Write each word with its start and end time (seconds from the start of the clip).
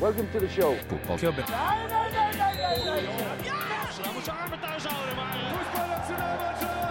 Welcome 0.00 0.28
to 0.32 0.38
the 0.40 0.48
show. 0.48 0.74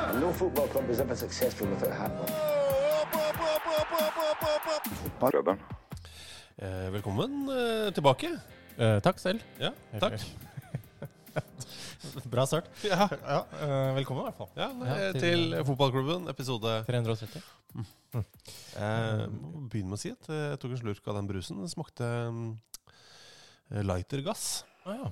And 0.10 0.20
no 0.22 0.32
football 0.34 0.68
club 0.68 0.90
is 0.90 1.00
ever 1.00 1.16
successful 1.16 1.68
without 1.68 2.12
a 2.12 2.26
Fotballklubben. 5.04 5.58
Eh, 6.56 6.90
velkommen 6.92 7.32
eh, 7.50 7.92
tilbake. 7.94 8.30
Eh, 8.78 8.98
takk 9.02 9.20
selv. 9.20 9.42
Ja, 9.60 9.72
takk. 10.00 10.20
Bra 12.32 12.46
start. 12.46 12.70
Ja, 12.86 13.08
Ja, 13.26 13.40
eh, 13.62 13.94
velkommen 13.98 14.22
i 14.22 14.26
hvert 14.30 14.38
fall. 14.38 14.50
ja, 14.56 14.68
nei, 14.78 14.88
Ja, 14.90 15.12
til, 15.12 15.22
til- 15.22 15.64
fotballklubben, 15.66 16.28
episode 16.32 16.78
330. 16.88 17.42
eh, 18.78 19.26
må 19.32 19.66
Begynn 19.72 19.90
med 19.90 19.98
å 19.98 20.02
si 20.02 20.12
at 20.14 20.30
eh, 20.30 20.46
jeg 20.54 20.60
tok 20.64 20.72
en 20.78 20.82
slurk 20.84 21.08
av 21.12 21.16
den 21.20 21.28
brusen. 21.32 21.60
Den 21.64 21.72
smakte 21.72 22.04
mm, 22.30 22.52
eh, 22.54 22.75
lightergass. 23.70 24.64
Ah, 24.86 25.00
ja. 25.00 25.12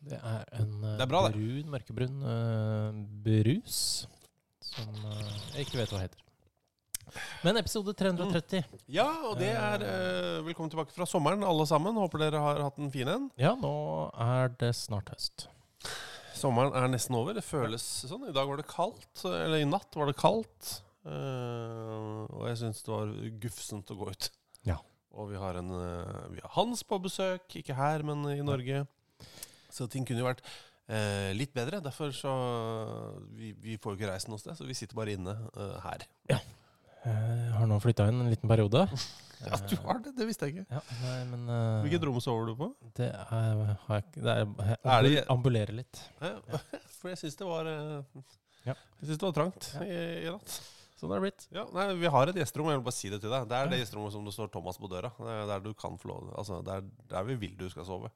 Det 0.00 0.16
er 0.16 0.46
en 0.56 0.72
eh, 0.80 0.96
Det 0.96 1.04
er 1.04 1.10
bra, 1.10 1.26
brun, 1.28 1.68
mørkebrun 1.74 2.22
uh, 2.24 3.00
brus 3.24 4.06
som 4.64 4.88
uh, 5.04 5.30
jeg 5.52 5.66
ikke 5.66 5.80
vet 5.82 5.92
hva 5.92 6.02
heter. 6.06 6.26
Men 7.44 7.58
episode 7.58 7.92
330. 7.98 8.62
Ja, 8.94 9.08
og 9.28 9.34
det 9.40 9.50
er 9.50 9.82
uh, 9.82 10.46
Velkommen 10.46 10.70
tilbake 10.72 10.94
fra 10.94 11.08
sommeren, 11.10 11.42
alle 11.44 11.66
sammen. 11.68 11.98
Håper 11.98 12.22
dere 12.22 12.42
har 12.44 12.62
hatt 12.64 12.78
en 12.80 12.92
fin 12.94 13.10
en. 13.10 13.26
Ja, 13.40 13.56
nå 13.58 13.74
er 14.14 14.54
det 14.62 14.72
snart 14.78 15.10
høst. 15.12 15.48
Sommeren 16.38 16.72
er 16.78 16.88
nesten 16.88 17.18
over. 17.18 17.34
Det 17.36 17.44
føles 17.44 17.84
sånn. 18.06 18.30
I 18.30 18.36
dag 18.36 18.48
var 18.48 18.60
det 18.62 18.68
kaldt. 18.70 19.26
Eller 19.26 19.60
i 19.60 19.68
natt 19.68 19.98
var 19.98 20.08
det 20.08 20.16
kaldt. 20.20 20.78
Eh, 21.08 22.20
og 22.28 22.44
jeg 22.48 22.58
syns 22.60 22.82
det 22.84 22.92
var 22.92 23.12
gufsent 23.42 23.92
å 23.92 23.98
gå 24.00 24.10
ut. 24.12 24.30
Ja. 25.10 25.18
Og 25.20 25.30
vi 25.32 25.36
har, 25.42 25.56
en, 25.58 25.70
eh, 25.74 26.26
vi 26.36 26.40
har 26.40 26.50
Hans 26.54 26.82
på 26.86 26.98
besøk. 27.02 27.48
Ikke 27.58 27.74
her, 27.74 28.02
men 28.06 28.22
i 28.30 28.40
Norge. 28.46 28.84
Så 29.70 29.88
ting 29.90 30.06
kunne 30.06 30.22
jo 30.22 30.26
vært 30.28 30.40
eh, 30.88 31.32
litt 31.34 31.52
bedre. 31.54 31.80
Derfor 31.82 32.10
så 32.14 32.30
Vi, 33.36 33.52
vi 33.58 33.76
får 33.76 33.92
jo 33.94 33.98
ikke 34.00 34.12
reist 34.12 34.28
noe 34.30 34.38
sted, 34.38 34.54
så 34.58 34.66
vi 34.66 34.74
sitter 34.78 34.94
bare 34.98 35.12
inne 35.18 35.34
eh, 35.56 35.76
her. 35.84 36.06
Jeg 36.30 37.52
har 37.56 37.66
nå 37.70 37.78
flytta 37.80 38.06
inn 38.10 38.20
en 38.26 38.30
liten 38.32 38.48
periode. 38.50 38.86
Ja, 39.40 39.56
du 39.56 39.72
har 39.86 39.96
det? 40.04 40.10
Det 40.18 40.26
visste 40.28 40.44
jeg 40.44 40.52
ikke. 40.52 40.66
Ja, 40.68 40.80
nei, 41.00 41.20
men 41.30 41.46
uh, 41.48 41.78
Hvilket 41.80 42.02
rom 42.04 42.18
sover 42.20 42.50
du 42.50 42.58
på? 42.58 42.66
Det 42.98 43.06
er, 43.08 43.30
har 43.86 43.94
jeg 44.02 44.10
Det 44.18 44.34
er, 44.34 44.42
jeg 44.60 44.74
Er 44.76 44.90
ambul- 44.92 45.30
ambulerer 45.32 45.72
litt. 45.78 46.00
Ja, 46.20 46.34
For 46.98 47.08
jeg 47.08 47.16
syns 47.22 47.38
det 47.40 47.48
var 47.48 47.70
eh, 47.70 48.20
Jeg 48.68 48.76
synes 49.06 49.14
det 49.16 49.24
var 49.24 49.32
trangt 49.38 49.70
Ja. 49.78 49.86
i, 49.88 49.96
i 50.26 50.34
natt. 50.34 50.58
Sånn 51.00 51.14
er 51.14 51.20
det 51.20 51.30
blitt. 51.30 51.44
Ja, 51.56 51.62
nei, 51.72 51.86
Vi 51.96 52.10
har 52.12 52.28
et 52.28 52.36
gjesterom, 52.36 52.68
jeg 52.68 52.76
vil 52.76 52.84
bare 52.84 52.96
si 52.98 53.08
det 53.08 53.22
til 53.22 53.32
deg. 53.32 53.46
Det 53.48 53.56
er 53.56 53.70
det 53.70 53.78
gjesterommet 53.80 54.12
som 54.12 54.26
det 54.26 54.34
står 54.34 54.50
Thomas 54.52 54.76
på 54.76 54.90
døra. 54.92 55.08
Det 55.16 55.32
er 55.32 55.46
der 55.48 55.62
du 55.64 55.70
kan 55.72 55.96
få 56.00 56.10
lov 56.10 56.26
Altså, 56.36 56.58
det 56.66 56.74
er 56.74 56.88
der 57.14 57.28
vi 57.30 57.36
vil 57.40 57.54
du 57.56 57.64
skal 57.72 57.86
sove. 57.88 58.10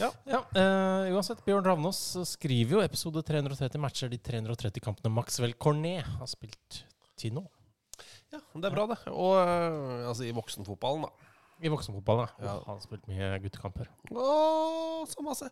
Ja, 0.00 0.40
eh, 0.56 1.10
uansett, 1.12 1.42
Bjørn 1.44 1.66
Ravnås 1.68 2.00
skriver 2.32 2.78
jo 2.78 2.84
episode 2.84 3.20
330 3.28 3.82
matcher 3.82 4.12
de 4.12 4.16
330 4.16 4.80
kampene 4.84 5.12
Maxwell 5.12 5.52
Cornet 5.60 6.08
har 6.16 6.30
spilt 6.30 6.80
til 7.20 7.36
nå. 7.36 7.44
Ja, 8.32 8.40
Det 8.40 8.64
er 8.64 8.72
bra, 8.72 8.86
det. 8.88 8.98
Og 9.12 9.36
uh, 9.36 10.08
altså 10.08 10.24
i 10.24 10.32
voksenfotballen, 10.32 11.04
da. 11.04 11.31
I 11.62 11.70
voksenfotballen, 11.70 12.30
ja. 12.42 12.44
Ja. 12.48 12.54
Han 12.66 12.74
har 12.76 12.82
spilt 12.82 13.04
mye 13.06 13.28
guttekamper. 13.44 13.86
Åh, 14.10 15.04
så 15.06 15.22
masse. 15.22 15.46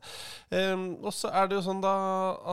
Um, 0.51 0.85
og 1.07 1.13
så 1.15 1.31
er 1.31 1.47
det 1.51 1.55
jo 1.59 1.63
sånn 1.69 1.83
da 1.85 1.93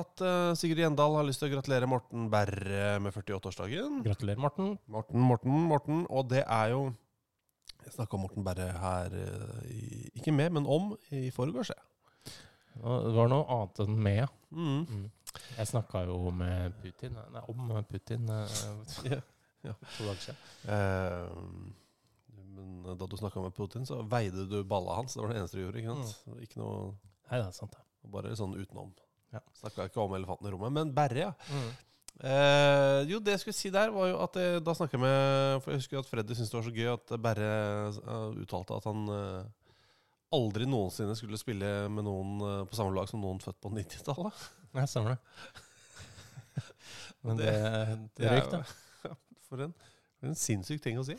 at 0.01 0.21
uh, 0.21 0.51
Sigurd 0.57 0.81
Gjendal 0.83 1.15
har 1.17 1.25
lyst 1.25 1.41
til 1.41 1.49
å 1.49 1.55
gratulere 1.55 1.89
Morten 1.89 2.27
Berre 2.33 2.91
med 3.01 3.15
48-årsdagen. 3.17 4.03
Gratulerer, 4.05 4.41
Morten. 4.43 4.75
Morten, 4.93 5.23
Morten, 5.25 5.57
Morten. 5.71 6.03
Og 6.13 6.29
det 6.29 6.43
er 6.45 6.73
jo 6.75 6.83
Jeg 7.87 7.95
snakka 7.95 8.17
om 8.17 8.25
Morten 8.27 8.43
Berre 8.45 8.67
her 8.81 9.13
eh, 9.15 9.67
i, 9.71 9.81
Ikke 10.19 10.33
med, 10.35 10.51
men 10.57 10.65
om 10.69 10.91
i 11.15 11.29
forgårs. 11.33 11.71
jeg. 11.73 12.33
Det 12.77 13.13
var 13.15 13.29
noe 13.31 13.45
annet 13.55 13.79
enn 13.85 13.97
med. 14.05 14.27
Mm. 14.53 14.83
Mm. 14.85 15.05
Jeg 15.57 15.69
snakka 15.71 16.03
jo 16.05 16.17
med 16.35 16.75
Putin 16.83 17.17
Nei, 17.33 17.41
om 17.49 17.71
Putin 17.89 18.29
Ja, 19.09 19.17
ja. 19.65 19.73
to 19.97 20.05
dager 20.05 20.21
siden. 20.27 20.41
Ehm, 20.73 21.73
men 22.57 22.97
da 22.97 23.07
du 23.07 23.15
snakka 23.19 23.41
med 23.45 23.53
Putin, 23.57 23.85
så 23.87 24.01
veide 24.09 24.47
du 24.49 24.57
balla 24.67 24.97
hans. 24.99 25.13
Det 25.15 25.21
var 25.23 25.31
det 25.33 25.39
eneste 25.43 25.57
du 25.59 25.63
gjorde. 25.65 25.81
ikke 25.83 25.95
sant? 25.95 26.41
Ikke 26.43 26.59
noe 26.61 26.79
Nei, 27.27 27.37
det 27.41 27.45
er 27.45 27.55
sant, 27.57 27.73
det. 27.75 27.83
Bare 28.13 28.35
sånn 28.39 28.53
utenom. 28.57 28.91
Ja. 29.35 29.41
Snakka 29.59 29.85
ikke 29.89 29.99
om 30.05 30.13
elefanten 30.15 30.47
i 30.47 30.51
rommet. 30.53 30.71
Men 30.77 30.93
Berre, 30.95 31.25
ja. 31.25 31.33
Mm. 31.51 31.69
Eh, 32.17 33.01
jo, 33.11 33.19
det 33.21 33.35
jeg 33.35 33.41
skulle 33.43 33.57
si 33.59 33.69
der, 33.75 33.91
var 33.93 34.07
jo 34.09 34.15
at 34.23 34.37
jeg, 34.41 34.61
da 34.65 34.73
snakka 34.73 34.95
jeg 34.97 35.01
med 35.03 35.59
For 35.61 35.69
jeg 35.75 35.81
husker 35.83 35.99
at 35.99 36.07
Freddy 36.09 36.33
syntes 36.33 36.49
det 36.49 36.57
var 36.57 36.65
så 36.65 36.73
gøy 36.73 36.87
at 36.95 37.11
Berre 37.21 37.49
uh, 37.99 38.39
uttalte 38.41 38.77
at 38.79 38.87
han 38.89 39.03
uh, 39.11 39.43
aldri 40.33 40.65
noensinne 40.65 41.13
skulle 41.19 41.37
spille 41.37 41.69
med 41.93 42.07
noen 42.07 42.31
uh, 42.41 42.63
på 42.65 42.79
samme 42.79 42.95
lag 42.95 43.11
som 43.11 43.21
noen 43.21 43.37
født 43.43 43.59
på 43.61 43.69
90-tallet. 43.75 44.47
Nei, 44.79 44.87
stemmer 44.89 45.13
det. 45.13 45.61
Men 47.27 47.37
det, 47.43 47.51
Det- 47.51 47.99
det, 48.23 48.31
røyk, 48.33 48.49
da. 48.55 48.63
For 49.47 49.61
en, 49.63 49.71
for 50.19 50.27
en 50.31 50.35
sinnssyk 50.35 50.81
ting 50.83 50.97
å 50.99 51.05
si. 51.07 51.13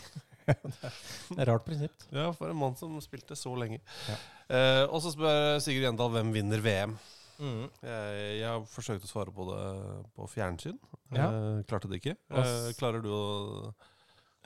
Det 0.48 1.38
er 1.42 1.50
rart 1.52 1.64
prinsipp. 1.66 2.06
Ja, 2.14 2.30
for 2.36 2.50
en 2.52 2.58
mann 2.60 2.76
som 2.80 2.96
spilte 3.04 3.36
så 3.38 3.52
lenge. 3.58 3.80
Ja. 4.08 4.16
Eh, 4.48 4.84
og 4.88 5.02
så 5.04 5.12
spør 5.14 5.58
Sigurd 5.64 5.84
Gjendal 5.88 6.12
hvem 6.16 6.32
vinner 6.34 6.62
VM. 6.64 6.96
Mm. 7.38 7.68
Jeg, 7.86 8.22
jeg 8.40 8.48
har 8.48 8.64
forsøkt 8.66 9.04
å 9.06 9.10
svare 9.12 9.30
på 9.34 9.44
det 9.52 9.60
på 10.16 10.26
fjernsyn. 10.32 10.78
Ja. 11.14 11.28
Eh, 11.28 11.60
klarte 11.70 11.90
det 11.92 12.00
ikke. 12.02 12.16
Eh, 12.32 12.72
klarer 12.80 13.04
du 13.04 13.12
å 13.14 13.22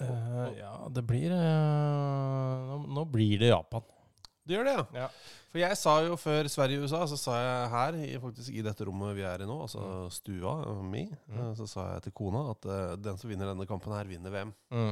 Eh, 0.03 0.47
ja, 0.59 0.71
det 0.91 1.03
blir 1.07 1.31
eh, 1.31 2.63
nå, 2.67 2.79
nå 2.97 3.03
blir 3.13 3.39
det 3.39 3.51
Japan. 3.53 3.85
Du 4.43 4.55
gjør 4.57 4.67
det, 4.67 4.73
ja? 4.75 5.05
Ja. 5.05 5.09
For 5.53 5.61
jeg 5.61 5.77
sa 5.79 5.93
jo 6.03 6.17
før 6.19 6.49
Sverige-USA, 6.51 7.03
så 7.13 7.19
sa 7.21 7.35
jeg 7.39 7.69
her, 7.71 7.99
faktisk 8.25 8.57
i 8.57 8.65
dette 8.67 8.87
rommet 8.89 9.13
vi 9.15 9.23
er 9.29 9.45
i 9.45 9.47
nå, 9.47 9.59
altså 9.63 10.09
stua 10.11 10.57
mi, 10.83 11.05
Mm. 11.29 11.37
eh, 11.39 11.53
så 11.61 11.69
sa 11.71 11.85
jeg 11.93 12.07
til 12.09 12.15
kona 12.19 12.41
at 12.51 12.67
uh, 12.67 12.97
den 12.99 13.21
som 13.21 13.31
vinner 13.31 13.53
denne 13.53 13.69
kampen 13.69 13.95
her, 13.95 14.09
vinner 14.11 14.33
VM. 14.35 14.51
Eh, 14.73 14.91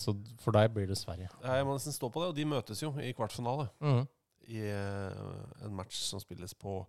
så 0.00 0.14
for 0.42 0.56
deg 0.56 0.72
blir 0.74 0.86
det 0.90 0.96
Sverige. 1.00 1.28
Jeg 1.44 1.66
må 1.68 1.74
nesten 1.76 1.92
stå 1.96 2.10
på 2.12 2.22
det, 2.22 2.28
og 2.32 2.36
de 2.38 2.44
møtes 2.48 2.82
jo 2.82 2.92
i 3.02 3.12
kvartfinale 3.16 3.68
Mm. 3.80 4.04
i 4.48 4.62
eh, 4.70 5.66
en 5.66 5.74
match 5.76 5.98
som 6.06 6.20
spilles 6.22 6.54
på 6.54 6.80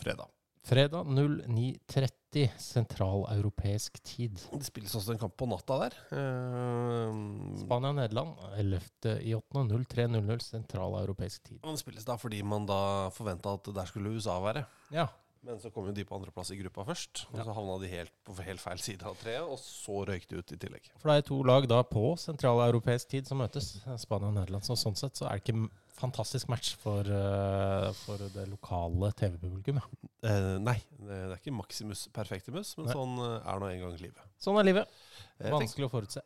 fredag. 0.00 0.28
Fredag 0.66 1.06
09.30 1.06 2.48
sentraleuropeisk 2.58 4.00
tid. 4.02 4.40
Det 4.50 4.66
spilles 4.66 4.94
også 4.98 5.12
en 5.14 5.20
kamp 5.20 5.36
på 5.38 5.46
natta 5.46 5.76
der. 5.84 5.94
Uh, 6.10 7.54
Spania-Nederland 7.62 8.34
11.08.03.00 8.58 10.42
sentraleuropeisk 10.42 11.44
tid. 11.46 11.60
og 11.62 11.76
det 11.76 11.82
spilles 11.84 12.04
da 12.08 12.16
fordi 12.20 12.42
man 12.42 12.66
da 12.68 12.80
forventa 13.14 13.54
at 13.56 13.70
der 13.76 13.86
skulle 13.88 14.10
USA 14.16 14.40
være. 14.42 14.64
Ja. 14.92 15.06
Men 15.46 15.60
så 15.62 15.70
kom 15.70 15.86
jo 15.86 15.94
de 15.94 16.02
på 16.06 16.16
andreplass 16.16 16.50
i 16.50 16.58
gruppa 16.58 16.82
først. 16.88 17.24
Og 17.30 17.38
så 17.38 17.54
havna 17.54 17.76
de 17.82 17.90
helt 17.92 18.12
på 18.26 18.34
helt 18.42 18.62
feil 18.62 18.80
side 18.82 19.06
av 19.06 19.14
treet, 19.20 19.44
og 19.46 19.60
så 19.62 20.00
røyk 20.08 20.26
de 20.30 20.40
ut 20.40 20.54
i 20.56 20.58
tillegg. 20.58 20.88
For 20.98 21.12
det 21.12 21.20
er 21.22 21.26
to 21.28 21.38
lag 21.46 21.68
da 21.70 21.82
på 21.86 22.02
sentraleuropeisk 22.18 23.12
tid 23.14 23.30
som 23.30 23.38
møtes. 23.38 23.76
Spania 24.02 24.32
og 24.32 24.34
Nederland. 24.40 24.66
Så 24.66 24.74
sånn 24.80 24.98
sett 24.98 25.18
så 25.18 25.28
er 25.28 25.38
det 25.38 25.44
ikke 25.44 25.54
en 25.60 25.68
fantastisk 25.96 26.50
match 26.52 26.74
for, 26.82 27.06
eh, 27.08 27.86
for 28.02 28.26
det 28.34 28.48
lokale 28.50 29.12
TV-publikum. 29.16 29.78
Ja. 29.80 30.10
Eh, 30.28 30.58
nei, 30.60 30.76
det 30.98 31.20
er 31.22 31.36
ikke 31.38 31.54
Maximus 31.56 32.08
perfectimus, 32.12 32.74
men 32.76 32.90
Nei. 32.90 32.96
sånn 32.98 33.14
eh, 33.22 33.38
er 33.52 33.62
nå 33.62 33.70
en 33.70 33.84
gang 33.86 33.96
livet. 34.02 34.26
Sånn 34.42 34.58
er 34.60 34.66
livet. 34.66 34.98
Eh, 35.38 35.54
Vanskelig 35.54 35.88
å 35.88 35.94
forutse. 35.94 36.24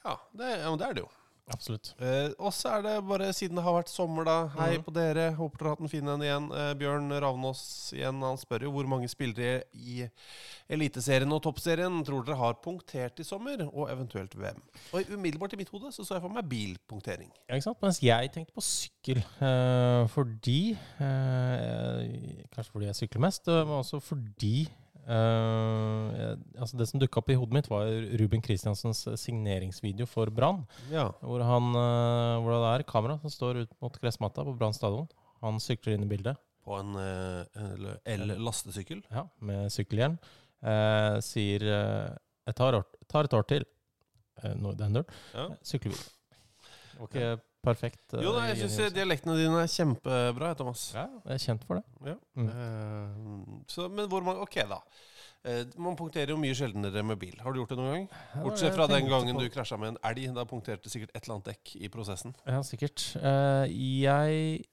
Ja, 0.00 0.16
det, 0.32 0.50
ja, 0.62 0.70
men 0.70 0.80
det 0.80 0.88
er 0.88 0.98
det 0.98 1.04
jo. 1.04 1.12
Absolutt. 1.46 1.92
Eh, 2.02 2.32
og 2.42 2.50
så 2.54 2.72
er 2.74 2.80
det 2.82 2.94
bare, 3.06 3.28
siden 3.36 3.58
det 3.58 3.62
har 3.62 3.76
vært 3.76 3.90
sommer, 3.92 4.26
da. 4.26 4.36
Hei 4.56 4.72
mm. 4.76 4.82
på 4.82 4.94
dere. 4.94 5.28
Håper 5.38 5.60
dere 5.60 5.68
har 5.68 5.76
hatt 5.76 5.84
en 5.84 5.92
fin 5.92 6.08
en 6.10 6.24
igjen. 6.24 6.48
Eh, 6.50 6.72
Bjørn 6.80 7.14
Ravnås 7.22 7.60
igjen, 7.94 8.18
han 8.26 8.40
spør 8.40 8.66
jo 8.66 8.72
hvor 8.74 8.88
mange 8.90 9.06
spillere 9.10 9.60
i 9.70 10.08
Eliteserien 10.72 11.30
og 11.36 11.44
Toppserien 11.44 12.00
tror 12.06 12.26
dere 12.26 12.38
har 12.40 12.58
punktert 12.64 13.22
i 13.22 13.26
sommer, 13.26 13.62
og 13.68 13.92
eventuelt 13.92 14.34
hvem? 14.34 14.58
Og 14.90 15.12
umiddelbart 15.14 15.54
i 15.54 15.60
mitt 15.60 15.70
hode 15.70 15.92
så 15.94 16.02
så 16.02 16.16
jeg 16.16 16.24
for 16.24 16.34
meg 16.34 16.48
bilpunktering. 16.50 17.30
Ja, 17.46 17.54
ikke 17.54 17.68
sant? 17.68 17.82
Mens 17.84 18.02
jeg 18.02 18.32
tenkte 18.34 18.56
på 18.56 18.66
sykkel. 18.66 19.22
eh, 19.22 20.02
fordi 20.10 20.60
eh, 20.74 22.42
Kanskje 22.50 22.72
fordi 22.72 22.90
jeg 22.90 22.98
sykler 23.04 23.22
mest, 23.28 23.46
eh, 23.46 23.62
men 23.62 23.78
også 23.84 24.02
fordi 24.02 24.66
eh, 25.06 26.16
jeg, 26.20 26.38
altså 26.58 26.80
Det 26.80 26.88
som 26.90 27.02
dukka 27.02 27.20
opp 27.22 27.30
i 27.32 27.38
hodet 27.38 27.56
mitt, 27.56 27.70
var 27.70 27.90
Ruben 28.20 28.42
Kristiansens 28.44 29.04
signeringsvideo 29.22 30.08
for 30.10 30.32
Brann. 30.34 30.64
Ja. 30.92 31.08
Hvor, 31.22 31.44
han, 31.46 31.70
eh, 31.74 32.32
hvor 32.42 32.56
det 32.56 32.72
er 32.72 32.88
kamera 32.90 33.18
som 33.22 33.32
står 33.32 33.62
ut 33.64 33.78
mot 33.82 34.00
gressmatta 34.02 34.44
på 34.46 34.56
Brann 34.58 34.76
stadion. 34.76 35.08
Han 35.44 35.60
sykler 35.62 35.96
inn 35.96 36.06
i 36.06 36.10
bildet 36.10 36.38
På 36.64 36.78
en 36.80 36.96
uh, 36.96 37.94
el-lastesykkel. 38.08 39.02
ja, 39.12 39.26
med 39.44 39.70
sykkelhjelm. 39.70 40.16
Eh, 40.66 41.16
sier 41.22 41.62
eh, 41.68 42.14
jeg 42.48 42.56
tar, 42.58 42.78
år, 42.78 42.86
tar 43.10 43.28
et 43.28 43.36
år 43.36 43.44
til. 43.50 43.66
Uh, 44.40 44.54
no, 44.58 44.72
det 44.76 44.86
er 44.86 44.92
null. 44.92 45.04
Ja. 45.34 45.46
Sykler 45.66 45.92
videre. 45.92 46.12
Okay. 47.04 47.36
Perfekt. 47.66 48.04
Uh, 48.14 48.22
Jo 48.24 48.36
da, 48.36 48.46
jeg 48.52 48.62
syns 48.62 48.94
dialektene 48.94 49.36
dine 49.40 49.60
er 49.64 49.72
kjempebra, 49.72 50.54
Thomas. 50.58 50.88
Ja, 50.96 51.08
jeg 51.26 51.36
er 51.40 51.44
kjent 51.48 51.66
for 51.68 51.80
det. 51.80 51.84
Ja. 52.12 52.16
Mm. 52.38 52.48
Uh, 52.48 53.60
så, 53.70 53.90
men 53.92 54.08
hvor 54.12 54.24
mange 54.26 54.46
Ok, 54.46 54.60
da. 54.70 54.80
Eh, 55.46 55.62
man 55.78 55.94
punkterer 55.94 56.32
jo 56.32 56.38
mye 56.40 56.54
sjeldnere 56.58 57.02
med 57.06 57.20
bil. 57.22 57.36
Har 57.38 57.54
du 57.54 57.60
gjort 57.60 57.70
det 57.70 57.78
noen 57.78 57.92
gang? 57.92 58.06
Bortsett 58.42 58.74
fra 58.74 58.88
den 58.90 59.06
gangen 59.06 59.38
du 59.38 59.46
krasja 59.52 59.78
med 59.78 59.94
en 59.94 60.00
elg. 60.08 60.24
Da 60.34 60.42
punkterte 60.48 60.90
sikkert 60.90 61.12
et 61.14 61.22
eller 61.22 61.36
annet 61.36 61.50
dekk 61.52 61.74
i 61.78 61.90
prosessen. 61.92 62.34
Ja, 62.48 62.62
sikkert. 62.66 63.04
Eh, 63.20 63.76
jeg 64.02 64.64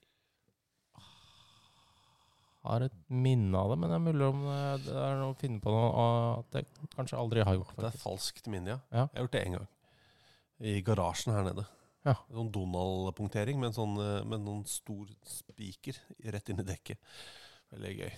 har 2.63 2.85
et 2.87 2.97
minne 3.11 3.59
av 3.59 3.73
det, 3.73 3.77
men 3.83 3.91
det 3.91 3.99
er 3.99 4.05
mulig 4.07 4.25
om 4.31 4.43
eh, 4.49 4.73
det 4.85 4.97
er 4.97 5.17
noe 5.19 5.35
å 5.35 5.37
finne 5.37 5.61
på 5.61 5.73
noe 5.73 6.07
at 6.39 6.57
jeg 6.61 6.89
kanskje 6.95 7.19
aldri 7.19 7.45
har 7.45 7.59
gjort 7.59 7.77
Det 7.77 7.89
er 7.91 8.01
falskt 8.01 8.49
minne, 8.49 8.77
ja. 8.77 8.79
Ja. 8.89 9.05
Jeg 9.05 9.19
har 9.19 9.27
gjort 9.27 9.37
det 9.37 9.45
én 9.45 9.57
gang. 9.59 9.69
I 10.63 10.77
garasjen 10.87 11.35
her 11.35 11.45
nede. 11.51 11.67
Ja. 12.03 12.15
Sånn 12.31 12.51
Donald-punktering 12.51 13.59
med 13.61 13.75
sånn, 13.77 13.93
eh, 14.01 14.23
med 14.27 14.39
en 14.41 14.47
sånn 14.49 14.65
stor 14.67 15.07
spiker 15.23 15.97
rett 16.35 16.49
inn 16.51 16.59
i 16.59 16.67
dekket. 16.67 16.99
Veldig 17.71 17.93
gøy. 18.01 18.11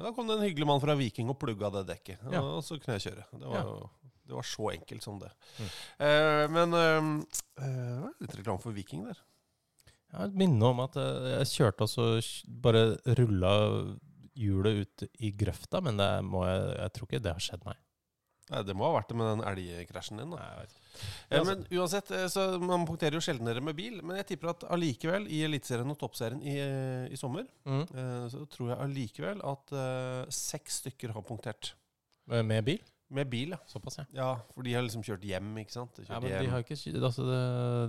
Da 0.00 0.10
kom 0.16 0.26
det 0.26 0.38
en 0.38 0.46
hyggelig 0.46 0.66
mann 0.66 0.80
fra 0.80 0.94
Viking 0.96 1.28
og 1.28 1.36
plugga 1.38 1.68
det 1.70 1.84
dekket. 1.92 2.22
Ja. 2.32 2.40
Og 2.40 2.62
så 2.64 2.78
kunne 2.80 2.96
jeg 2.98 3.12
kjøre. 3.12 3.26
Det 3.36 3.46
var, 3.50 3.60
Ja. 3.68 4.08
det 4.26 4.34
var 4.38 4.42
så 4.48 4.70
enkelt 4.72 5.02
som 5.04 5.18
det. 5.20 5.30
Mm. 5.60 5.68
Eh, 6.08 6.46
men 6.48 6.74
eh, 6.74 7.28
eh, 7.60 7.68
det 7.68 8.00
var 8.00 8.14
litt 8.24 8.36
reklame 8.40 8.62
for 8.64 8.72
Viking 8.72 9.04
der. 9.04 9.20
Jeg 10.10 10.18
har 10.20 10.26
et 10.30 10.34
minne 10.40 10.62
om 10.62 10.80
at 10.80 10.96
eh, 10.96 11.28
jeg 11.44 11.52
kjørte 11.52 11.82
og 11.82 11.90
så 11.92 12.08
bare 12.48 12.96
rulla 13.18 13.52
hjulet 14.34 14.80
ut 14.86 15.04
i 15.20 15.30
grøfta, 15.30 15.80
men 15.84 15.96
det 16.00 16.08
må 16.26 16.44
jeg, 16.48 16.64
jeg 16.80 16.92
tror 16.96 17.06
ikke 17.10 17.22
det 17.22 17.32
har 17.36 17.44
skjedd 17.44 17.64
meg. 17.68 17.76
Nei, 18.50 18.60
det 18.62 18.74
må 18.76 18.84
ha 18.84 18.98
vært 19.00 19.08
det 19.08 19.16
med 19.16 19.30
den 19.30 19.44
elgkrasjen 19.48 20.18
din. 20.20 20.30
Nei. 20.34 20.64
Ja, 21.30 21.38
Altså- 21.40 21.44
men 21.56 21.64
uansett, 21.72 22.10
eh, 22.12 22.26
så 22.28 22.60
Man 22.60 22.84
punkterer 22.86 23.12
jo 23.16 23.20
sjeldnere 23.24 23.62
med 23.62 23.74
bil, 23.74 24.02
men 24.04 24.16
jeg 24.16 24.26
tipper 24.26 24.50
at 24.50 24.60
allikevel, 24.70 25.26
i 25.28 25.40
Eliteserien 25.46 25.90
og 25.90 25.98
Toppserien 25.98 26.42
i, 26.44 26.58
eh, 26.60 27.08
i 27.12 27.16
sommer, 27.16 27.46
Mm. 27.66 27.82
eh, 27.82 28.28
så 28.28 28.46
tror 28.48 28.68
jeg 28.68 28.78
allikevel 28.78 29.40
at 29.42 29.72
eh, 29.72 30.26
seks 30.30 30.82
stykker 30.82 31.12
har 31.12 31.22
punktert. 31.22 31.72
Eh, 32.30 32.42
Med 32.42 32.64
bil? 32.64 32.78
Med 33.14 33.28
bil, 33.30 33.54
ja. 33.54 33.58
Såpass, 33.70 34.00
ja. 34.00 34.04
ja. 34.16 34.28
For 34.54 34.66
de 34.66 34.74
har 34.74 34.84
liksom 34.84 35.04
kjørt 35.06 35.24
hjem, 35.28 35.50
ikke 35.62 35.74
sant? 35.74 35.98
Kjørt 36.00 36.10
Ja, 36.10 36.20
men 36.22 36.32
de 36.34 36.50
har, 36.50 36.64
ikke, 36.64 36.76
altså 36.98 37.26
det, 37.28 37.40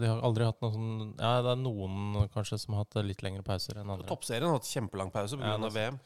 de 0.04 0.10
har 0.12 0.22
aldri 0.28 0.46
hatt 0.48 0.62
noe 0.62 0.74
sånn 0.76 0.92
Ja, 1.18 1.32
det 1.46 1.54
er 1.56 1.62
noen 1.62 2.30
kanskje 2.34 2.60
som 2.62 2.76
har 2.76 2.86
hatt 2.86 3.00
litt 3.08 3.24
lengre 3.26 3.44
pauser 3.46 3.80
enn 3.82 3.90
andre. 3.90 4.08
Toppserien 4.10 4.48
har 4.48 4.60
hatt 4.60 4.70
kjempelang 4.70 5.12
pause 5.14 5.40
pga. 5.40 5.56
Ja, 5.56 5.58
av 5.58 5.74
VM. 5.76 5.98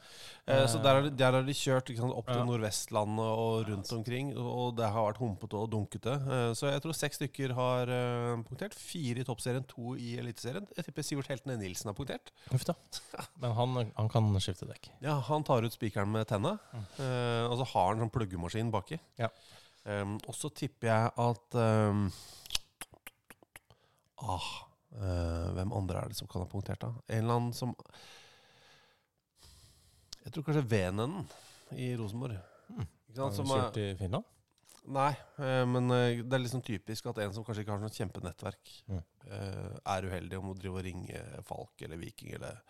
Eh, 0.46 0.64
så 0.70 0.80
der 0.82 0.98
har, 0.98 1.06
de, 1.06 1.12
der 1.20 1.36
har 1.36 1.46
de 1.46 1.56
kjørt 1.56 1.92
sant, 1.96 2.14
opp 2.16 2.30
til 2.30 2.40
Ja. 2.40 2.46
Nordvestlandet 2.48 3.32
og 3.44 3.68
rundt 3.68 3.92
omkring. 3.98 4.32
Og, 4.40 4.74
det 4.78 4.88
har 4.94 5.06
vært 5.10 5.20
humpete 5.22 5.58
og 5.60 5.70
dunkete. 5.72 6.16
Eh, 6.16 6.52
så 6.58 6.70
jeg 6.72 6.84
tror 6.84 6.96
seks 6.96 7.20
stykker 7.20 7.54
har 7.58 7.92
eh, 7.94 8.42
punktert. 8.48 8.76
Fire 8.78 9.22
i 9.22 9.26
Toppserien, 9.28 9.66
to 9.68 9.94
i 10.00 10.14
Eliteserien. 10.22 10.66
Jeg 10.76 10.88
tipper 10.88 11.06
Sivert 11.06 11.30
Heltene 11.32 11.58
Nilsen 11.60 11.90
har 11.92 11.98
punktert. 11.98 12.32
Uff 12.54 12.64
da. 12.68 12.76
Men 13.42 13.54
han, 13.58 13.78
han 13.98 14.10
kan 14.12 14.32
skifte 14.40 14.68
dekk. 14.70 14.90
Ja, 15.04 15.18
Han 15.28 15.44
tar 15.46 15.66
ut 15.66 15.74
spikeren 15.74 16.10
med 16.12 16.26
tenna, 16.30 16.56
eh, 16.72 17.44
og 17.46 17.58
så 17.60 17.66
har 17.74 17.92
han 17.92 18.02
sånn 18.04 18.12
pluggemaskin 18.14 18.72
baki. 18.72 18.98
Ja. 19.18 19.28
Um, 19.84 20.18
og 20.28 20.34
så 20.36 20.50
tipper 20.52 20.90
jeg 20.90 21.12
at 21.24 21.54
um, 21.56 22.02
ah, 24.20 24.48
uh, 24.92 25.46
Hvem 25.56 25.72
andre 25.72 26.02
er 26.02 26.12
det 26.12 26.18
som 26.18 26.28
kan 26.28 26.42
ha 26.44 26.48
punktert, 26.50 26.82
da? 26.84 26.90
En 27.08 27.22
eller 27.24 27.38
annen 27.38 27.54
som 27.56 27.72
Jeg 30.24 30.34
tror 30.34 30.44
kanskje 30.46 30.66
Venen 30.68 31.14
i 31.72 31.94
Rosenborg. 31.96 32.36
Mm. 32.68 32.84
Ikke 33.10 33.22
Han 33.24 33.32
sant, 33.32 33.38
som 33.40 33.50
har 33.54 33.62
er, 33.62 33.64
kjørt 33.70 33.80
i 33.82 33.88
Finland? 34.02 34.28
nei, 34.90 35.10
eh, 35.38 35.64
men 35.68 35.90
eh, 35.94 36.20
det 36.24 36.34
er 36.36 36.42
liksom 36.42 36.62
typisk 36.66 37.06
at 37.10 37.18
en 37.22 37.32
som 37.36 37.44
kanskje 37.46 37.62
ikke 37.64 37.74
har 37.74 37.82
noe 37.82 37.92
kjempenettverk, 37.94 38.70
Mm. 38.90 39.00
eh, 39.28 39.74
er 39.94 40.06
uheldig 40.08 40.38
om 40.38 40.50
å 40.50 40.56
drive 40.58 40.80
og 40.80 40.84
ringe 40.86 41.20
Falk 41.46 41.82
eller 41.86 42.00
Viking 42.00 42.32
eller 42.34 42.60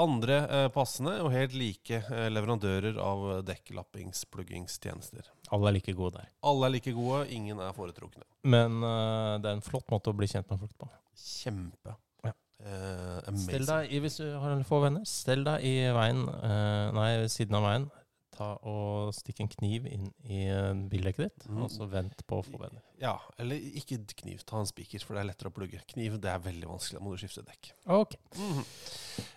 andre 0.00 0.38
eh, 0.46 0.66
passende 0.74 1.16
og 1.24 1.30
helt 1.34 1.54
like 1.58 2.00
eh, 2.04 2.28
leverandører 2.32 2.98
av 3.02 3.24
dekklappings-, 3.48 4.24
pluggingstjenester. 4.32 5.28
Alle 5.54 5.70
er 5.70 5.78
like 5.78 5.94
gode 5.98 6.18
der. 6.20 6.28
Alle 6.46 6.68
er 6.68 6.74
like 6.76 6.92
gode, 6.96 7.24
ingen 7.34 7.60
er 7.64 7.74
foretrukne. 7.76 8.24
Men 8.48 8.78
eh, 8.82 9.38
det 9.42 9.50
er 9.50 9.56
en 9.58 9.64
flott 9.64 9.88
måte 9.92 10.12
å 10.12 10.16
bli 10.18 10.28
kjent 10.30 10.48
med 10.52 10.60
folk 10.62 10.74
på. 10.80 10.90
Kjempe. 11.18 11.96
Ja. 12.26 12.34
Eh, 12.64 13.30
Stell 13.38 13.66
deg 13.68 13.92
i, 13.94 14.00
Hvis 14.02 14.18
du 14.20 14.26
har 14.42 14.62
få 14.66 14.80
venner, 14.82 15.04
stell 15.06 15.44
deg 15.46 15.62
i 15.66 15.74
veien 15.94 16.24
eh, 16.26 16.88
Nei, 16.96 17.10
ved 17.22 17.32
siden 17.34 17.58
av 17.58 17.66
veien. 17.68 17.88
Ta 18.38 18.52
og 18.62 19.10
Stikk 19.16 19.40
en 19.42 19.50
kniv 19.50 19.88
inn 19.90 20.08
i 20.28 20.44
eh, 20.46 20.70
bildekket 20.90 21.24
ditt, 21.26 21.48
Mm. 21.48 21.62
og 21.64 21.72
så 21.74 21.88
vent 21.90 22.22
på 22.28 22.38
å 22.38 22.44
få 22.46 22.60
venner. 22.60 22.82
Ja, 23.02 23.16
eller 23.38 23.56
ikke 23.58 23.98
kniv. 24.20 24.44
Ta 24.46 24.60
en 24.60 24.68
spiker, 24.70 25.02
for 25.04 25.14
det 25.16 25.22
er 25.24 25.28
lettere 25.32 25.50
å 25.50 25.54
plugge. 25.54 25.80
Kniv 25.90 26.20
det 26.22 26.30
er 26.30 26.38
veldig 26.44 26.68
vanskelig. 26.70 26.98
Da 26.98 27.04
må 27.04 27.14
du 27.14 27.20
skifte 27.20 27.44
dekk. 27.46 27.72
Ok. 27.98 28.14
Mm. 28.38 28.62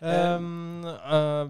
Um, 0.01 0.85
uh, 0.85 1.49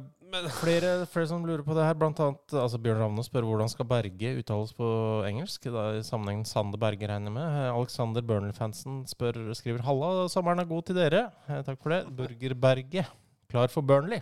flere, 0.62 1.06
flere 1.12 1.28
som 1.28 1.44
lurer 1.48 1.64
på 1.68 1.76
det 1.76 1.84
her, 1.84 1.98
blant 2.00 2.20
annet 2.24 2.56
altså 2.56 2.80
Bjørn 2.82 3.02
Ravne 3.04 3.24
spør 3.28 3.48
hvordan 3.48 3.72
skal 3.72 3.88
Berge 3.90 4.34
uttales 4.40 4.74
på 4.78 4.88
engelsk. 5.28 5.68
Da 5.74 5.88
I 6.00 6.04
sammenhengen 6.08 6.48
Sander 6.48 6.80
Berge, 6.82 7.08
regner 7.12 7.34
med. 7.36 7.44
Eh, 7.44 7.72
Alexander 7.76 8.24
Burnley-fansen 8.24 9.04
skriver 9.12 9.84
'Halla, 9.84 10.28
sommeren 10.32 10.60
er 10.64 10.70
god 10.72 10.86
til 10.86 10.96
dere'. 10.96 11.32
Eh, 11.50 11.64
takk 11.64 11.82
for 11.84 11.90
det. 11.90 12.06
Burger 12.16 12.56
Berge, 12.56 13.06
klar 13.50 13.68
for 13.68 13.82
Burnley. 13.82 14.22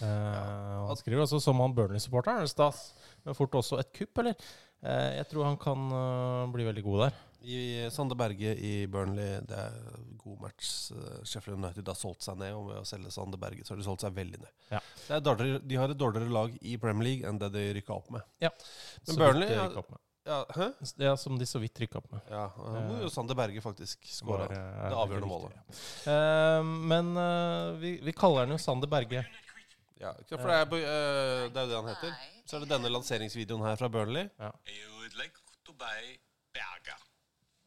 Eh, 0.00 0.86
han 0.88 0.98
skriver 0.98 1.24
altså 1.24 1.40
som 1.42 1.60
han 1.62 1.74
Burnley-supporter. 1.76 2.42
Er 2.42 2.50
stas? 2.50 2.90
Men 3.24 3.36
fort 3.36 3.56
også 3.58 3.80
et 3.82 3.92
kupp, 3.96 4.22
eller? 4.22 4.36
Uh, 4.80 5.10
jeg 5.18 5.26
tror 5.28 5.44
han 5.44 5.58
kan 5.60 5.90
uh, 5.92 6.46
bli 6.52 6.64
veldig 6.64 6.84
god 6.86 7.02
der. 7.04 7.18
I 7.40 7.58
Sande 7.92 8.16
Berge 8.20 8.52
i 8.64 8.72
Burnley, 8.88 9.38
det 9.48 9.56
er 9.56 9.76
god 10.20 10.42
match. 10.42 10.90
Sheffield 11.24 11.56
United 11.56 11.88
har 11.88 11.96
solgt 11.96 12.24
seg 12.24 12.36
ned, 12.40 12.52
og 12.56 12.66
ved 12.68 12.82
å 12.82 12.84
selge 12.88 13.12
Sande 13.14 13.40
Berge 13.40 13.64
så 13.64 13.72
har 13.72 13.80
de 13.80 13.86
solgt 13.86 14.04
seg 14.04 14.12
veldig 14.16 14.42
ned. 14.42 14.50
Ja. 14.68 14.80
Det 15.06 15.14
er 15.16 15.24
dårligere, 15.24 15.62
de 15.64 15.78
har 15.80 15.92
et 15.92 16.00
dårligere 16.00 16.36
lag 16.36 16.52
i 16.60 16.76
Premier 16.80 17.08
League 17.08 17.28
enn 17.28 17.40
det 17.40 17.48
de 17.56 17.64
rykka 17.78 17.96
opp 17.96 18.10
med. 18.12 18.26
Ja. 18.44 18.52
Men 19.06 19.14
Så 19.14 19.18
Burnley, 19.22 19.52
de 19.56 19.80
opp 19.80 19.88
med. 19.94 20.02
Ja, 20.28 20.42
hæ? 20.52 20.66
Ja, 21.00 21.14
som 21.16 21.38
de 21.40 21.48
så 21.48 21.62
vidt 21.62 21.80
rykka 21.80 22.02
opp 22.02 22.10
med. 22.12 22.28
Ja, 22.28 22.44
uh, 22.60 22.80
må 22.90 23.00
jo 23.00 23.08
Sander 23.12 23.40
Berge 23.40 23.64
faktisk 23.64 24.04
skåra. 24.12 24.50
Det 24.52 25.00
avgjørende 25.00 25.32
målet. 25.32 25.56
ja. 26.04 26.60
Men 26.92 27.14
vi, 27.80 27.96
vi 28.04 28.16
kaller 28.16 28.44
han 28.44 28.52
jo 28.52 28.60
Sander 28.60 28.92
Berge. 28.92 29.24
Ja, 30.00 30.12
for 30.28 30.48
det 30.48 30.56
er, 30.56 30.64
på- 30.64 30.80
uh, 30.80 31.48
det 31.52 31.56
er 31.60 31.66
jo 31.66 31.70
det 31.70 31.76
han 31.80 31.88
heter. 31.92 32.14
Så 32.48 32.56
er 32.56 32.60
det 32.64 32.70
denne 32.70 32.88
lanseringsvideoen 32.88 33.66
her 33.66 33.76
fra 33.76 33.88
Burnley. 33.88 34.28
Ja. 34.40 34.50
would 35.00 35.14
like 35.22 35.34
to 35.66 35.72
buy 35.72 36.02
burger. 36.54 36.98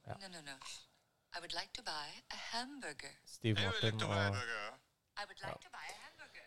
No, 0.08 0.28
no, 0.36 0.42
no. 0.42 0.58
I 1.36 1.40
would 1.42 1.54
like 1.54 1.72
to 1.74 1.84
buy 1.84 2.08
a 2.32 2.40
hamburger. 2.54 3.13
Steve 3.25 3.60
Jeg 3.62 3.72
like 3.84 3.96
Martin 3.96 4.10
og 4.10 4.16
ja. 4.16 4.70
I 5.22 5.24
would 5.28 5.42
like 5.46 5.60
to 5.66 5.70
buy 5.78 5.88
a 5.96 5.98
hamburger. 6.06 6.46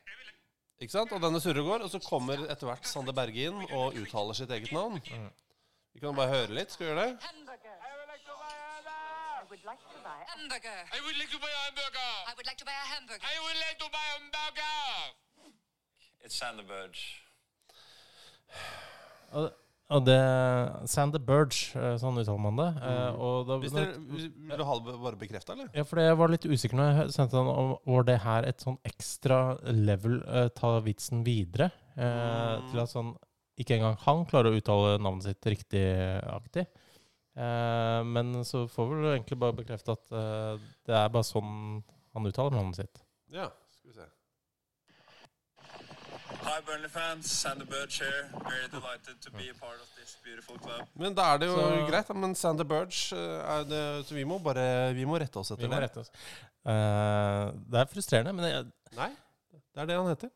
Ikke 0.78 0.92
sant? 0.92 1.12
Og 1.12 1.20
denne 1.24 1.40
surrer 1.40 1.64
går, 1.68 1.84
og 1.86 1.90
så 1.90 1.98
kommer 2.10 2.42
etter 2.52 2.66
hvert 2.68 2.88
Sander 2.88 3.14
Berge 3.16 3.46
inn 3.48 3.60
og 3.78 3.96
uttaler 4.00 4.36
sitt 4.36 4.50
eget 4.50 4.72
navn. 4.76 5.00
Vi 5.92 6.02
kan 6.02 6.16
bare 6.18 6.28
høre 6.34 6.52
litt. 6.58 6.72
Skal 6.72 6.86
vi 6.86 6.90
gjøre 6.92 7.06
det? 7.06 7.12
I 7.16 7.28
would 9.48 9.64
like 9.64 9.84
to 9.92 9.98
buy 10.04 10.18
a 10.20 10.26
hamburger. 10.32 10.80
I 10.92 11.00
would 11.00 11.16
like 11.16 11.30
to 11.38 11.38
buy 11.46 11.46
a 11.46 11.58
hamburger. 11.62 12.10
I 12.28 12.34
would 12.36 12.46
like 12.46 12.58
to 12.60 12.66
buy 12.66 12.76
a 12.84 12.88
hamburger. 12.94 13.24
I 13.24 13.36
would 13.44 13.58
like 13.66 13.78
to 13.84 13.88
buy 13.96 14.06
a 14.06 14.18
hamburger. 14.18 15.25
It's 16.26 16.40
Sander 16.42 16.66
Burge. 16.66 17.04
Og, 19.36 19.50
og 19.94 20.06
det 20.06 20.18
Sander 20.90 21.22
Burge, 21.22 21.70
eh, 21.78 21.94
sånn 22.02 22.18
uttaler 22.18 22.42
man 22.42 22.58
det. 22.58 22.68
Mm. 22.80 23.20
og 23.22 23.36
da, 23.46 23.58
Hvis 23.62 23.74
dere, 23.76 23.92
vil 24.10 24.58
du 24.58 24.64
ha 24.66 24.78
det 24.82 24.96
bare 25.04 25.20
bekrefta, 25.20 25.54
eller? 25.54 25.70
ja, 25.74 25.84
for 25.86 26.02
jeg 26.02 26.18
var 26.18 26.32
litt 26.32 26.48
usikker 26.48 26.80
når 26.80 26.90
jeg 26.90 27.14
sendte 27.14 27.38
den, 27.38 27.50
om 27.52 27.76
var 27.86 28.08
det 28.08 28.18
her 28.24 28.48
et 28.48 28.64
sånn 28.64 28.80
ekstra 28.88 29.38
level 29.70 30.18
uh, 30.26 30.48
ta 30.56 30.76
vitsen 30.86 31.22
videre? 31.26 31.70
Uh, 31.94 32.04
Mm. 32.06 32.66
Til 32.72 32.82
at 32.82 32.90
sånn 32.92 33.14
ikke 33.56 33.78
engang 33.78 33.94
han 34.02 34.26
klarer 34.28 34.52
å 34.52 34.58
uttale 34.58 34.98
navnet 35.00 35.30
sitt 35.30 35.46
riktigaktig. 35.48 36.66
Uh, 37.36 38.02
men 38.04 38.42
så 38.48 38.66
får 38.68 38.90
vi 38.90 38.98
vel 38.98 39.12
egentlig 39.14 39.38
bare 39.40 39.56
bekrefte 39.56 39.94
at 39.94 40.12
uh, 40.12 40.60
det 40.88 40.96
er 40.96 41.08
bare 41.12 41.24
sånn 41.28 41.54
han 42.16 42.28
uttaler 42.28 42.56
navnet 42.56 42.82
sitt. 42.82 43.00
Ja, 43.32 43.48
skal 43.78 43.92
vi 43.92 43.96
se. 43.96 44.06
Hi, 46.46 46.60
Burnley 46.66 46.88
fans. 46.88 47.26
Sander 47.30 47.66
Burge 47.66 47.98
here. 48.04 48.22
Very 48.50 48.68
delighted 48.70 49.16
to 49.24 49.30
be 49.32 49.48
a 49.50 49.56
part 49.64 49.78
of 49.82 49.88
this 49.98 50.16
beautiful 50.24 50.56
club. 50.62 50.86
Men 50.94 51.14
da 51.18 51.32
er 51.34 51.38
det 51.42 51.48
jo 51.48 51.56
Så- 51.56 51.86
greit. 51.90 52.12
Men 52.14 52.34
Sander 52.34 52.64
Burge 52.64 53.12
eh, 53.12 53.58
er 53.58 53.64
det, 53.64 54.06
Så 54.06 54.14
vi 54.14 54.24
må 54.24 54.38
bare 54.42 54.94
Vi 54.94 55.04
må 55.04 55.18
rette 55.18 55.36
oss 55.38 55.50
Vi 55.50 55.54
etter 55.56 55.68
må 55.68 55.74
det. 55.80 55.82
rette 55.90 56.00
oss. 56.00 56.10
Uh, 56.66 57.52
det 57.70 57.80
er 57.80 57.86
frustrerende, 57.92 58.32
men 58.34 58.44
jeg, 58.50 58.64
Nei, 58.96 59.10
det 59.74 59.82
er 59.82 59.86
det 59.86 59.96
han 59.96 60.06
heter. 60.08 60.30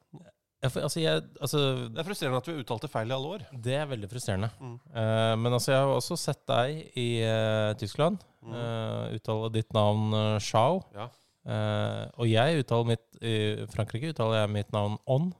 jeg, 0.62 0.70
altså, 0.82 1.00
jeg, 1.00 1.22
altså, 1.40 1.58
Det 1.94 1.98
er 1.98 2.04
frustrerende 2.08 2.36
at 2.36 2.46
vi 2.46 2.52
har 2.54 2.60
uttalt 2.64 2.82
det 2.82 2.90
feil 2.90 3.10
i 3.10 3.14
alle 3.14 3.28
år. 3.34 3.46
det 3.62 3.74
er 3.74 3.86
veldig 3.86 4.10
frustrerende. 4.10 4.50
Mm. 4.60 4.76
Uh, 4.94 5.36
men 5.36 5.52
altså, 5.52 5.72
jeg 5.72 5.80
har 5.80 5.94
også 5.94 6.16
sett 6.18 6.46
deg 6.46 6.92
i 6.96 7.08
uh, 7.22 7.74
Tyskland 7.74 8.18
Mm. 8.42 8.54
uh, 8.54 9.12
uttale 9.14 9.52
ditt 9.52 9.72
navn 9.74 10.14
uh, 10.14 10.38
Schau. 10.38 10.82
Ja. 10.94 11.08
Eh, 11.46 12.06
og 12.20 12.28
jeg 12.28 12.58
uttaler 12.64 12.84
mitt 12.86 13.16
I 13.24 13.64
Frankrike 13.72 14.10
uttaler 14.12 14.42
jeg 14.42 14.50
mitt 14.50 14.72
navn 14.72 14.98
On. 15.06 15.30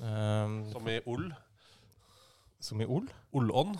Eh, 0.00 0.72
Som 0.72 0.88
i 0.88 1.00
ull? 1.06 1.28
som 2.60 2.80
i 2.80 2.86
ull? 2.88 3.06
Ullånd? 3.36 3.76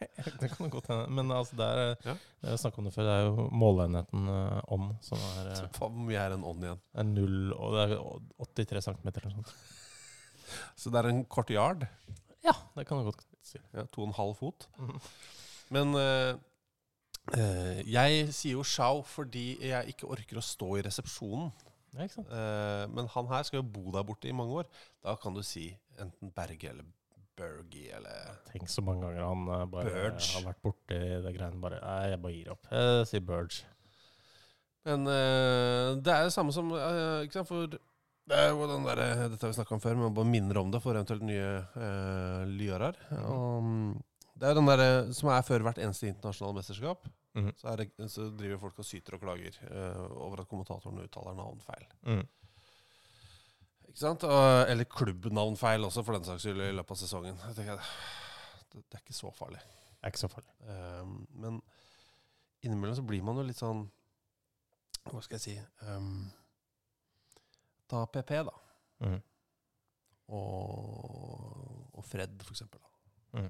det 0.40 0.48
kan 0.56 0.70
godt 0.72 0.86
hende. 0.88 1.06
Men 1.12 1.30
altså, 1.32 1.56
det 1.56 1.66
er, 1.66 1.96
Ja. 2.04 2.14
jeg 2.42 2.50
har 2.50 2.56
snakket 2.60 2.78
om 2.78 2.84
det 2.88 2.94
før, 2.94 3.04
det 3.08 3.14
er 3.18 3.26
jo 3.28 3.48
måleenheten 3.52 4.28
ånd 4.72 4.94
som 5.04 5.18
er, 5.36 5.50
eh, 5.52 5.66
Hvor 5.78 5.90
mye 5.92 6.18
er 6.20 6.34
en 6.36 6.44
ånd 6.44 6.64
igjen? 6.64 6.80
er 6.94 7.08
null, 7.08 7.52
og 7.52 7.76
det 7.76 7.84
er 7.90 7.96
83 8.64 8.84
cm 8.88 9.08
eller 9.12 9.28
noe 9.30 9.36
sånt. 9.40 9.54
Så 10.76 10.90
det 10.90 10.98
er 11.04 11.08
en 11.12 11.24
kort 11.30 11.50
yard. 11.54 11.86
Ja, 12.42 12.52
det 12.76 12.86
kan 12.88 12.98
du 12.98 13.10
godt 13.10 13.24
si. 13.44 13.58
Ja, 13.74 13.84
to 13.92 14.02
og 14.02 14.08
en 14.08 14.16
halv 14.18 14.36
fot. 14.40 14.66
Mhm. 14.78 15.00
Men 15.70 15.94
uh, 15.94 16.34
eh, 17.38 17.82
jeg 17.86 18.32
sier 18.34 18.56
jo 18.56 18.64
sjau 18.66 19.04
fordi 19.06 19.60
jeg 19.68 19.92
ikke 19.92 20.08
orker 20.10 20.40
å 20.40 20.42
stå 20.42 20.72
i 20.80 20.82
resepsjonen. 20.88 21.52
Ja? 21.96 22.06
Eh, 22.06 22.86
men 22.92 23.10
han 23.14 23.28
her 23.32 23.44
skal 23.46 23.62
jo 23.62 23.68
bo 23.74 23.90
der 23.94 24.06
borte 24.06 24.30
i 24.30 24.36
mange 24.36 24.62
år. 24.62 24.70
Da 25.02 25.16
kan 25.20 25.34
du 25.36 25.42
si 25.46 25.68
enten 26.00 26.32
Berge 26.34 26.70
eller 26.70 26.86
Bergie 27.40 27.92
eller 27.96 28.40
Tenk 28.50 28.68
så 28.68 28.84
mange 28.84 29.06
ganger 29.06 29.24
han 29.24 29.44
eh, 29.48 29.66
bare 29.72 29.92
Burge. 29.92 30.30
har 30.34 30.46
vært 30.46 30.64
borti 30.64 30.98
det 31.24 31.34
greiene. 31.36 31.60
Bare, 31.62 31.80
nei, 31.84 32.10
jeg 32.12 32.22
bare 32.24 32.36
gir 32.36 32.50
opp. 32.54 32.72
Jeg 32.72 33.06
sier 33.10 33.24
Burge. 33.24 33.62
Men 34.88 35.06
eh, 35.12 35.86
det 36.00 36.12
er 36.14 36.26
det 36.26 36.32
samme 36.32 36.54
som 36.56 36.70
eh, 36.72 37.26
Ikke 37.26 37.36
sant, 37.36 37.48
for 37.50 37.68
det 38.30 38.38
er 38.38 38.52
jo 38.54 38.68
den 38.70 38.86
der, 38.86 39.00
Dette 39.32 39.42
har 39.42 39.50
vi 39.50 39.58
snakka 39.58 39.74
om 39.74 39.82
før, 39.82 39.96
men 39.98 40.14
bare 40.14 40.28
minner 40.28 40.60
om 40.60 40.70
det 40.70 40.78
for 40.84 40.94
eventuelt 40.94 41.24
nye 41.26 41.48
uh, 41.74 42.44
lyarer. 42.46 42.94
Mm. 43.10 43.24
Um, 43.26 44.28
det 44.38 44.46
er 44.46 44.54
den 44.54 44.70
der, 44.70 44.82
som 45.16 45.32
er 45.34 45.42
før 45.42 45.64
hvert 45.66 45.80
eneste 45.82 46.06
internasjonale 46.06 46.60
mesterskap. 46.60 47.08
Mhm. 47.38 47.52
så, 47.56 47.76
det, 47.78 47.92
så 48.10 48.24
driver 48.34 48.58
folk 48.58 48.78
og 48.82 48.84
syter 48.84 49.14
og 49.14 49.20
klager 49.22 49.54
uh, 49.70 50.06
over 50.26 50.42
at 50.42 50.48
kommentatoren 50.50 50.98
uttaler 51.04 51.36
navn 51.38 51.60
feil. 51.62 51.84
Mm. 52.02 52.24
Ikke 53.90 54.00
sant? 54.00 54.24
Og, 54.26 54.70
eller 54.70 54.88
klubbnavnfeil 54.90 55.86
også, 55.86 56.02
for 56.06 56.18
den 56.18 56.26
saks 56.26 56.42
skyld, 56.46 56.62
i 56.62 56.74
løpet 56.74 56.96
av 56.96 57.00
sesongen. 57.00 57.38
Jeg 57.48 57.56
tenker, 57.58 57.86
det, 58.72 58.82
det 58.82 58.98
er 58.98 59.04
ikke 59.04 59.18
så 59.18 59.30
farlig. 59.34 59.62
Det 59.62 60.02
er 60.08 60.12
ikke 60.14 60.24
så 60.24 60.32
farlig. 60.32 60.52
Um, 60.66 61.16
men 61.42 61.62
innimellom 62.62 62.98
så 62.98 63.06
blir 63.06 63.24
man 63.26 63.40
jo 63.40 63.46
litt 63.46 63.58
sånn 63.58 63.86
Hva 65.08 65.22
skal 65.24 65.38
jeg 65.38 65.42
si 65.46 65.54
um, 65.88 66.28
Ta 67.90 68.04
PP, 68.12 68.36
da. 68.46 68.54
Mm. 69.06 69.18
Og, 70.36 71.96
og 71.98 72.04
Fred, 72.06 72.36
for 72.46 72.54
eksempel. 72.54 72.82
Da. 72.82 73.48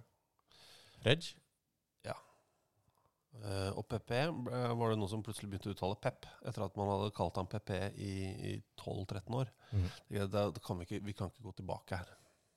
Reg? 1.04 1.32
Eh, 3.40 3.70
og 3.78 3.86
PP 3.88 4.10
uh, 4.26 4.72
var 4.76 4.90
det 4.90 4.98
noen 4.98 5.08
som 5.08 5.22
plutselig 5.24 5.48
begynte 5.52 5.70
å 5.70 5.74
uttale 5.76 5.98
Pep, 6.02 6.26
etter 6.44 6.64
at 6.66 6.74
man 6.76 6.90
hadde 6.90 7.12
kalt 7.16 7.38
han 7.40 7.48
PP 7.48 7.70
i, 7.94 8.14
i 8.50 8.54
12-13 8.82 9.36
år. 9.38 9.52
Mm. 9.70 9.86
Det, 10.08 10.24
da, 10.34 10.46
da 10.52 10.64
kan 10.64 10.80
vi, 10.80 10.88
ikke, 10.88 11.04
vi 11.06 11.14
kan 11.16 11.30
ikke 11.30 11.46
gå 11.46 11.54
tilbake 11.60 12.00
her. 12.02 12.10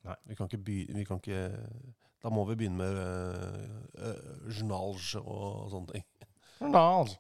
Nei. 0.10 0.18
Vi 0.27 0.36
kan 0.39 0.50
ikke, 0.50 0.63
by, 0.68 0.77
vi 0.98 1.06
kan 1.08 1.22
ikke 1.22 1.44
Da 2.20 2.32
må 2.34 2.42
vi 2.50 2.58
begynne 2.60 2.82
med 2.82 2.98
uh, 3.00 3.77
uh, 4.03 4.50
journalge 4.50 5.22
og 5.22 5.70
sånne 5.72 5.94
ting. 5.94 6.10
Ronald. 6.63 7.15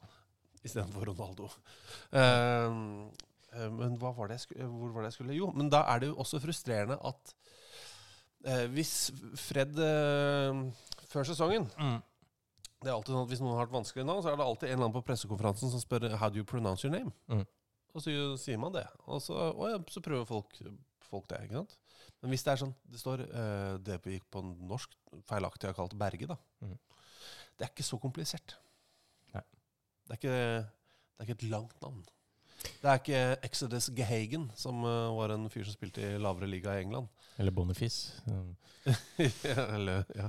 Istedenfor 0.63 1.05
Ronaldo. 1.11 1.49
Eh, 2.15 2.69
eh, 3.51 3.69
men 3.75 3.97
hva 3.99 4.13
var 4.15 4.31
det 4.31 4.39
skulle, 4.43 4.67
hvor 4.71 4.93
var 4.95 5.03
det 5.03 5.11
jeg 5.11 5.17
skulle 5.17 5.35
Jo, 5.35 5.49
men 5.51 5.71
da 5.71 5.83
er 5.91 5.99
det 5.99 6.11
jo 6.11 6.19
også 6.23 6.39
frustrerende 6.43 6.95
at 7.03 7.33
eh, 8.47 8.65
hvis 8.71 9.11
Fred 9.43 9.79
eh, 9.83 10.63
før 11.11 11.27
sesongen 11.27 11.67
Mm. 11.75 11.99
Det 12.83 12.91
er 12.91 12.97
alltid 12.97 13.15
sånn 13.15 13.25
at 13.25 13.31
Hvis 13.31 13.41
noen 13.43 13.57
har 13.57 13.69
et 13.69 13.75
vanskelig 13.75 14.05
navn, 14.07 14.23
så 14.23 14.31
er 14.31 14.39
det 14.39 14.45
alltid 14.45 14.69
en 14.69 14.75
eller 14.75 14.87
annen 14.87 14.97
på 14.97 15.05
pressekonferansen 15.07 15.71
som 15.71 15.81
spør 15.83 16.09
How 16.19 16.31
do 16.31 16.41
you 16.41 16.47
pronounce 16.47 16.85
your 16.85 16.93
name? 16.93 17.13
Mm. 17.31 17.45
Og 17.93 18.03
så 18.03 18.13
sier 18.41 18.59
man 18.59 18.73
det. 18.73 18.85
Og 19.05 19.21
så, 19.21 19.37
og 19.53 19.69
ja, 19.69 19.79
så 19.93 20.01
prøver 20.03 20.25
folk, 20.27 20.57
folk 21.05 21.29
det. 21.29 21.43
ikke 21.45 21.61
sant? 21.61 21.77
Men 22.23 22.33
hvis 22.33 22.43
det 22.45 22.53
er 22.53 22.61
sånn 22.63 22.73
Det 22.89 22.99
står 23.01 23.25
uh, 23.29 23.75
det 23.83 23.99
vi 24.05 24.17
på 24.33 24.41
norsk 24.43 24.95
feilaktig 25.29 25.69
har 25.69 25.77
kalt 25.77 25.95
Berge, 25.99 26.29
da. 26.33 26.39
Mm. 26.65 26.77
Det 27.53 27.67
er 27.67 27.71
ikke 27.71 27.85
så 27.85 27.99
komplisert. 28.01 28.57
Nei. 29.35 29.43
Det 30.03 30.15
er 30.15 30.19
ikke, 30.19 30.37
det 30.65 31.21
er 31.21 31.29
ikke 31.29 31.37
et 31.37 31.49
langt 31.51 31.75
navn. 31.85 32.01
Det 32.63 32.89
er 32.89 32.99
ikke 32.99 33.21
Exodus 33.47 33.89
Gehagen, 33.95 34.49
som 34.55 34.83
eh, 34.87 35.09
var 35.17 35.33
en 35.35 35.49
fyr 35.51 35.63
som 35.67 35.73
spilte 35.75 36.01
i 36.03 36.17
lavere 36.21 36.47
liga 36.47 36.73
i 36.77 36.83
England. 36.85 37.07
Eller 37.39 37.51
Boniface. 37.51 38.11
Mm. 38.83 38.89
Eller, 39.47 40.01
ja, 40.11 40.25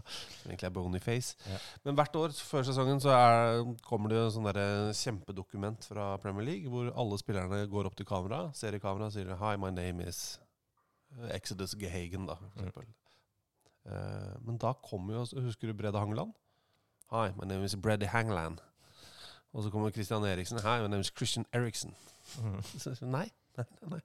egentlig 0.47 0.67
er 0.69 0.71
Boniface. 0.71 1.35
Ja. 1.51 1.57
Men 1.83 1.97
hvert 1.99 2.15
år 2.21 2.31
før 2.39 2.63
sesongen 2.69 3.01
så 3.03 3.11
er, 3.11 3.65
kommer 3.83 4.13
det 4.13 4.21
jo 4.21 4.29
sånn 4.31 4.47
derre 4.47 4.93
kjempedokument 4.95 5.83
fra 5.91 6.13
Premier 6.23 6.47
League, 6.47 6.71
hvor 6.71 6.93
alle 6.95 7.19
spillerne 7.19 7.65
går 7.73 7.89
opp 7.91 7.97
til 7.99 8.07
kamera, 8.07 8.45
ser 8.55 8.77
i 8.79 8.81
kamera 8.83 9.09
og 9.11 9.17
sier 9.17 9.33
Hi, 9.41 9.57
my 9.59 9.73
name 9.75 10.07
is 10.07 10.21
Exodus 11.35 11.75
Gehagen, 11.81 12.29
da, 12.31 12.37
for 12.39 12.63
Mm. 12.63 12.69
eksempel. 12.69 12.87
Eh, 13.91 14.37
men 14.47 14.57
da 14.63 14.71
kommer 14.87 15.19
jo 15.19 15.27
Husker 15.49 15.69
du 15.69 15.75
Brede 15.75 15.99
Hangeland? 15.99 16.31
Hi, 17.11 17.33
my 17.35 17.51
name 17.51 17.65
is 17.67 17.75
Brede 17.75 18.07
Hangland. 18.07 18.63
Og 19.55 19.63
så 19.65 19.71
kommer 19.71 19.93
Christian 19.95 20.25
Eriksen. 20.27 20.59
Hi, 20.65 20.81
my 20.83 20.89
name 20.91 21.05
is 21.05 21.13
Christian 21.15 21.47
Eriksen. 21.55 21.95
Mm. 22.43 22.61
Så- 22.83 22.97
Nei. 23.07 23.29
Nei, 23.55 23.65
nei. 23.87 24.01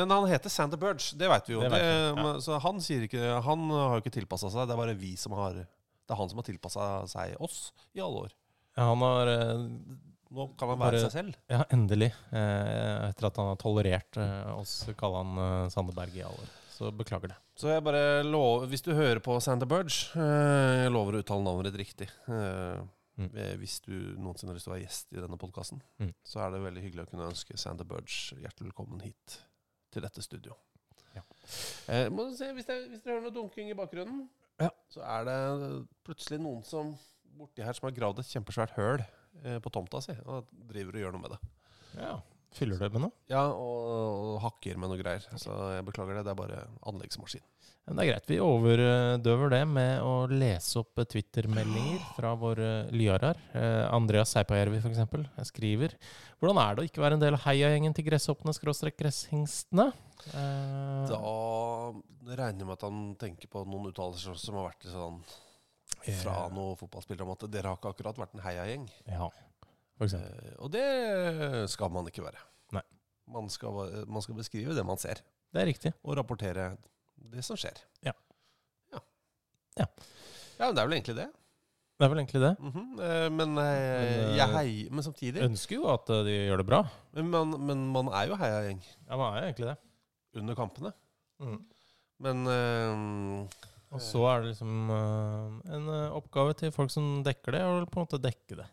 Men 0.00 0.08
han 0.14 0.24
heter 0.30 0.48
Sander 0.48 0.80
Burge, 0.80 1.10
det 1.20 1.28
veit 1.28 1.48
vi 1.50 1.52
jo. 1.52 1.60
Det 1.60 1.68
Det 1.74 1.80
vi, 1.84 2.22
ja. 2.24 2.30
Så 2.40 2.56
han 2.64 2.78
sier 2.80 3.02
ikke 3.04 3.20
Han 3.44 3.66
har 3.68 3.98
jo 3.98 4.00
ikke 4.00 4.14
tilpassa 4.14 4.48
seg. 4.48 4.64
Det 4.64 4.72
er 4.72 4.80
bare 4.80 4.94
vi 4.96 5.10
som 5.20 5.34
har 5.36 5.58
Det 5.60 6.14
er 6.14 6.16
han 6.16 6.30
som 6.32 6.40
har 6.40 6.46
tilpassa 6.48 6.86
seg 7.12 7.34
oss 7.44 7.58
i 7.92 8.00
alle 8.00 8.22
år. 8.24 8.32
Ja, 8.78 8.86
han 8.94 9.04
har 9.04 9.28
eh, 9.34 9.66
Nå 10.32 10.46
kan 10.56 10.72
han 10.72 10.80
være 10.80 10.86
Bare- 10.96 11.02
seg 11.04 11.12
selv. 11.18 11.36
Ja, 11.52 11.60
endelig. 11.76 12.08
Eh, 12.32 13.10
etter 13.10 13.28
at 13.28 13.36
han 13.42 13.50
har 13.52 13.60
tolerert 13.60 14.16
eh, 14.24 14.50
oss, 14.56 14.78
kaller 14.96 15.20
han 15.24 15.44
eh, 15.44 15.68
Sanderberg 15.72 16.16
i 16.16 16.24
alle 16.24 16.48
år. 16.48 16.50
Så 16.78 16.88
beklager 16.96 17.34
det. 17.34 17.38
Så 17.60 17.68
jeg 17.74 17.82
bare 17.84 18.22
lover 18.24 18.68
Hvis 18.72 18.84
du 18.86 18.92
hører 18.94 19.20
på 19.24 19.36
Sander 19.44 19.68
Burge, 19.68 20.08
eh, 20.16 20.84
jeg 20.86 20.92
lover 20.96 21.18
å 21.18 21.22
uttale 21.26 21.44
navnet 21.44 21.68
ditt 21.74 21.80
riktig. 21.84 22.08
Eh, 22.32 22.80
Mm. 23.18 23.30
eh, 23.34 23.56
Hvis 23.58 23.80
du 23.82 23.92
noensinne 24.16 24.52
har 24.52 24.54
lyst 24.58 24.64
til 24.68 24.72
å 24.72 24.76
være 24.76 24.84
gjest 24.86 25.12
i 25.12 25.20
denne 25.20 25.38
podkasten, 25.40 25.80
Mm. 25.98 26.12
så 26.24 26.40
er 26.44 26.50
det 26.54 26.60
veldig 26.62 26.82
hyggelig 26.84 27.06
å 27.06 27.10
kunne 27.10 27.28
ønske 27.32 27.58
Sander 27.58 27.84
Burge 27.84 28.38
hjertelig 28.38 28.70
velkommen 28.70 29.00
hit 29.02 29.40
til 29.90 30.02
dette 30.02 30.22
studio. 30.22 30.54
Ja. 31.16 31.22
Eh, 31.88 32.08
må 32.10 32.28
du 32.30 32.36
se, 32.36 32.52
hvis, 32.54 32.66
det, 32.68 32.76
hvis 32.90 33.02
dere 33.02 33.16
hører 33.18 33.26
noe 33.30 33.34
dunking 33.34 33.70
i 33.70 33.74
bakgrunnen, 33.74 34.28
Ja. 34.60 34.70
så 34.88 35.00
er 35.02 35.24
det 35.24 35.86
plutselig 36.04 36.38
noen 36.40 36.62
som 36.64 36.96
borti 37.38 37.62
her 37.64 37.72
som 37.72 37.88
har 37.88 37.96
gravd 37.96 38.18
et 38.20 38.26
kjempesvært 38.26 38.74
høl 38.76 39.00
eh, 39.44 39.58
på 39.58 39.70
tomta 39.70 40.00
si, 40.02 40.12
og 40.26 40.46
driver 40.68 40.94
og 40.94 41.00
gjør 41.02 41.12
noe 41.12 41.22
med 41.22 41.30
det. 41.30 41.38
Ja. 41.98 42.20
Fyller 42.56 42.80
det 42.80 42.88
med 42.94 43.04
noe? 43.04 43.12
Ja, 43.30 43.44
og, 43.52 43.84
og 43.92 44.40
hakker 44.46 44.78
med 44.80 44.90
noe 44.90 44.98
greier. 45.00 45.24
Så 45.38 45.52
jeg 45.76 45.84
beklager 45.86 46.16
det. 46.18 46.24
Det 46.26 46.32
er 46.32 46.38
bare 46.38 46.62
anleggsmaskin. 46.88 47.44
Men 47.88 47.96
det 47.96 48.04
er 48.04 48.08
greit. 48.10 48.26
Vi 48.28 48.36
overdøver 48.44 49.52
det 49.54 49.60
med 49.68 50.02
å 50.04 50.14
lese 50.28 50.80
opp 50.82 51.00
eh, 51.00 51.06
Twitter-meldinger 51.08 52.02
fra 52.18 52.34
våre 52.36 52.70
lyarer. 52.92 53.38
Eh, 53.56 53.84
Andreas 53.94 54.34
Seipajärvi 54.34 54.80
f.eks. 54.82 55.48
skriver 55.48 55.94
Hvordan 56.40 56.60
er 56.60 56.76
det 56.76 56.84
å 56.84 56.88
ikke 56.90 57.00
være 57.04 57.16
en 57.16 57.22
del 57.24 57.38
av 57.38 57.46
heiagjengen 57.46 57.96
til 57.96 58.04
gresshoppene 58.10 58.52
skråstrek 58.56 58.98
gresshingstene? 59.00 59.88
Eh, 60.34 61.08
Da 61.08 61.20
regner 62.36 62.60
jeg 62.60 62.68
med 62.68 62.76
at 62.76 62.84
han 62.84 63.00
tenker 63.20 63.48
på 63.52 63.64
noen 63.64 63.88
uttalelser 63.92 64.36
som 64.36 64.58
har 64.60 64.68
vært 64.68 64.84
litt 64.84 64.92
sånn 64.96 65.22
fra 66.20 66.34
noen 66.52 66.76
fotballspillere 66.78 67.24
om 67.24 67.32
at 67.32 67.46
dere 67.50 67.70
har 67.72 67.78
ikke 67.80 67.90
akkurat 67.94 68.20
vært 68.20 68.36
en 68.36 68.44
heiagjeng. 68.44 68.84
Ja. 69.08 69.30
Eh, 70.00 70.54
og 70.62 70.70
det 70.70 70.84
skal 71.72 71.90
man 71.90 72.06
ikke 72.06 72.22
være. 72.22 72.38
Nei. 72.76 72.82
Man 73.34 73.48
skal, 73.50 74.04
man 74.06 74.22
skal 74.22 74.36
beskrive 74.38 74.76
det 74.76 74.84
man 74.86 74.96
ser, 75.00 75.20
Det 75.52 75.62
er 75.62 75.66
riktig. 75.66 75.92
og 76.04 76.16
rapportere 76.20 76.76
det 77.32 77.42
som 77.44 77.56
skjer. 77.58 77.80
Ja. 78.06 78.12
Ja, 78.94 79.00
Ja. 79.80 79.86
ja 80.58 80.66
men 80.68 80.74
det 80.76 80.82
er 80.82 80.88
vel 80.88 80.96
egentlig 81.00 81.16
det. 81.18 81.28
Det 81.98 82.06
er 82.06 82.12
vel 82.12 82.20
egentlig 82.22 82.40
det. 82.44 82.52
Mhm. 82.62 83.00
Eh, 83.02 83.28
men, 83.34 83.58
eh, 83.58 83.64
Men, 83.66 84.36
jeg 84.38 84.44
eh, 84.48 84.54
heier 84.54 84.90
Men 84.94 85.02
samtidig 85.02 85.42
Ønsker 85.42 85.74
jo 85.80 85.88
at 85.90 86.08
eh, 86.14 86.22
de 86.28 86.36
gjør 86.46 86.60
det 86.62 86.66
bra. 86.68 86.78
men 87.12 87.26
man, 87.32 87.56
men 87.66 87.82
man 87.92 88.08
er 88.14 88.28
jo 88.30 88.36
heiagjeng 88.38 88.78
Ja, 89.08 89.16
man 89.16 89.34
er 89.34 89.40
jo 89.40 89.46
egentlig 89.48 89.66
det. 89.72 89.76
under 90.38 90.54
kampene. 90.54 90.92
Mm. 91.42 91.58
Men 92.20 92.46
eh, 92.46 93.48
Og 93.90 94.00
så 94.00 94.22
er 94.30 94.42
det 94.42 94.50
liksom 94.54 94.90
en 94.92 95.88
oppgave 96.14 96.54
til 96.54 96.70
folk 96.70 96.90
som 96.92 97.24
dekker 97.24 97.52
det, 97.56 97.62
og 97.64 97.90
på 97.90 97.98
en 97.98 98.06
måte 98.06 98.20
dekke 98.22 98.56
det. 98.62 98.66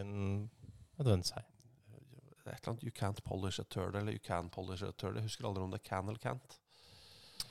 En 0.00 0.50
nødvendigvis 0.98 1.32
det 1.32 2.50
er 2.50 2.56
et 2.56 2.66
eller 2.66 2.72
annet 2.72 2.82
You 2.82 2.90
can't 2.90 3.20
polish 3.24 3.60
a 3.60 3.64
turd, 3.70 3.94
eller 3.94 4.12
You 4.12 4.18
can 4.24 4.48
polish 4.50 4.82
a 4.82 4.90
turd. 4.98 5.14
Jeg 5.14 5.22
husker 5.22 5.46
aldri 5.46 5.62
om 5.62 5.70
det 5.70 5.78
er 5.80 5.88
can 5.88 6.08
eller 6.08 6.18
can't. 6.18 6.58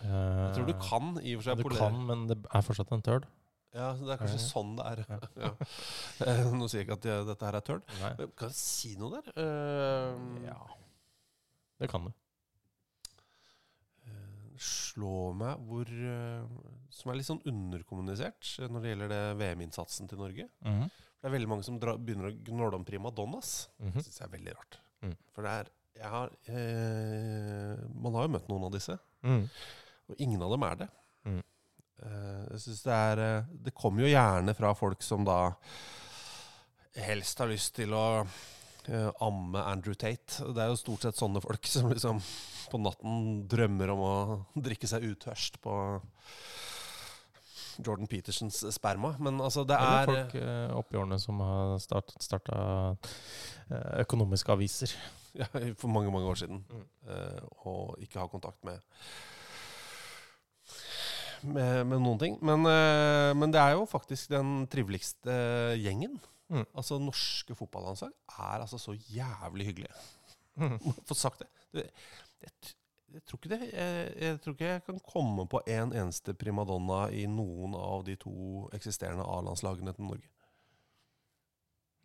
Jeg 0.01 0.55
tror 0.55 0.65
du 0.67 0.73
kan 0.81 1.17
i 1.23 1.35
og 1.35 1.41
for 1.43 1.49
seg 1.51 1.57
Du 1.57 1.63
polere. 1.63 1.79
kan, 1.79 2.05
men 2.07 2.27
det 2.27 2.37
er 2.53 2.61
fortsatt 2.61 2.91
en 2.91 3.01
turd. 3.01 3.27
Ja, 3.73 3.93
det 3.93 4.09
er 4.09 4.17
kanskje 4.17 4.39
Ja. 4.41 4.47
sånn 4.51 4.75
det 4.75 4.85
er. 4.85 5.05
Ja. 5.45 5.51
Eh, 6.27 6.51
Nå 6.51 6.67
sier 6.67 6.81
jeg 6.81 6.87
ikke 6.89 6.97
at 6.99 7.05
jeg- 7.07 7.25
dette 7.29 7.45
her 7.45 7.55
er 7.55 7.61
turd. 7.61 7.83
Men 8.01 8.31
Kan 8.35 8.49
jeg 8.49 8.55
si 8.55 8.95
noe 8.99 9.21
der? 9.21 9.31
Uh, 9.37 10.43
Ja. 10.43 10.57
Det 11.79 11.89
kan 11.89 12.03
du. 12.05 12.11
eh, 14.07 14.57
slå 14.57 15.33
meg 15.37 15.57
hvor 15.67 15.87
eh, 15.87 16.43
Som 16.91 17.11
er 17.11 17.15
litt 17.15 17.25
sånn 17.29 17.41
underkommunisert 17.47 18.59
eh, 18.59 18.67
når 18.67 18.81
det 18.83 18.91
gjelder 18.91 19.09
det 19.13 19.21
VM-innsatsen 19.39 20.09
til 20.11 20.19
Norge. 20.19 20.49
Det 21.21 21.29
er 21.29 21.35
veldig 21.35 21.49
mange 21.51 21.63
som 21.67 21.77
dra, 21.79 21.93
begynner 21.97 22.31
å 22.31 22.37
gnåle 22.47 22.79
om 22.79 22.85
primadonnas. 22.85 23.67
Mhm. 23.79 23.93
Det 23.93 24.03
syns 24.07 24.19
jeg 24.19 24.27
er 24.27 24.37
veldig 24.37 24.55
rart. 24.57 24.79
Mm. 25.03 25.15
For 25.35 25.45
det 25.45 25.51
er 25.51 25.71
har, 26.09 26.31
eh, 26.49 27.77
Man 27.93 28.13
har 28.15 28.23
jo 28.25 28.33
møtt 28.33 28.47
noen 28.49 28.63
av 28.65 28.71
disse, 28.73 28.97
Mm. 29.23 29.49
og 30.09 30.15
ingen 30.17 30.41
av 30.41 30.49
dem 30.51 30.63
er 30.63 30.75
det. 30.75 30.89
Mm. 31.25 31.43
Eh, 32.01 32.45
jeg 32.51 32.59
synes 32.63 32.81
det 32.83 32.93
er 32.93 33.19
eh, 33.19 33.43
Det 33.63 33.73
kommer 33.75 34.01
jo 34.01 34.07
gjerne 34.15 34.55
fra 34.55 34.73
folk 34.73 35.03
som 35.03 35.23
da 35.23 35.53
helst 36.95 37.37
har 37.37 37.47
lyst 37.51 37.75
til 37.75 37.93
å 37.93 38.25
eh, 38.89 39.11
amme 39.21 39.61
Andrew 39.63 39.93
Tate. 39.93 40.41
Det 40.53 40.57
er 40.57 40.71
jo 40.71 40.79
stort 40.79 41.01
sett 41.05 41.15
sånne 41.19 41.41
folk 41.43 41.67
som 41.69 41.89
liksom 41.91 42.19
på 42.71 42.79
natten 42.81 43.47
drømmer 43.51 43.91
om 43.93 43.99
å 43.99 44.15
drikke 44.55 44.87
seg 44.89 45.03
utørst 45.03 45.59
på 45.61 45.75
Jordan 47.79 48.09
Petersens 48.11 48.61
sperma. 48.75 49.13
Men 49.19 49.41
altså, 49.41 49.63
det 49.67 49.77
Eller 49.77 50.01
er 50.01 50.11
folk 50.11 50.37
eh, 50.41 50.77
opp 50.77 50.93
i 50.93 50.99
årene 51.01 51.19
som 51.21 51.39
har 51.43 51.75
start, 51.83 52.13
starta 52.21 52.61
eh, 53.69 54.01
økonomiske 54.05 54.53
aviser. 54.53 54.95
ja, 55.41 55.47
for 55.79 55.91
mange, 55.91 56.11
mange 56.13 56.27
år 56.27 56.41
siden. 56.43 56.63
Mm. 56.69 56.87
eh, 57.07 57.43
og 57.65 58.01
ikke 58.03 58.19
har 58.19 58.31
kontakt 58.31 58.63
med 58.67 58.81
med, 61.41 61.87
med 61.89 62.01
noen 62.01 62.19
ting. 62.21 62.35
Men, 62.45 62.65
eh, 62.69 63.31
men 63.37 63.53
det 63.53 63.61
er 63.61 63.75
jo 63.77 63.87
faktisk 63.89 64.29
den 64.33 64.65
triveligste 64.71 65.33
gjengen. 65.81 66.19
Mm. 66.51 66.65
Altså 66.75 66.99
Norske 66.99 67.55
fotballandslag 67.55 68.11
er 68.35 68.59
altså 68.59 68.79
så 68.81 68.95
jævlig 69.09 69.71
hyggelige. 69.71 69.93
Mm. 70.59 70.77
Få 71.07 71.17
sagt 71.17 71.41
det. 71.41 71.49
det 71.73 71.87
jeg, 73.13 73.23
tror 73.27 73.39
ikke 73.39 73.51
det 73.51 73.67
jeg, 73.71 74.11
jeg 74.21 74.37
tror 74.43 74.55
ikke 74.55 74.69
jeg 74.69 74.83
kan 74.85 75.01
komme 75.05 75.45
på 75.51 75.61
en 75.73 75.91
eneste 75.93 76.35
primadonna 76.37 77.01
i 77.15 77.25
noen 77.29 77.75
av 77.77 78.05
de 78.07 78.15
to 78.19 78.67
eksisterende 78.75 79.25
A-landslagene 79.27 79.93
til 79.97 80.07
Norge. 80.07 80.31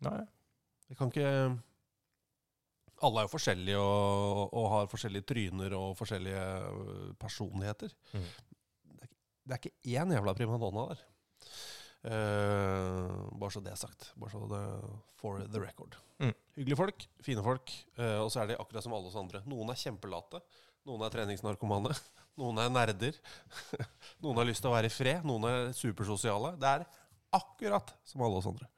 Nei. 0.07 0.19
Jeg 0.87 0.99
kan 0.99 1.11
ikke 1.11 1.31
Alle 3.03 3.21
er 3.21 3.27
jo 3.27 3.33
forskjellige 3.33 3.79
og, 3.81 4.53
og 4.57 4.67
har 4.73 4.91
forskjellige 4.91 5.27
tryner 5.29 5.73
og 5.77 5.91
forskjellige 5.99 6.45
øh, 6.73 7.09
personligheter. 7.19 7.91
Mm. 8.13 8.29
Det, 8.97 9.01
er, 9.01 9.11
det 9.43 9.55
er 9.55 9.61
ikke 9.61 9.97
én 10.01 10.13
jævla 10.15 10.33
primadonna 10.37 10.87
der. 10.93 11.03
Uh, 12.07 13.27
bare 13.35 13.51
så 13.51 13.61
det 13.61 13.73
er 13.73 13.79
sagt. 13.79 14.11
Bare 14.15 14.31
så 14.31 14.47
det 14.49 14.63
for 15.19 15.41
the 15.43 15.61
record. 15.61 15.97
Mm. 16.21 16.33
Hyggelige 16.55 16.79
folk, 16.79 17.05
fine 17.25 17.43
folk. 17.43 17.73
uh, 17.99 18.21
og 18.23 18.31
så 18.31 18.41
er 18.41 18.51
de 18.51 18.57
akkurat 18.61 18.85
som 18.85 18.95
alle 18.95 19.09
oss 19.09 19.17
andre. 19.19 19.41
Noen 19.49 19.73
er 19.73 19.81
kjempelate. 19.81 20.41
Noen 20.87 21.03
er 21.03 21.11
treningsnarkomane. 21.11 21.91
Noen 22.39 22.63
er 22.63 22.71
nerder. 22.71 23.19
noen 24.23 24.39
har 24.39 24.47
lyst 24.47 24.61
til 24.63 24.71
å 24.71 24.75
være 24.75 24.91
i 24.91 24.93
fred. 24.93 25.25
Noen 25.27 25.47
er 25.49 25.69
supersosiale. 25.75 26.53
Det 26.61 26.69
er 26.69 26.87
akkurat 27.35 27.95
som 28.07 28.23
alle 28.23 28.39
oss 28.39 28.47
andre. 28.49 28.69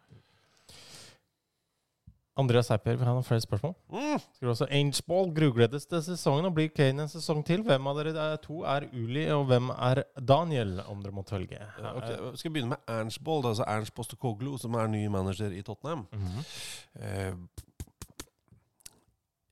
Andreas 2.40 2.70
vil 2.72 3.02
ha 3.04 3.12
noen 3.12 3.26
flere 3.28 3.44
spørsmål. 3.44 3.74
Mm. 3.92 4.22
Skriver 4.38 4.54
også 4.54 4.68
Angeball 4.72 5.32
grugledes 5.36 5.86
til 5.92 6.02
sesongen 6.06 6.48
og 6.48 6.54
blir 6.56 6.70
Kane 6.72 7.04
en 7.04 7.12
sesong 7.12 7.44
til. 7.46 7.66
Hvem 7.68 7.90
av 7.92 8.00
dere 8.00 8.14
er- 8.16 8.40
to 8.40 8.62
er 8.64 8.88
Uli, 8.94 9.26
og 9.36 9.46
hvem 9.50 9.70
er 9.76 10.04
Daniel, 10.16 10.80
om 10.88 11.04
dere 11.04 11.12
måtte 11.12 11.36
velge? 11.36 11.60
Ja, 11.60 11.96
okay. 11.98 12.16
Vi 12.32 12.38
skal 12.38 12.52
begynne 12.52 12.78
med 12.78 12.94
Ernst 12.96 13.24
Bold, 13.24 13.46
altså 13.46 13.68
Ernst 13.68 13.94
Postekoglu, 13.94 14.58
som 14.58 14.74
er 14.74 14.88
ny 14.88 15.08
manager 15.08 15.52
i 15.52 15.62
Tottenham. 15.62 16.08
Mm 16.12 16.20
-hmm. 16.20 16.44
uh, 16.96 17.38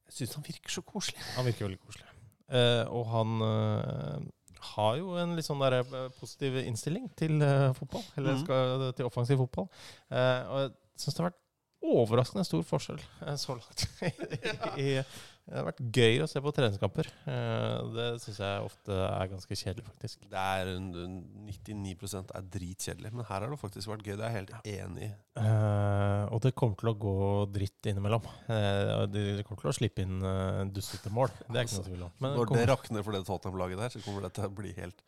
jeg 0.05 0.13
syns 0.13 0.35
han 0.35 0.43
virker 0.47 0.69
så 0.69 0.81
koselig. 0.81 1.19
Han 1.35 1.45
virker 1.45 1.65
veldig 1.65 1.79
koselig. 1.79 2.06
Eh, 2.49 2.83
og 2.87 3.05
han 3.11 3.41
eh, 3.41 4.27
har 4.73 4.97
jo 4.99 5.15
en 5.19 5.35
litt 5.35 5.45
sånn 5.47 5.59
der, 5.63 5.79
eh, 5.83 6.07
positiv 6.19 6.55
innstilling 6.63 7.09
til 7.19 7.39
fotball. 7.77 8.03
Eller 8.17 8.33
Mhm. 8.35 8.43
skal, 8.45 8.93
til 8.93 9.05
offensiv 9.09 9.37
fotball. 9.43 9.67
Eh, 10.11 10.41
og 10.47 10.59
jeg 10.63 10.71
syns 10.97 11.13
det 11.15 11.23
har 11.23 11.29
vært 11.31 11.43
overraskende 11.87 12.45
stor 12.45 12.63
forskjell 12.63 13.01
så 13.37 13.55
langt. 13.57 13.87
I, 14.81 15.03
det 15.47 15.55
har 15.55 15.63
vært 15.69 15.77
gøy 15.95 16.17
å 16.19 16.27
se 16.27 16.41
på 16.43 16.51
treningskamper. 16.51 17.07
Eh, 17.31 17.77
det 17.95 18.07
syns 18.19 18.39
jeg 18.43 18.63
ofte 18.65 18.95
er 19.05 19.29
ganske 19.31 19.55
kjedelig, 19.55 19.85
faktisk. 19.87 20.25
Det 20.27 20.41
er 20.41 20.71
en, 20.73 20.89
en 21.05 21.13
99% 21.47 22.33
er 22.35 22.49
dritkjedelig, 22.51 23.13
men 23.15 23.27
her 23.29 23.45
har 23.45 23.53
det 23.53 23.59
faktisk 23.61 23.93
vært 23.93 24.03
gøy. 24.03 24.17
Det 24.19 24.25
er 24.27 24.35
jeg 24.35 24.41
helt 24.41 24.67
enig 24.73 25.07
i. 25.07 25.09
Uh, 25.39 26.27
og 26.35 26.41
det 26.43 26.51
kommer 26.57 26.75
til 26.81 26.91
å 26.91 26.95
gå 26.99 27.15
dritt 27.55 27.87
innimellom. 27.87 28.27
Uh, 28.49 29.05
de 29.07 29.23
de 29.37 29.47
kommer 29.47 29.63
til 29.63 29.71
å 29.71 29.77
slippe 29.77 30.03
inn 30.03 30.19
uh, 30.19 30.65
dustete 30.67 31.13
mål. 31.15 31.31
Det 31.45 31.61
er 31.61 31.69
ikke 31.69 31.79
noe 31.79 31.89
tvil 31.93 32.05
om. 32.09 32.15
Men 32.17 32.33
det 32.33 32.41
Når 32.41 32.43
det 32.43 32.51
kommer, 32.51 32.71
rakner 32.73 33.07
for 33.07 33.15
det 33.15 33.25
Tottenham-laget 33.31 33.83
der, 33.85 33.95
så 33.95 34.03
kommer 34.03 34.27
det 34.27 34.33
til 34.35 34.49
å 34.49 34.55
bli 34.59 34.75
helt 34.75 35.05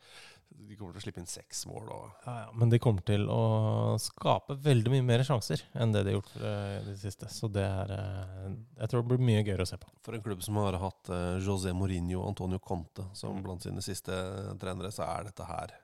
De 0.50 0.76
kommer 0.78 0.94
til 0.94 1.00
å 1.00 1.04
slippe 1.04 1.20
inn 1.22 1.28
seks 1.30 1.62
mål. 1.70 1.88
Ja, 2.24 2.34
ja, 2.44 2.48
men 2.58 2.70
de 2.72 2.78
kommer 2.82 3.04
til 3.06 3.26
å 3.30 3.96
skape 4.02 4.56
veldig 4.62 4.92
mye 4.92 5.06
mer 5.06 5.22
sjanser 5.26 5.62
enn 5.74 5.94
det 5.94 6.02
de 6.06 6.12
har 6.12 6.18
gjort 6.18 6.32
uh, 6.42 6.76
i 6.80 6.84
det 6.88 6.96
siste. 7.00 7.28
Så 7.32 7.50
det 7.52 7.64
er 7.66 7.92
eh, 7.94 8.46
Jeg 8.80 8.90
tror 8.92 9.02
det 9.02 9.10
blir 9.12 9.24
mye 9.30 9.42
gøyere 9.42 9.66
å 9.66 9.70
se 9.70 9.78
på. 9.80 9.90
for 10.04 10.16
en 10.16 10.24
klubb 10.24 10.42
som 10.46 10.58
har 10.62 10.78
hatt 10.82 11.10
eh, 11.14 11.40
José 11.44 11.74
Mourinho 11.76 12.22
og 12.22 12.32
Antonio 12.32 12.62
Conte 12.62 13.06
som 13.18 13.42
blant 13.44 13.66
sine 13.66 13.82
siste 13.84 14.14
trenere, 14.62 14.92
så 14.94 15.06
er 15.06 15.30
dette 15.30 15.46
her 15.48 15.76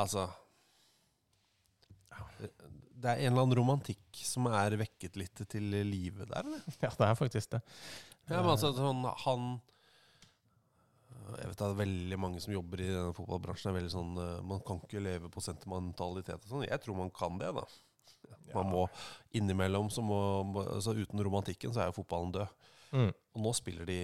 Altså 0.00 0.26
Det 2.96 3.10
er 3.10 3.18
en 3.26 3.32
eller 3.32 3.42
annen 3.42 3.58
romantikk 3.58 4.22
som 4.24 4.48
er 4.48 4.78
vekket 4.80 5.18
litt 5.20 5.44
til 5.50 5.68
livet 5.88 6.30
der, 6.30 6.46
eller? 6.46 6.64
Ja, 6.84 6.92
det 6.96 7.08
er 7.08 7.18
faktisk 7.18 7.56
det. 7.56 7.60
Ja, 8.30 8.40
men 8.40 8.52
altså, 8.54 8.72
sånn, 8.76 9.04
han 9.24 9.52
Jeg 11.38 11.48
vet 11.48 11.58
det 11.58 11.66
er 11.68 11.78
veldig 11.78 12.18
mange 12.18 12.40
som 12.42 12.52
jobber 12.54 12.80
i 12.80 12.88
denne 12.90 13.14
fotballbransjen. 13.16 13.70
er 13.70 13.78
veldig 13.80 13.92
sånn, 13.94 14.12
eh, 14.22 14.42
Man 14.42 14.60
kan 14.66 14.80
ikke 14.80 15.02
leve 15.02 15.30
på 15.30 15.40
sentimentalitet 15.44 16.42
og 16.44 16.48
sånn. 16.50 16.66
Jeg 16.68 16.80
tror 16.82 16.96
man 16.96 17.10
kan 17.10 17.38
det, 17.38 17.52
da. 17.54 17.64
Man 18.54 18.66
må 18.70 18.88
innimellom 19.34 19.88
så 19.90 20.02
må, 20.04 20.18
må- 20.44 20.66
altså 20.74 20.94
Uten 20.94 21.22
romantikken 21.24 21.72
så 21.72 21.80
er 21.82 21.86
jo 21.92 22.02
fotballen 22.02 22.32
død. 22.32 22.48
Mm. 22.92 23.12
Og 23.34 23.42
nå 23.42 23.52
spiller 23.56 23.86
de 23.86 23.98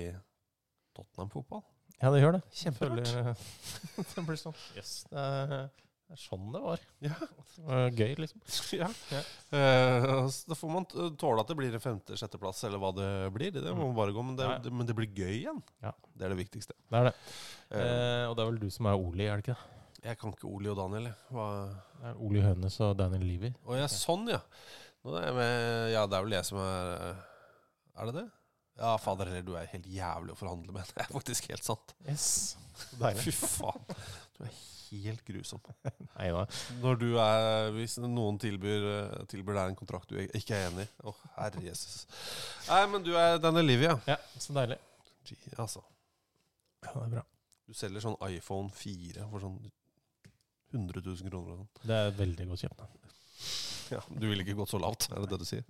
Tottenham-fotball. 0.96 1.62
Ja, 2.00 2.11
det 2.14 2.22
gjør 2.22 2.33
det. 2.38 2.42
Kjemperart. 2.54 3.37
Det 4.14 4.24
blir 4.26 4.38
sånn 4.38 4.54
Yes. 4.76 5.04
det, 5.11 5.18
er- 5.18 5.68
det 6.09 6.16
er 6.16 6.21
sånn 6.23 6.47
det 6.55 6.61
var. 6.64 6.83
Ja. 7.05 7.16
Det 7.21 7.64
var 7.68 7.90
gøy, 8.01 8.12
liksom. 8.23 8.40
ja. 8.81 8.88
Ja. 9.12 9.21
Eh, 9.59 10.07
da 10.49 10.57
får 10.57 10.73
man 10.73 10.87
tåle 11.21 11.42
at 11.44 11.51
det 11.53 11.57
blir 11.59 11.75
en 11.77 11.85
femte-sjetteplass, 11.85 12.62
eller 12.64 12.81
hva 12.81 12.94
det 12.97 13.09
blir. 13.35 13.53
Det 13.53 13.75
må 13.77 13.90
man 13.90 13.97
bare 13.99 14.14
gå, 14.16 14.25
men 14.25 14.38
det, 14.38 14.47
det, 14.64 14.73
men 14.73 14.88
det 14.88 14.97
blir 14.97 15.11
gøy 15.12 15.35
igjen. 15.42 15.61
Ja. 15.85 15.92
Det 16.16 16.25
er 16.29 16.33
det 16.33 16.40
viktigste. 16.40 16.77
Det 16.88 17.03
er 17.03 17.11
det. 17.11 17.16
Eh, 17.68 17.85
Eh, 17.85 18.25
og 18.31 18.33
det 18.38 18.40
er 18.40 18.49
vel 18.49 18.61
du 18.62 18.71
som 18.73 18.87
er 18.88 18.97
Oli, 18.97 19.27
er 19.29 19.37
det 19.42 19.44
ikke 19.44 19.57
det? 19.59 19.75
jeg 20.09 20.16
kan 20.21 20.33
ikke 20.33 20.47
Oli 20.49 20.71
og 20.71 20.77
Daniel. 20.79 21.09
Hva 21.35 21.47
Det 21.99 22.09
er 22.12 22.21
Oli 22.25 22.40
Hønes 22.44 22.77
og 22.87 22.94
Daniel 22.97 23.25
Levi. 23.29 23.51
Å 23.66 23.77
ja, 23.77 23.88
sånn, 23.92 24.29
ja. 24.31 24.38
Er 25.09 25.35
med, 25.37 25.90
ja, 25.92 26.07
det 26.09 26.16
er 26.16 26.25
vel 26.25 26.35
jeg 26.37 26.47
som 26.49 26.59
er 26.62 26.88
Er 27.99 28.09
det 28.09 28.14
det? 28.21 28.25
Ja, 28.79 28.92
fader 29.03 29.27
heller, 29.29 29.42
du 29.44 29.55
er 29.59 29.68
helt 29.73 29.88
jævlig 29.90 30.33
å 30.33 30.38
forhandle 30.38 30.73
med. 30.77 30.87
Det 30.94 31.03
er 31.03 31.11
faktisk 31.11 31.49
helt 31.51 31.66
sant. 31.66 31.94
Yes. 32.07 32.57
Fy 33.25 33.33
faen. 33.35 33.83
Du 34.38 34.44
er 34.47 34.53
helt 34.90 35.22
grusom. 35.27 35.61
Nei 36.16 36.29
da. 36.35 36.44
Når 36.83 36.98
du 37.01 37.07
er 37.22 37.70
Hvis 37.77 37.98
noen 38.03 38.38
tilbyr, 38.42 38.87
eh, 38.94 39.16
tilbyr 39.31 39.59
deg 39.61 39.72
en 39.72 39.79
kontrakt 39.79 40.11
du 40.11 40.18
ikke 40.22 40.57
er 40.57 40.68
enig 40.70 40.87
i 40.88 41.07
Å, 41.09 41.14
herre 41.37 41.62
Jesus. 41.66 42.07
Nei, 42.68 42.83
men 42.92 43.05
du 43.07 43.12
er 43.18 43.38
den 43.42 43.61
Olivia. 43.62 43.98
Ja, 44.09 44.16
så 44.40 44.57
deilig. 44.57 44.79
Gee, 45.29 45.53
Altså. 45.59 45.85
Ja, 46.85 46.94
det 46.94 47.05
er 47.05 47.14
bra. 47.18 47.24
Du 47.68 47.77
selger 47.77 48.01
sånn 48.01 48.16
iPhone 48.31 48.72
4 48.72 49.27
for 49.29 49.44
sånn 49.44 49.59
100 50.72 51.03
000 51.05 51.31
kroner 51.33 51.55
og 51.55 51.62
sånn. 51.62 51.70
Det 51.88 51.96
er 52.07 52.14
veldig 52.18 52.48
godt 52.53 52.64
kjøpt. 52.66 52.87
Ja, 53.88 54.03
Du 54.12 54.27
ville 54.29 54.44
ikke 54.44 54.59
gått 54.59 54.68
så 54.68 54.77
lavt, 54.83 55.07
er 55.09 55.22
det 55.24 55.31
det 55.33 55.38
du 55.40 55.46
sier? 55.48 55.64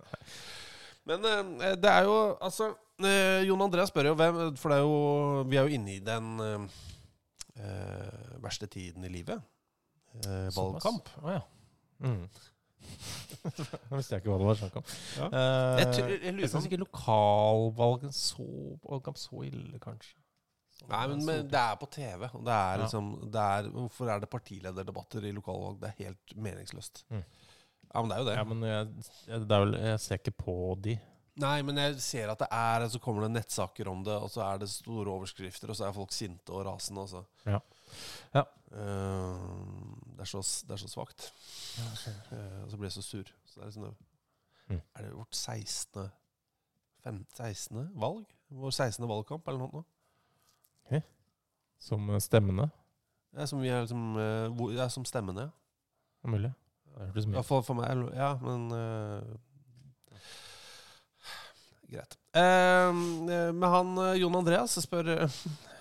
Men 1.07 1.23
eh, 1.23 1.75
det 1.79 1.87
er 1.87 2.03
jo 2.03 2.15
Altså, 2.43 2.65
eh, 2.99 3.45
Jon 3.47 3.61
Andreas 3.63 3.93
spør 3.93 4.09
jo 4.09 4.15
hvem 4.19 4.39
For 4.59 4.73
det 4.73 4.79
er 4.79 4.83
jo 4.83 4.97
Vi 5.47 5.55
er 5.59 5.69
jo 5.69 5.77
inne 5.77 5.93
i 5.95 6.01
den 6.03 6.27
eh, 7.59 8.37
verste 8.43 8.67
tiden 8.71 9.03
i 9.05 9.11
livet. 9.13 9.41
Eh, 10.25 10.47
valgkamp. 10.55 11.09
Å 11.23 11.35
ja. 11.35 11.41
Mm. 11.99 12.23
Nå 13.89 13.97
visste 13.99 14.15
jeg 14.15 14.23
ikke 14.23 14.31
hva 14.31 14.37
det 14.41 14.47
var 14.47 14.57
snakk 14.61 14.77
om. 14.79 14.87
Ja. 15.19 15.27
Eh, 15.27 15.81
Jeg 15.83 15.91
tror- 15.97 16.09
jeg 16.23 16.33
lurer 16.33 16.47
på 16.53 16.57
om- 16.57 16.65
ikke 16.69 16.81
lokalvalget 16.85 18.13
så 18.15 18.47
valgkamp 18.89 19.17
så 19.19 19.43
ille, 19.45 19.79
kanskje. 19.83 20.15
Nei, 20.89 21.07
men, 21.11 21.25
men 21.27 21.47
det 21.51 21.59
er 21.59 21.75
på 21.75 21.89
TV. 21.91 22.23
Og 22.33 22.45
det 22.47 22.53
er 22.55 22.77
liksom 22.79 23.09
det 23.33 23.41
er, 23.43 23.67
Hvorfor 23.69 24.09
er 24.13 24.19
det 24.23 24.29
partilederdebatter 24.31 25.25
i 25.27 25.31
lokalvalg? 25.35 25.79
Det 25.81 25.89
er 25.89 26.05
helt 26.05 26.35
meningsløst. 26.39 27.03
Mm. 27.11 27.23
Ja, 27.93 28.01
men 28.01 28.09
det 28.09 28.15
er 28.15 28.21
jo 28.21 28.27
det. 28.29 28.35
Ja, 28.37 28.43
men 28.47 28.61
jeg, 28.63 28.87
jeg, 29.27 29.41
det 29.49 29.51
er 29.57 29.65
vel, 29.65 29.73
jeg 29.89 29.99
ser 29.99 30.21
ikke 30.21 30.35
på 30.39 30.55
de. 30.81 30.95
Nei, 31.39 31.61
men 31.63 31.77
jeg 31.79 31.97
ser 32.03 32.31
at 32.33 32.41
det 32.41 32.47
er 32.51 32.83
Så 32.91 32.99
kommer 32.99 33.23
det 33.23 33.31
nettsaker 33.37 33.87
om 33.91 34.01
det, 34.03 34.15
og 34.19 34.29
så 34.33 34.41
er 34.43 34.59
det 34.61 34.69
store 34.71 35.11
overskrifter, 35.13 35.71
og 35.71 35.77
så 35.79 35.87
er 35.87 35.95
folk 35.95 36.11
sinte 36.15 36.51
og 36.51 36.65
rasende. 36.67 37.05
Altså. 37.05 37.23
Ja. 37.45 37.59
Ja. 38.35 38.43
Uh, 38.69 39.95
det, 40.13 40.25
er 40.25 40.29
så, 40.29 40.41
det 40.67 40.75
er 40.75 40.81
så 40.83 40.89
svakt. 40.91 41.29
Eh, 41.79 42.63
og 42.63 42.71
så 42.71 42.77
blir 42.77 42.89
jeg 42.89 42.97
så 42.99 43.05
sur. 43.05 43.31
Så 43.45 43.59
det 43.59 43.63
er, 43.63 43.71
liksom, 43.73 43.95
Mm. 44.69 44.81
er 44.95 45.01
det 45.01 45.15
vårt 45.17 45.33
16. 45.35 46.11
Fem, 47.03 47.25
16. 47.33 47.87
valg? 47.97 48.25
Vår 48.53 48.69
16. 48.69 49.07
valgkamp, 49.09 49.47
eller 49.47 49.59
noe? 49.65 49.83
Som 51.79 52.09
stemmene? 52.19 52.69
Ja, 53.33 53.45
som, 53.45 53.61
vi 53.61 53.69
er 53.71 53.79
liksom, 53.85 54.15
uh, 54.15 54.75
ja, 54.75 54.89
som 54.91 55.05
stemmene, 55.07 55.47
ja. 55.47 56.27
Mulig. 56.27 56.51
Det 56.85 57.05
hørtes 57.07 57.27
Ja, 57.31 57.41
for, 57.41 57.61
for 57.63 57.73
meg, 57.79 58.01
ja, 58.17 58.33
men 58.43 58.65
eh, 58.75 60.19
Greit. 61.89 62.15
Eh, 62.37 62.93
men 63.53 63.69
han 63.73 63.97
eh, 63.97 64.19
Jon 64.21 64.37
Andreas 64.37 64.75
spør 64.83 65.07
eh, 65.15 65.37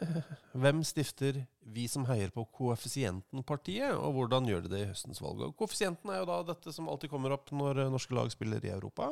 hvem 0.63 0.81
stifter 0.87 1.43
Vi 1.69 1.85
som 1.93 2.07
heier 2.09 2.31
på 2.33 2.47
Koeffisienten-partiet, 2.57 3.93
og 3.93 4.15
hvordan 4.17 4.49
gjør 4.49 4.65
de 4.65 4.73
det 4.73 4.81
i 4.81 4.89
høstens 4.89 5.21
valg? 5.21 5.43
Og 5.45 5.57
Koeffisienten 5.59 6.13
er 6.13 6.23
jo 6.23 6.29
da 6.31 6.39
dette 6.49 6.73
som 6.73 6.89
alltid 6.89 7.13
kommer 7.13 7.35
opp 7.37 7.53
når 7.53 7.83
eh, 7.85 7.91
norske 7.93 8.17
lag 8.17 8.31
spiller 8.33 8.65
i 8.65 8.73
Europa. 8.73 9.11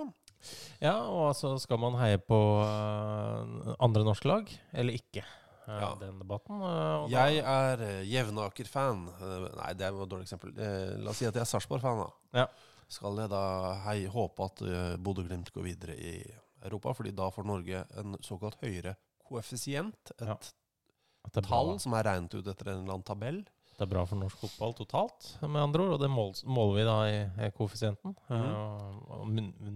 Ja, 0.81 0.95
og 1.11 1.35
altså 1.35 1.57
skal 1.61 1.81
man 1.83 1.99
heie 2.01 2.21
på 2.23 2.39
andre 3.83 4.05
norske 4.07 4.31
lag, 4.31 4.49
eller 4.73 4.97
ikke? 4.97 5.25
Ja. 5.67 5.91
Den 5.99 6.21
debatten. 6.21 6.61
Jeg 7.11 7.41
er 7.43 7.81
Jevnaker-fan. 8.07 9.09
Nei, 9.57 9.73
det 9.75 9.89
var 9.91 10.05
et 10.05 10.13
dårlig 10.13 10.29
eksempel. 10.29 10.53
La 11.03 11.11
oss 11.11 11.19
si 11.19 11.27
at 11.27 11.35
jeg 11.35 11.43
er 11.43 11.51
Sarpsborg-fan, 11.51 12.05
da. 12.05 12.45
Ja. 12.45 12.47
Skal 12.87 13.19
jeg 13.19 13.33
da 13.33 13.43
hei, 13.89 13.99
håpe 14.13 14.47
at 14.47 14.63
Bodø-Glimt 15.03 15.51
går 15.57 15.67
videre 15.67 15.97
i 15.99 16.15
Europa? 16.67 16.95
Fordi 16.99 17.15
da 17.17 17.31
får 17.33 17.47
Norge 17.49 17.83
en 18.01 18.17
såkalt 18.25 18.61
høyere 18.63 18.97
koeffisient. 19.27 20.15
Et 20.19 20.27
Ja. 20.27 20.39
At 21.27 21.35
det 21.35 21.43
er, 21.43 21.49
tall 21.49 21.81
som 21.83 21.95
er 21.99 22.07
regnet 22.07 22.35
ut 22.35 22.47
etter 22.47 22.71
en 22.71 22.85
eller 22.85 22.95
annen 22.95 23.07
tabell. 23.07 23.41
Det 23.77 23.87
er 23.87 23.91
bra 23.91 24.05
for 24.09 24.21
norsk 24.21 24.41
fotball 24.41 24.75
totalt, 24.79 25.29
med 25.45 25.61
andre 25.61 25.85
ord. 25.85 25.95
Og 25.97 26.03
det 26.03 26.11
mål, 26.13 26.33
måler 26.49 26.79
vi 26.79 26.87
da 26.89 26.97
i, 27.11 27.19
i 27.47 27.51
koeffisienten. 27.57 28.15
Mm. 28.31 28.47
Uh, 28.47 29.17
og 29.19 29.27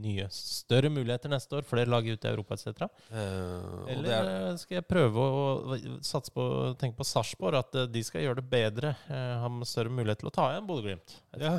nye, 0.01 0.29
større 0.35 0.91
muligheter 0.93 1.33
neste 1.33 1.59
år, 1.59 1.67
flere 1.69 1.91
lag 1.91 2.07
ute 2.09 2.29
i 2.29 2.33
Europa 2.33 2.57
etc. 2.57 2.87
Uh, 3.13 3.85
Eller 3.93 4.15
er, 4.17 4.31
eh, 4.35 4.57
skal 4.63 4.81
jeg 4.81 4.89
prøve 4.89 5.27
å 5.27 5.79
satse 6.07 6.33
på 6.35 6.47
tenke 6.81 6.99
på 6.99 7.07
Sarpsborg, 7.07 7.61
at 7.61 7.77
eh, 7.77 7.89
de 7.93 8.03
skal 8.07 8.25
gjøre 8.25 8.41
det 8.41 8.49
bedre? 8.51 8.95
Uh, 9.11 9.37
Ha 9.41 9.51
større 9.69 9.93
mulighet 9.93 10.23
til 10.23 10.31
å 10.31 10.35
ta 10.35 10.49
igjen 10.53 10.67
Bodø-Glimt. 10.69 11.15
ja, 11.41 11.55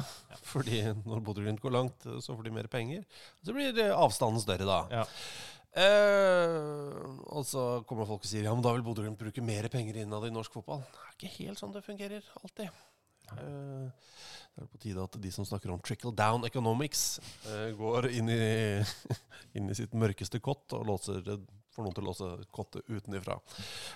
fordi 0.47 0.81
når 1.05 1.23
Bodø-Glimt 1.25 1.61
går 1.63 1.75
langt, 1.75 2.05
eh, 2.05 2.19
så 2.23 2.35
får 2.35 2.47
de 2.47 2.55
mer 2.57 2.69
penger. 2.71 3.05
Så 3.45 3.55
blir 3.55 3.77
eh, 3.77 3.93
avstanden 3.95 4.41
større, 4.43 4.67
da. 4.67 4.81
Ja. 4.91 5.05
Eh, 5.71 6.95
og 7.31 7.45
så 7.47 7.61
kommer 7.87 8.07
folk 8.09 8.25
og 8.25 8.27
sier 8.27 8.43
ja, 8.43 8.53
men 8.55 8.63
da 8.65 8.73
vil 8.75 8.83
Bodø-Glimt 8.83 9.19
bruke 9.19 9.43
mer 9.45 9.69
penger 9.71 10.01
innad 10.01 10.27
i 10.27 10.33
norsk 10.33 10.57
fotball. 10.57 10.83
Det 10.83 11.05
er 11.05 11.13
ikke 11.15 11.35
helt 11.37 11.61
sånn 11.61 11.71
det 11.75 11.83
fungerer 11.85 12.27
alltid. 12.41 12.81
Eh, 13.37 14.11
det 14.51 14.65
er 14.65 14.67
på 14.67 14.81
tide 14.83 15.05
at 15.07 15.15
de 15.23 15.31
som 15.31 15.47
snakker 15.47 15.71
om 15.71 15.79
trickle 15.79 16.11
down 16.11 16.43
economics, 16.47 17.21
eh, 17.47 17.69
går 17.79 18.09
inn 18.11 18.31
i, 18.33 18.41
inn 19.55 19.71
i 19.71 19.77
sitt 19.77 19.95
mørkeste 19.95 20.41
kott 20.43 20.75
og 20.75 20.83
låser, 20.89 21.23
får 21.71 21.87
noen 21.87 21.95
til 21.95 22.03
å 22.03 22.09
låse 22.09 22.29
kottet 22.51 22.91
utenifra. 22.91 23.39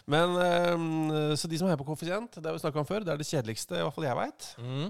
Men 0.08 0.40
eh, 0.40 1.36
Så 1.36 1.52
de 1.52 1.60
som 1.60 1.68
er 1.68 1.80
på 1.82 1.88
koeffisient, 1.88 2.40
det 2.40 2.48
har 2.48 2.56
vi 2.56 2.64
snakka 2.64 2.86
om 2.86 2.88
før, 2.88 3.04
det 3.04 3.12
er 3.18 3.20
det 3.20 3.28
kjedeligste, 3.28 3.82
i 3.82 3.84
hvert 3.84 3.98
fall 4.00 4.08
jeg 4.08 4.22
veit. 4.24 4.52
Mm. 4.64 4.86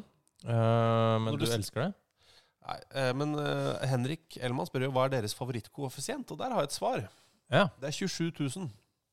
Eh, 0.46 1.16
men 1.18 1.32
Når 1.34 1.42
du 1.42 1.48
du 1.50 1.56
elsker 1.58 1.88
det? 1.88 1.94
Nei, 2.66 2.80
eh, 2.98 3.12
men 3.14 3.36
eh, 3.38 3.86
Henrik 3.92 4.40
Ellemann 4.42 4.68
spør 4.70 4.88
jo 4.88 4.94
hva 4.96 5.06
er 5.06 5.20
deres 5.20 5.36
favorittkoeffisient, 5.38 6.32
og 6.34 6.40
der 6.42 6.54
har 6.54 6.64
jeg 6.64 6.72
et 6.72 6.78
svar. 6.78 7.06
Ja. 7.54 7.68
Det 7.82 7.92
er 7.92 7.98
27 8.00 8.32
000. 8.40 8.70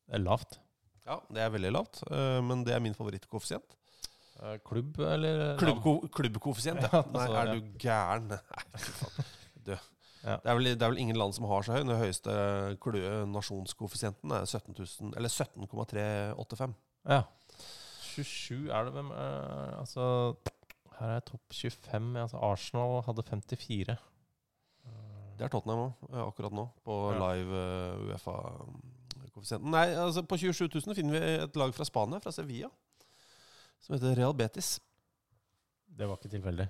Det 0.09 0.17
er 0.17 0.25
lavt. 0.25 0.59
Ja, 1.05 1.19
det 1.35 1.43
er 1.43 1.53
veldig 1.53 1.73
lavt, 1.75 2.01
eh, 2.09 2.39
men 2.47 2.65
det 2.67 2.77
er 2.77 2.83
min 2.85 2.97
favorittkoeffisient. 2.97 3.79
Klubb, 4.67 4.97
eller? 5.07 5.53
Klubbko 5.61 6.09
Klubbkoeffisient, 6.11 6.81
ja. 6.83 6.89
Ja, 6.91 7.03
Nei, 7.15 7.27
altså, 7.29 7.37
er 7.39 7.51
du 7.53 7.75
gæren? 7.79 8.33
Nei. 8.33 9.27
Du. 9.69 9.75
Ja. 10.23 10.39
Det, 10.39 10.49
er 10.49 10.57
vel, 10.57 10.71
det 10.73 10.83
er 10.83 10.91
vel 10.95 11.03
ingen 11.03 11.19
land 11.19 11.37
som 11.37 11.47
har 11.51 11.63
så 11.67 11.77
høy. 11.77 11.85
Den 11.85 12.01
høyeste 12.01 12.33
nasjonskoeffisienten 13.31 14.35
er 14.35 14.49
17 14.49 14.75
000, 14.79 15.13
eller 15.19 15.31
17,385. 15.31 16.75
Ja. 17.13 17.21
27 18.17 18.73
er 18.73 18.89
det 18.89 18.97
hvem 18.97 19.13
Altså, 19.15 20.09
her 20.99 21.17
er 21.17 21.25
topp 21.27 21.55
25. 21.55 22.11
Altså, 22.23 22.41
Arsenal 22.43 23.03
hadde 23.07 23.25
54. 23.29 23.97
Det 25.39 25.47
er 25.47 25.51
Tottenham 25.51 25.87
òg, 25.89 26.03
akkurat 26.29 26.55
nå, 26.55 26.67
på 26.87 26.97
live 27.17 27.61
eh, 27.63 28.03
Uefa-koeffisienten. 28.13 29.73
Nei, 29.73 29.89
altså 29.99 30.23
på 30.29 30.39
27 30.39 30.69
000 30.69 30.97
finner 30.99 31.17
vi 31.17 31.23
et 31.41 31.57
lag 31.59 31.73
fra 31.75 31.87
Spania, 31.89 32.21
fra 32.23 32.31
Sevilla, 32.35 32.69
som 33.83 33.97
heter 33.97 34.15
Real 34.21 34.37
Betis. 34.39 34.77
Det 35.89 36.07
var 36.07 36.21
ikke 36.21 36.31
tilfeldig. 36.37 36.69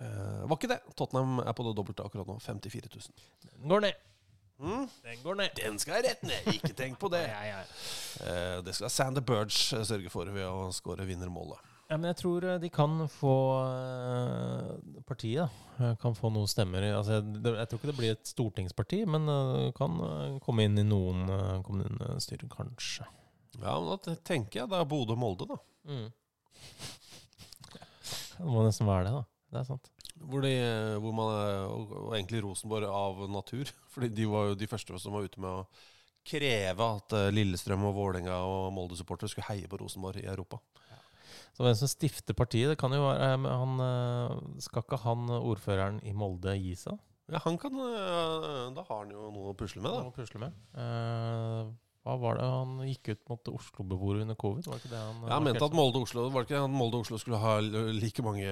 Eh, 0.00 0.44
var 0.44 0.56
ikke 0.60 0.70
det. 0.70 0.78
Tottenham 0.96 1.40
er 1.42 1.56
på 1.56 1.66
det 1.66 1.74
dobbelte 1.76 2.04
akkurat 2.06 2.28
nå. 2.30 2.38
54 2.44 2.92
000. 2.94 3.26
Den 3.48 3.68
går 3.72 3.84
ned. 3.88 4.06
Mm. 4.60 4.86
Den 5.08 5.22
går 5.24 5.34
ned. 5.40 5.56
Den 5.56 5.78
skal 5.80 6.04
rett 6.04 6.22
ned, 6.22 6.52
ikke 6.52 6.74
tenk 6.76 6.98
på 7.00 7.08
det. 7.12 7.24
Nei, 7.36 7.50
nei, 7.56 7.66
Eh, 8.20 8.58
det 8.64 8.74
skal 8.76 8.90
Sander 8.92 9.22
Burge 9.24 9.76
eh, 9.76 9.84
sørge 9.86 10.10
for 10.12 10.28
ved 10.28 10.44
å 10.44 10.68
skåre 10.76 11.06
vinnermålet. 11.08 11.69
Ja, 11.90 11.96
men 11.98 12.06
jeg 12.12 12.20
tror 12.20 12.44
eh, 12.46 12.58
de 12.62 12.68
kan 12.70 13.00
få 13.10 13.36
eh, 13.66 15.00
Partiet 15.08 15.42
da, 15.42 15.48
eh, 15.82 15.96
kan 15.98 16.14
få 16.14 16.30
noen 16.30 16.46
stemmer. 16.46 16.84
Altså, 16.94 17.16
jeg, 17.18 17.40
jeg 17.48 17.66
tror 17.66 17.80
ikke 17.80 17.90
det 17.90 17.96
blir 17.98 18.12
et 18.14 18.30
stortingsparti, 18.30 19.00
men 19.10 19.26
kan 19.74 19.96
komme 20.44 20.68
inn 20.68 20.78
i 20.78 20.86
noen 20.86 21.24
kommunestyrer, 21.66 22.46
kanskje. 22.52 23.08
Ja, 23.58 23.74
men 23.74 23.90
da 23.90 24.14
tenker 24.22 24.62
jeg 24.62 24.70
det 24.70 24.78
er 24.78 24.86
Bodø-Molde, 24.86 25.48
da. 25.50 25.58
Mm. 25.90 26.06
Det 28.38 28.46
må 28.46 28.62
nesten 28.62 28.86
være 28.86 29.08
det, 29.08 29.14
da. 29.16 29.24
Det 29.50 29.58
er 29.58 29.66
sant. 29.72 29.90
Hvor, 30.20 30.44
de, 30.46 30.52
hvor 31.02 31.16
man 31.16 31.32
er, 31.34 31.56
og, 31.72 31.96
og 32.04 32.14
egentlig 32.14 32.44
Rosenborg 32.44 32.86
av 32.86 33.24
natur. 33.34 33.72
Fordi 33.96 34.12
de 34.14 34.28
var 34.30 34.52
jo 34.52 34.60
de 34.62 34.70
første 34.70 35.02
som 35.02 35.18
var 35.18 35.26
ute 35.26 35.42
med 35.42 35.64
å 35.64 35.66
kreve 36.30 36.86
at 37.00 37.18
Lillestrøm 37.34 37.88
og 37.88 37.96
Vålerenga 37.98 38.38
og 38.46 38.70
Molde-supportere 38.76 39.32
skulle 39.32 39.48
heie 39.50 39.66
på 39.66 39.80
Rosenborg 39.82 40.22
i 40.22 40.30
Europa. 40.30 40.60
Så 41.56 41.64
hvem 41.66 41.76
som 41.76 41.90
stifter 41.90 42.36
partiet, 42.38 42.70
det 42.72 42.78
kan 42.80 42.92
jo 42.94 43.02
være 43.04 43.32
eh, 43.34 43.46
han, 43.50 43.80
eh, 43.84 44.34
Skal 44.64 44.84
ikke 44.84 45.00
han 45.02 45.26
eh, 45.28 45.46
ordføreren 45.52 46.00
i 46.08 46.12
Molde 46.16 46.54
gi 46.56 46.74
seg? 46.78 46.98
Ja, 47.30 47.38
han 47.44 47.58
kan 47.62 47.76
Da 47.78 48.82
har 48.88 48.96
han 49.04 49.10
jo 49.14 49.28
noe 49.30 49.52
å 49.52 49.54
pusle 49.58 49.82
med, 49.84 49.92
Noe 49.92 50.10
å 50.10 50.14
pusle 50.14 50.40
med. 50.42 50.56
Eh, 50.74 51.68
hva 52.00 52.14
var 52.18 52.38
det 52.40 52.46
han 52.48 52.78
gikk 52.88 53.10
ut 53.12 53.20
mot 53.28 53.50
Oslo-beboere 53.52 54.24
under 54.24 54.38
covid? 54.40 54.66
Var 54.66 54.78
det 54.78 54.86
ikke 54.86 54.94
det 54.94 55.02
han 55.04 55.20
Ja, 55.28 55.34
han 55.36 55.44
mente 55.46 55.66
at 55.68 55.76
Molde-Oslo 55.76 56.24
Var 56.32 56.42
det 56.42 56.48
ikke 56.48 56.62
at 56.64 56.72
Molde-Oslo 56.74 57.18
skulle 57.20 57.38
ha 57.42 57.58
like 57.60 58.24
mange 58.24 58.48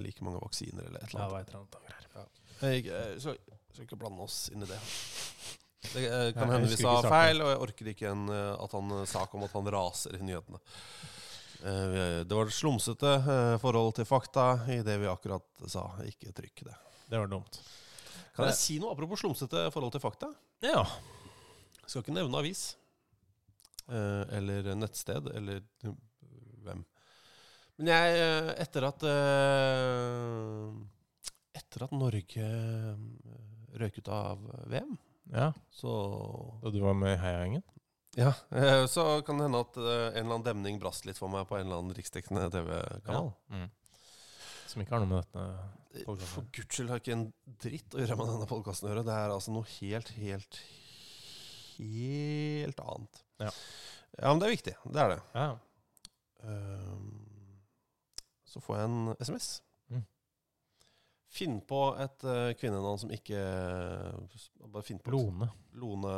Like 0.00 0.24
mange 0.24 0.38
vaksiner 0.40 0.86
eller 0.86 1.02
et 1.02 1.10
eller 1.10 1.20
Ja, 1.20 1.26
annet? 1.26 1.50
heter 1.50 1.58
han 1.58 1.66
da, 1.74 1.82
greier. 1.82 2.30
Jeg 2.62 2.86
eh, 2.88 3.18
skal, 3.20 3.36
skal 3.74 3.84
ikke 3.84 3.98
blande 4.00 4.22
oss 4.24 4.38
inn 4.54 4.62
i 4.64 4.68
det. 4.70 4.78
Det 5.92 6.06
kan 6.38 6.48
hende 6.54 6.70
vi 6.70 6.78
sa 6.80 6.94
feil, 7.04 7.42
og 7.44 7.50
jeg 7.52 7.60
orker 7.66 7.90
ikke 7.92 8.08
en, 8.14 8.22
at 8.32 8.72
han 8.78 8.94
sak 9.10 9.34
om 9.36 9.44
at 9.44 9.52
han 9.58 9.68
raser 9.74 10.16
i 10.16 10.22
nyhetene. 10.24 10.62
Eh, 11.62 12.24
Det 12.26 12.34
var 12.36 12.46
et 12.50 12.54
slumsete 12.56 13.12
eh, 13.22 13.56
forhold 13.62 13.94
til 13.96 14.04
fakta 14.08 14.46
i 14.72 14.80
det 14.86 14.98
vi 15.00 15.08
akkurat 15.10 15.44
sa. 15.70 15.86
Ikke 16.04 16.32
trykk 16.36 16.64
det. 16.68 16.76
Det 17.10 17.18
var 17.20 17.30
dumt. 17.30 17.60
Kan 18.36 18.50
jeg 18.50 18.58
si 18.58 18.76
noe 18.82 18.92
apropos 18.92 19.22
slumsete 19.22 19.68
forhold 19.72 19.94
til 19.94 20.02
fakta? 20.02 20.28
Ja. 20.64 20.82
Jeg 21.80 21.88
skal 21.88 22.02
ikke 22.02 22.16
nevne 22.18 22.40
avis. 22.42 22.66
Eh, 23.88 24.24
eller 24.36 24.72
nettsted, 24.76 25.30
eller 25.38 25.62
eh, 25.86 25.94
hvem. 26.66 26.82
Men 27.78 27.90
jeg, 27.92 28.18
eh, 28.20 28.50
etter 28.64 28.86
at 28.88 29.02
eh, 29.06 30.70
Etter 31.56 31.86
at 31.86 31.92
Norge 31.96 32.44
eh, 32.44 32.96
røyk 33.80 33.98
ut 34.02 34.08
av 34.12 34.42
VM, 34.68 34.96
ja. 35.32 35.50
så 35.72 35.92
Da 36.62 36.72
du 36.72 36.78
var 36.84 36.96
med 36.96 37.14
i 37.14 37.20
Heiagjengen? 37.20 37.64
Ja, 38.16 38.32
eh, 38.50 38.86
så 38.86 39.22
kan 39.22 39.36
det 39.36 39.44
hende 39.44 39.60
at 39.60 39.74
eh, 39.76 39.82
en 39.84 40.22
eller 40.22 40.38
annen 40.38 40.44
demning 40.46 40.78
brast 40.80 41.04
litt 41.04 41.18
for 41.20 41.28
meg 41.28 41.44
på 41.48 41.58
en 41.58 41.66
eller 41.66 41.82
annen 41.82 41.96
riksdekkende 41.98 42.46
TV-kanal. 42.54 43.28
Mm. 43.52 43.66
Som 44.70 44.82
ikke 44.82 44.94
har 44.96 45.02
noe 45.04 45.10
med 45.10 45.26
dette 45.26 45.42
podcasten. 46.06 46.30
For 46.30 46.48
guds 46.56 46.78
skyld 46.78 46.92
har 46.94 47.02
ikke 47.02 47.12
en 47.12 47.26
dritt 47.60 47.96
å 47.96 48.00
gjøre 48.00 48.16
med 48.16 48.30
denne 48.32 48.48
podkasten 48.48 48.88
å 48.88 48.92
gjøre. 48.92 49.04
Det 49.04 49.18
er 49.18 49.34
altså 49.34 49.52
noe 49.52 49.68
helt, 49.74 50.12
helt, 50.16 50.60
helt 51.76 52.82
annet. 52.86 53.20
Ja. 53.44 53.52
ja, 54.16 54.26
men 54.30 54.40
det 54.40 54.48
er 54.48 54.56
viktig. 54.56 54.76
Det 54.96 55.04
er 55.04 55.12
det. 55.12 55.20
Ja. 55.36 55.48
Så 58.48 58.64
får 58.64 58.78
jeg 58.78 58.88
en 58.88 59.14
SMS. 59.20 59.50
Mm. 59.92 60.04
Finn 61.36 61.60
på 61.68 61.84
et 62.00 62.24
uh, 62.24 62.48
kvinnenavn 62.56 63.00
som 63.02 63.12
ikke 63.12 63.40
Bare 64.62 64.84
finn 64.86 65.00
på 65.04 65.12
Lone 65.12 65.50
Lone 65.76 66.14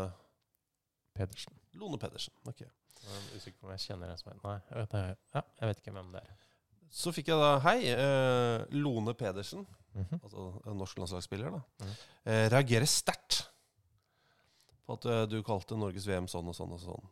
Pedersen. 1.19 1.59
Lone 1.79 1.99
Pedersen. 1.99 2.35
ok. 2.47 2.61
Jeg 2.61 3.15
er 3.15 3.37
usikker 3.39 3.59
på 3.61 3.67
om 3.69 3.71
jeg 3.77 3.85
kjenner 3.87 4.11
en 4.11 4.19
som 4.19 4.33
heter 4.33 4.49
Nei, 4.49 4.61
jeg 4.71 4.79
vet, 4.93 5.19
ja, 5.35 5.43
jeg 5.61 5.69
vet 5.71 5.79
ikke 5.83 5.93
hvem 5.95 6.13
det 6.13 6.23
er. 6.25 6.33
Så 6.91 7.13
fikk 7.15 7.29
jeg 7.31 7.39
da 7.39 7.51
Hei, 7.61 7.77
eh, 7.93 8.65
Lone 8.75 9.15
Pedersen, 9.15 9.67
Mhm. 9.95 10.21
altså 10.23 10.63
en 10.67 10.77
norsk 10.79 10.99
landslagsspiller, 10.99 11.51
da. 11.51 11.61
Mhm. 11.85 11.95
Eh, 12.27 12.49
reagerer 12.51 12.87
sterkt 12.87 13.49
på 14.87 14.93
at 14.99 15.07
eh, 15.07 15.27
du 15.27 15.43
kalte 15.43 15.77
Norges 15.79 16.07
VM 16.07 16.27
sånn 16.27 16.49
og 16.49 16.55
sånn 16.55 16.73
og 16.73 16.81
sånn. 16.81 17.09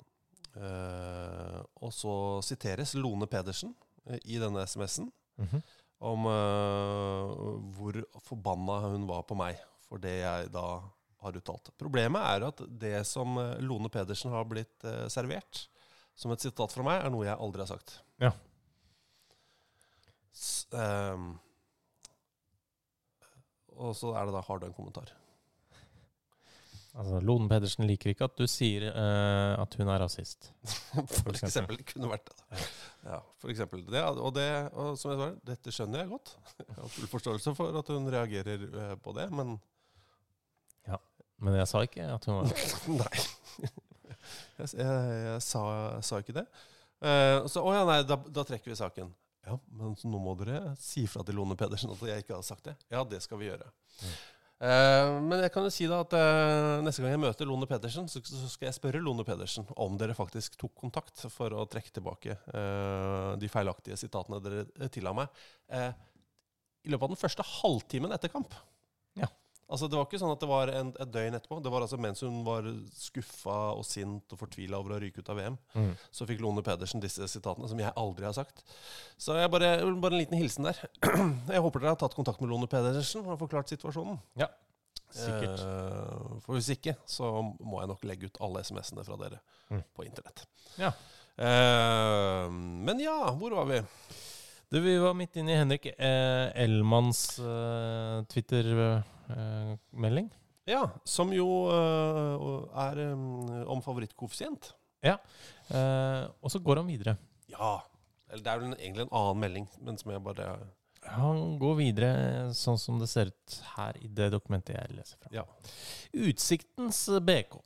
Eh, 0.56 1.62
og 1.82 1.92
så 1.92 2.42
siteres 2.44 2.94
Lone 2.96 3.26
Pedersen 3.26 3.74
eh, 4.08 4.18
i 4.24 4.38
denne 4.38 4.62
SMS-en 4.66 5.10
Mhm. 5.38 5.62
om 6.00 6.26
eh, 6.26 7.34
hvor 7.76 7.98
forbanna 8.24 8.80
hun 8.90 9.06
var 9.06 9.22
på 9.28 9.36
meg 9.36 9.58
for 9.88 9.98
det 9.98 10.20
jeg 10.22 10.50
da 10.52 10.80
har 11.26 11.38
uttalt. 11.38 11.72
Problemet 11.78 12.22
er 12.34 12.46
at 12.48 12.62
det 12.82 13.00
som 13.08 13.38
eh, 13.42 13.56
Lone 13.64 13.90
Pedersen 13.92 14.34
har 14.34 14.46
blitt 14.48 14.86
eh, 14.86 15.06
servert 15.12 15.66
som 16.16 16.32
et 16.32 16.40
sitat 16.40 16.72
fra 16.72 16.84
meg, 16.86 17.02
er 17.04 17.12
noe 17.12 17.26
jeg 17.26 17.36
aldri 17.36 17.64
har 17.64 17.70
sagt. 17.74 17.98
Ja. 18.22 18.32
S 20.36 20.66
um, 20.72 21.34
og 23.76 23.92
så 23.96 24.14
er 24.16 24.28
det 24.28 24.32
da 24.36 24.40
har 24.44 24.60
du 24.60 24.66
en 24.68 24.76
kommentar. 24.76 25.12
Altså, 26.96 27.18
Lone 27.20 27.48
Pedersen 27.50 27.84
liker 27.84 28.14
ikke 28.14 28.24
at 28.24 28.38
du 28.40 28.46
sier 28.48 28.86
uh, 28.88 29.52
at 29.60 29.74
hun 29.76 29.90
er 29.92 30.00
rasist. 30.00 30.48
For 30.94 31.34
eksempel. 31.34 31.36
eksempel. 31.36 31.80
Det 31.82 31.88
kunne 31.90 32.08
vært 32.08 32.30
det. 32.30 32.36
da. 32.40 32.60
Ja, 33.06 33.18
for 33.38 33.52
eksempel. 33.52 33.82
Det, 33.86 34.00
og 34.02 34.32
det, 34.34 34.48
og 34.72 34.96
som 34.98 35.12
jeg 35.12 35.18
svarer, 35.20 35.34
dette 35.46 35.74
skjønner 35.74 36.02
jeg 36.02 36.10
godt. 36.10 36.32
Jeg 36.64 36.78
har 36.80 36.88
full 36.90 37.10
forståelse 37.12 37.52
for 37.54 37.76
at 37.78 37.92
hun 37.92 38.08
reagerer 38.10 38.64
uh, 38.72 38.94
på 38.98 39.12
det, 39.14 39.28
men 39.36 39.58
Men 41.44 41.58
jeg 41.60 41.68
sa 41.70 41.82
ikke 41.84 42.06
at 42.14 42.28
hun 42.30 42.40
var 42.40 42.66
Nei. 43.02 43.26
Jeg, 44.56 44.72
jeg, 44.72 44.80
jeg, 44.80 45.40
sa, 45.44 45.62
sa 46.04 46.18
ikke 46.22 46.34
det. 46.38 46.46
Uh, 47.04 47.44
så, 47.50 47.60
å 47.60 47.74
ja, 47.76 47.84
nei, 47.86 48.00
da, 48.08 48.16
da 48.16 48.44
trekker 48.48 48.72
vi 48.72 48.78
saken. 48.78 49.12
Ja, 49.46 49.58
men 49.78 49.92
så 50.00 50.08
nå 50.10 50.18
må 50.18 50.32
dere 50.40 50.72
si 50.80 51.04
fra 51.10 51.22
til 51.26 51.36
Lone 51.38 51.54
Pedersen 51.58 51.92
at 51.92 52.00
jeg 52.08 52.24
ikke 52.24 52.34
har 52.34 52.46
sagt 52.46 52.66
det. 52.66 52.74
Ja, 52.90 53.04
det 53.06 53.20
skal 53.22 53.38
vi 53.38 53.46
gjøre. 53.46 53.68
Eh, 54.56 55.10
men 55.20 55.42
jeg 55.44 55.52
kan 55.52 55.66
jo 55.66 55.70
si 55.72 55.84
da 55.86 56.00
at 56.00 56.14
uh, 56.16 56.80
neste 56.82 57.04
gang 57.04 57.12
jeg 57.12 57.22
møter 57.22 57.48
Lone 57.48 57.68
Pedersen, 57.68 58.08
så, 58.08 58.22
så 58.24 58.48
skal 58.48 58.70
jeg 58.70 58.78
spørre 58.78 59.02
Lone 59.04 59.24
Pedersen 59.28 59.68
om 59.76 59.98
dere 60.00 60.16
faktisk 60.16 60.56
tok 60.58 60.72
kontakt 60.80 61.26
for 61.30 61.52
å 61.52 61.66
trekke 61.70 61.92
tilbake 61.94 62.38
uh, 62.56 63.36
de 63.38 63.50
feilaktige 63.52 64.00
sitatene 64.00 64.40
dere 64.42 64.90
tilla 64.90 65.12
meg. 65.16 65.30
I 65.70 66.90
løpet 66.90 67.06
av 67.06 67.12
den 67.12 67.20
første 67.20 67.44
halvtimen 67.46 68.14
etter 68.16 68.32
kamp. 68.32 68.54
Ja. 69.18 69.28
Altså 69.66 69.88
Det 69.90 69.96
var 69.98 70.04
ikke 70.06 70.18
sånn 70.22 70.30
at 70.30 70.42
det 70.44 70.48
var 70.50 70.70
en, 70.70 70.92
et 71.02 71.10
døgn 71.10 71.34
etterpå. 71.34 71.56
Det 71.64 71.70
var 71.74 71.82
altså 71.82 71.98
mens 71.98 72.20
hun 72.22 72.36
var 72.46 72.68
skuffa 72.94 73.56
og 73.74 73.82
sint 73.88 74.30
og 74.34 74.38
fortvila 74.38 74.78
over 74.78 74.94
å 74.94 75.00
ryke 75.02 75.18
ut 75.24 75.30
av 75.32 75.40
VM. 75.40 75.56
Mm. 75.74 75.88
Så 76.14 76.26
fikk 76.28 76.38
Lone 76.44 76.62
Pedersen 76.62 77.02
disse 77.02 77.26
sitatene, 77.32 77.66
som 77.70 77.80
jeg 77.82 77.90
aldri 77.98 78.28
har 78.28 78.36
sagt. 78.36 78.62
Så 79.18 79.34
jeg 79.34 79.50
bare, 79.50 79.72
bare 79.98 80.14
en 80.14 80.22
liten 80.22 80.38
hilsen 80.38 80.68
der. 80.68 80.78
Jeg 81.56 81.64
håper 81.64 81.82
dere 81.82 81.96
har 81.96 81.98
tatt 82.04 82.14
kontakt 82.14 82.38
med 82.44 82.52
Lone 82.52 82.68
Pedersen 82.70 83.26
og 83.26 83.40
forklart 83.42 83.72
situasjonen. 83.74 84.20
Ja, 84.38 84.46
sikkert. 85.10 85.58
Eh, 85.64 86.38
for 86.44 86.54
hvis 86.60 86.70
ikke, 86.76 86.94
så 87.08 87.32
må 87.58 87.80
jeg 87.82 87.90
nok 87.90 88.06
legge 88.06 88.30
ut 88.30 88.38
alle 88.46 88.62
SMS-ene 88.66 89.04
fra 89.06 89.18
dere 89.24 89.42
Mm. 89.66 89.80
på 89.98 90.04
internett. 90.06 90.44
Ja. 90.78 90.92
Eh, 91.42 92.46
men 92.86 93.00
ja, 93.02 93.16
hvor 93.34 93.50
var 93.58 93.66
vi? 93.66 93.80
Du, 94.70 94.78
vi 94.82 94.96
var 94.98 95.14
midt 95.18 95.36
inne 95.38 95.54
i 95.54 95.58
Henrik 95.58 95.88
eh, 95.90 96.52
Elmanns 96.62 97.38
eh, 97.42 98.22
Twitter-melding. 99.26 100.30
Ja, 100.66 100.88
som 101.06 101.30
jo 101.34 101.46
eh, 101.70 102.46
er 102.86 103.02
eh, 103.04 103.60
om 103.70 103.82
favorittkoeffisient. 103.84 104.72
Ja. 105.04 105.18
og 106.42 106.50
så 106.50 106.58
går 106.58 106.80
han 106.80 106.88
videre. 106.88 107.12
Ja. 107.52 107.76
Eller 108.30 108.42
det 108.42 108.50
er 108.50 108.58
vel 108.62 108.72
egentlig 108.74 109.04
en 109.06 109.14
annen 109.14 109.42
melding, 109.44 109.68
men 109.86 109.98
som 110.00 110.10
jeg 110.10 110.22
bare 110.24 110.48
Han 111.14 111.58
går 111.60 111.76
videre 111.78 112.10
sånn 112.58 112.78
som 112.80 112.98
det 112.98 113.06
ser 113.12 113.30
ut 113.30 113.58
her 113.76 113.98
i 114.02 114.08
det 114.10 114.32
dokumentet 114.34 114.74
jeg 114.74 114.96
leser 114.96 115.20
fra. 115.20 115.30
Ja. 115.34 115.44
Utsiktens 116.26 117.04
BK, 117.22 117.60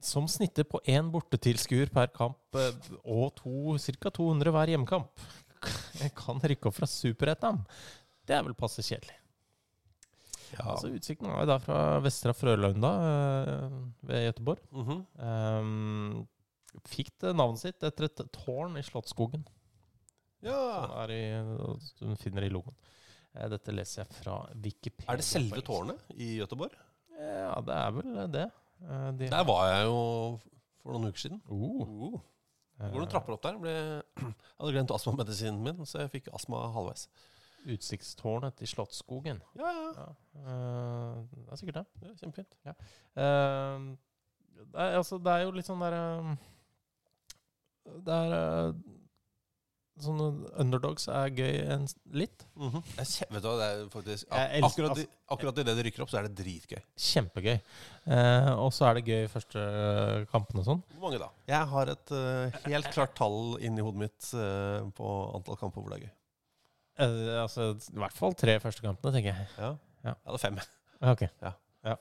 som 0.00 0.28
snitter 0.30 0.64
på 0.64 0.80
én 0.88 1.10
bortetilskuer 1.12 1.92
per 1.92 2.08
kamp 2.14 2.56
eh, 2.56 2.72
og 3.04 3.34
to, 3.36 3.76
ca. 3.76 4.14
200 4.14 4.54
hver 4.54 4.72
hjemmekamp, 4.72 5.28
kan 6.22 6.40
rykke 6.40 6.70
opp 6.70 6.78
fra 6.78 6.88
Superettan. 6.88 7.60
Det 8.24 8.36
er 8.36 8.46
vel 8.46 8.56
passe 8.56 8.84
kjedelig. 8.86 9.16
Ja. 10.54 10.64
Altså, 10.72 10.90
utsikten 10.94 11.28
er 11.28 11.42
jo 11.42 11.48
da 11.50 11.58
fra 11.62 11.78
Vestra 12.04 12.32
Frølunda 12.36 12.90
da, 13.04 13.68
ved 14.08 14.40
Mm 14.72 14.84
-hmm. 14.86 15.00
Um, 15.28 16.28
fikk 16.86 17.10
det 17.20 17.34
navnet 17.36 17.58
sitt 17.58 17.82
etter 17.82 18.04
et 18.04 18.22
tårn 18.32 18.76
i 18.76 18.82
Slottsskogen. 18.82 19.44
ja. 20.42 20.86
Som, 20.86 21.10
i, 21.10 21.22
du 22.00 22.16
finner 22.16 22.42
i 22.42 22.48
logoen. 22.48 22.76
Eh, 23.34 23.48
Dette 23.48 23.72
leser 23.72 24.02
jeg 24.04 24.14
fra 24.22 24.38
Wikipedia. 24.54 25.12
Er 25.12 25.16
det 25.16 25.24
selve 25.24 25.60
tårnet 25.60 25.98
i 26.14 26.38
Gøteborg? 26.38 26.74
Ja, 27.18 27.60
det 27.60 27.74
er 27.74 27.90
vel 27.90 28.32
det. 28.32 28.50
Eh, 28.82 29.10
De 29.18 29.28
Der 29.28 29.44
var 29.44 29.66
jeg 29.72 29.86
jo 29.86 30.38
for 30.82 30.92
noen 30.92 31.08
uker 31.08 31.18
siden. 31.18 31.42
Oh, 31.48 32.20
Uh. 32.78 32.92
Går 32.92 33.00
noen 33.02 33.10
trapper 33.10 33.34
opp 33.34 33.42
der. 33.42 33.56
Ble, 33.58 33.70
jeg 34.22 34.34
hadde 34.60 34.72
glemt 34.76 34.92
astmamedisinen 34.94 35.62
min, 35.64 35.80
så 35.82 36.04
jeg 36.04 36.12
fikk 36.12 36.28
astma 36.32 36.60
halvveis. 36.70 37.08
Utsiktstårnet 37.66 38.62
i 38.62 38.66
Slottsskogen. 38.66 39.40
Ja, 39.58 39.72
ja. 39.72 39.88
Ja, 39.96 40.10
eh, 40.42 41.24
det 41.32 41.52
er 41.52 41.56
sikkert 41.62 41.80
det. 41.80 41.86
ja 42.04 42.14
kjempefint. 42.20 42.54
Eh, 42.64 42.76
det, 44.58 44.76
er, 44.76 44.96
altså, 44.98 45.18
det 45.18 45.32
er 45.34 45.44
jo 45.46 45.56
litt 45.56 45.66
sånn 45.68 45.82
der 45.82 45.98
eh, 45.98 46.32
Det 48.06 48.14
er 48.14 48.72
Sånne 49.98 50.28
underdogs 50.62 51.08
er 51.10 51.32
gøy 51.34 51.56
en, 51.74 51.88
litt. 52.14 52.14
litt. 52.14 52.44
-hmm. 52.54 52.82
Jeg 53.00 53.32
vet 53.34 53.42
du 53.42 53.48
hva, 53.48 53.54
det 53.58 53.66
er 53.66 53.88
faktisk 53.90 54.28
ak 54.30 54.52
elsker- 54.54 54.84
akkurat, 54.84 54.98
i, 54.98 55.06
akkurat 55.34 55.58
idet 55.58 55.74
det 55.74 55.84
rykker 55.88 56.02
opp, 56.04 56.10
så 56.12 56.18
er 56.20 56.28
det 56.28 56.36
dritgøy. 56.38 56.78
Kjempegøy. 56.94 57.56
Uh, 58.06 58.52
og 58.62 58.70
så 58.72 58.86
er 58.86 58.94
det 58.94 59.04
gøy 59.10 59.26
første 59.26 59.58
eh, 59.58 60.26
kampene 60.30 60.62
og 60.62 60.68
sånn. 60.70 60.84
Hvor 60.94 61.02
mange 61.08 61.18
da? 61.18 61.28
Jeg 61.48 61.66
har 61.66 61.90
et 61.90 62.14
helt 62.70 62.92
klart 62.94 63.16
tall 63.16 63.58
inni 63.58 63.82
hodet 63.82 63.98
mitt 63.98 64.30
på 64.94 65.34
antall 65.34 65.56
kamper 65.58 65.82
hvor 65.82 65.90
det 65.90 65.98
er 65.98 66.06
gøy. 66.06 66.14
Eh, 66.98 67.38
altså, 67.42 67.70
I 67.94 68.02
hvert 68.02 68.16
fall 68.16 68.34
tre 68.38 68.58
første 68.62 68.82
kampene, 68.84 69.14
tenker 69.14 69.32
jeg. 69.34 69.48
Ja, 69.58 69.72
Ja. 70.04 70.12
ja 70.14 70.32
det 70.32 70.38
er 70.38 70.44
fem. 70.48 70.60
Ja, 70.98 71.12
Ok. 71.14 71.24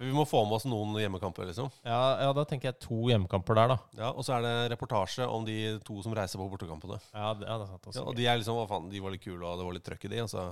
Vi 0.01 0.09
må 0.11 0.25
få 0.27 0.41
med 0.43 0.57
oss 0.57 0.65
noen 0.67 0.95
hjemmekamper, 0.99 1.45
liksom. 1.47 1.69
Ja, 1.85 2.17
ja, 2.19 2.31
da 2.35 2.43
tenker 2.49 2.71
jeg 2.71 2.79
to 2.83 3.05
hjemmekamper 3.07 3.55
der, 3.55 3.67
da. 3.71 3.77
Ja, 3.95 4.09
Og 4.09 4.25
så 4.25 4.33
er 4.35 4.41
det 4.43 4.71
reportasje 4.73 5.27
om 5.29 5.45
de 5.45 5.77
to 5.85 6.01
som 6.03 6.15
reiser 6.17 6.41
på 6.41 6.47
bortekampene. 6.49 6.97
Ja, 7.13 7.29
det, 7.37 7.45
ja, 7.47 7.57
det 7.61 7.67
er 7.67 7.69
sant. 7.69 7.85
Også 7.85 8.01
Ja, 8.01 8.07
og 8.09 8.17
de 8.17 8.25
er 8.25 8.41
liksom, 8.41 8.57
hva 8.57 8.65
faen, 8.67 8.89
de 8.91 8.99
var 8.99 9.13
litt 9.13 9.23
kule, 9.23 9.45
og 9.45 9.61
det 9.61 9.67
var 9.67 9.77
litt 9.77 9.85
trøkk 9.85 10.09
i 10.09 10.11
de. 10.11 10.23
Og 10.25 10.29
så 10.33 10.43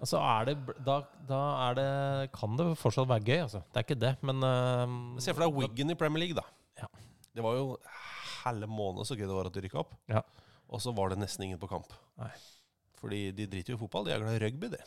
Og 0.00 0.12
er 0.20 0.44
det 0.50 0.54
da, 0.86 1.00
da 1.28 1.40
er 1.68 1.74
det 1.80 2.32
Kan 2.32 2.54
det 2.56 2.68
fortsatt 2.78 3.08
være 3.08 3.24
gøy, 3.24 3.40
altså. 3.48 3.64
Det 3.72 3.80
er 3.80 3.88
ikke 3.88 4.00
det, 4.00 4.14
men 4.22 4.44
uh, 4.44 5.18
Se 5.18 5.34
for 5.34 5.44
deg 5.44 5.56
Wiggen 5.56 5.90
i 5.90 5.98
Premier 5.98 6.26
League, 6.26 6.36
da. 6.36 6.44
Ja. 6.84 6.86
Det 7.34 7.42
var 7.42 7.56
jo 7.58 7.74
hele 8.44 8.68
måned 8.70 9.08
så 9.08 9.16
gøy 9.16 9.26
det 9.26 9.34
var 9.34 9.50
at 9.50 9.56
de 9.56 9.64
rykka 9.66 9.82
opp. 9.82 9.96
Ja. 10.08 10.22
Og 10.70 10.80
så 10.84 10.94
var 10.94 11.10
det 11.10 11.18
nesten 11.18 11.48
ingen 11.48 11.58
på 11.58 11.68
kamp. 11.68 11.90
Nei. 12.20 12.30
Fordi 13.00 13.20
de 13.36 13.46
driter 13.50 13.74
jo 13.74 13.78
i 13.78 13.80
fotball. 13.80 14.06
De 14.06 14.14
er 14.14 14.22
glad 14.22 14.38
i 14.38 14.42
rugby, 14.44 14.70
de. 14.72 14.82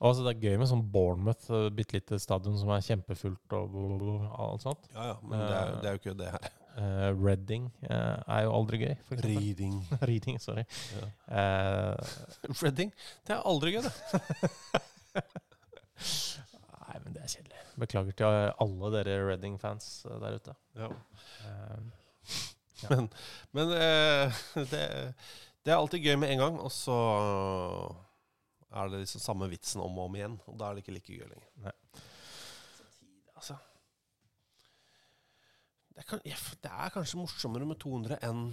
Og 0.00 0.08
altså, 0.08 0.24
det 0.24 0.32
er 0.32 0.46
gøy 0.48 0.56
med 0.60 0.68
sånn 0.70 0.86
Bournemouth, 0.92 1.50
uh, 1.52 1.66
bitte 1.76 1.98
lite 1.98 2.16
stadion 2.22 2.56
som 2.56 2.70
er 2.72 2.84
kjempefullt 2.86 3.56
og 3.56 3.66
blablabla, 3.74 4.30
alt 4.46 4.64
sånt. 4.64 4.88
Ja, 4.94 5.10
ja, 5.10 5.16
men 5.20 5.42
det 5.42 5.56
er, 5.58 5.74
det 5.76 5.90
er 5.90 5.96
jo 5.96 6.00
ikke 6.00 6.14
det 6.16 6.30
her. 6.32 6.46
Uh, 6.70 7.08
Reading 7.20 7.66
uh, 7.82 8.16
er 8.24 8.46
jo 8.46 8.54
aldri 8.56 8.80
gøy, 8.80 8.94
for 9.04 9.18
eksempel. 9.18 9.36
Reading. 9.36 9.74
Reading, 10.08 10.40
sorry. 10.40 10.64
Ja. 10.96 11.10
Uh, 11.28 12.54
Reading. 12.62 12.94
Det 13.28 13.36
er 13.36 13.44
aldri 13.52 13.74
gøy, 13.76 13.84
det. 13.84 13.92
nei, 16.80 16.96
men 17.04 17.12
det 17.12 17.26
er 17.26 17.34
kjedelig. 17.34 17.60
Beklager 17.80 18.16
til 18.16 18.40
eh, 18.40 18.62
alle 18.64 18.90
dere 18.96 19.20
Reading-fans 19.28 19.90
eh, 20.08 20.16
der 20.22 20.40
ute. 20.40 20.56
Ja. 20.80 20.88
ja. 21.44 22.88
Men, 22.90 23.08
men 23.56 23.72
eh, 23.76 24.40
det, 24.72 24.84
det 25.64 25.72
er 25.72 25.78
alltid 25.78 26.06
gøy 26.06 26.16
med 26.16 26.32
en 26.32 26.40
gang, 26.40 26.58
og 26.62 26.72
så 26.72 26.96
er 28.70 28.90
det 28.90 29.02
liksom 29.02 29.22
samme 29.22 29.48
vitsen 29.50 29.82
om 29.82 29.98
og 29.98 30.08
om 30.08 30.16
igjen. 30.16 30.36
Og 30.48 30.58
da 30.58 30.68
er 30.70 30.78
det 30.78 30.84
ikke 30.84 30.94
like 30.96 31.16
gøy 31.18 31.26
lenger. 31.26 31.48
Nei. 31.64 31.74
Altså. 33.34 33.56
Det 35.96 36.06
kan, 36.08 36.22
det 36.24 36.70
er 36.70 36.92
kanskje 36.94 37.20
morsommere 37.20 37.66
med 37.68 37.80
200 37.82 38.20
enn 38.24 38.46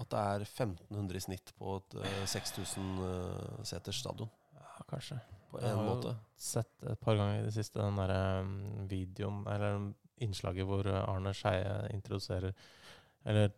at 0.00 0.08
det 0.12 0.20
er 0.20 0.44
1500 0.46 1.18
i 1.18 1.22
snitt 1.26 1.52
på 1.58 1.76
et 1.78 1.96
eh, 2.00 2.22
6000 2.32 2.92
uh, 3.04 3.64
seters 3.68 3.98
stadion. 4.00 4.30
ja, 4.56 4.84
kanskje. 4.88 5.18
På 5.50 5.60
en 5.60 5.66
Jeg 5.66 5.76
har 5.76 5.84
måte. 5.84 6.14
sett 6.36 6.86
et 6.88 7.00
par 7.00 7.16
ganger 7.18 7.40
i 7.40 7.44
det 7.44 7.52
siste 7.56 7.80
den 7.80 8.00
der 8.00 8.40
um, 8.40 8.54
videoen, 8.88 9.42
eller 9.52 9.90
innslaget 10.24 10.64
hvor 10.68 10.88
Arne 10.88 11.34
Skeie 11.36 11.90
introduserer 11.92 12.52
Eller 13.24 13.50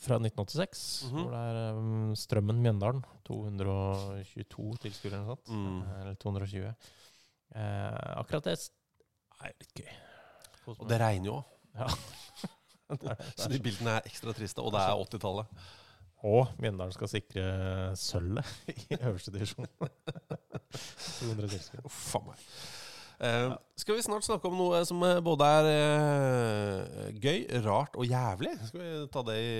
fra 0.00 0.16
1986, 0.18 0.82
Mhm. 1.10 1.22
hvor 1.22 1.30
det 1.34 1.40
er 1.40 1.78
um, 1.78 2.14
Strømmen 2.16 2.60
Mjøndalen. 2.64 3.02
222 3.28 4.78
tilskuere 4.82 5.14
eller 5.18 5.26
noe 5.26 5.36
sånt. 5.36 5.50
Mm. 5.54 5.82
Eller 6.00 6.14
220. 6.20 6.74
Eh, 7.54 7.98
akkurat 8.20 8.44
det 8.48 8.56
er 8.56 9.52
litt 9.60 9.74
gøy. 9.82 9.92
Og 10.76 10.88
det 10.90 10.98
regner 11.00 11.30
jo 11.30 11.36
òg. 11.40 11.44
Ja. 11.80 11.86
Så 13.38 13.46
de 13.52 13.60
bildene 13.62 13.98
er 14.00 14.08
ekstra 14.10 14.32
triste, 14.34 14.58
og 14.64 14.72
det 14.74 14.80
er 14.82 14.98
80-tallet. 14.98 15.46
Og 16.26 16.50
Mjøndalen 16.60 16.92
skal 16.92 17.08
sikre 17.08 17.44
sølvet 17.96 18.44
i 18.90 18.98
øverste 18.98 19.30
divisjon. 19.32 19.68
200 21.20 21.48
tilskuere. 21.54 21.84
Uff 21.86 22.16
a 22.18 22.20
meg. 22.26 22.42
Eh, 23.20 23.52
skal 23.76 23.98
vi 23.98 24.04
snart 24.04 24.24
snakke 24.24 24.48
om 24.48 24.56
noe 24.56 24.78
som 24.88 25.02
eh, 25.04 25.18
både 25.24 25.44
er 25.44 25.66
uh, 25.68 27.08
gøy, 27.20 27.42
rart 27.66 27.98
og 28.00 28.08
jævlig? 28.08 28.54
Skal 28.70 28.80
vi 28.80 28.92
ta 29.12 29.22
det 29.28 29.36
i 29.44 29.50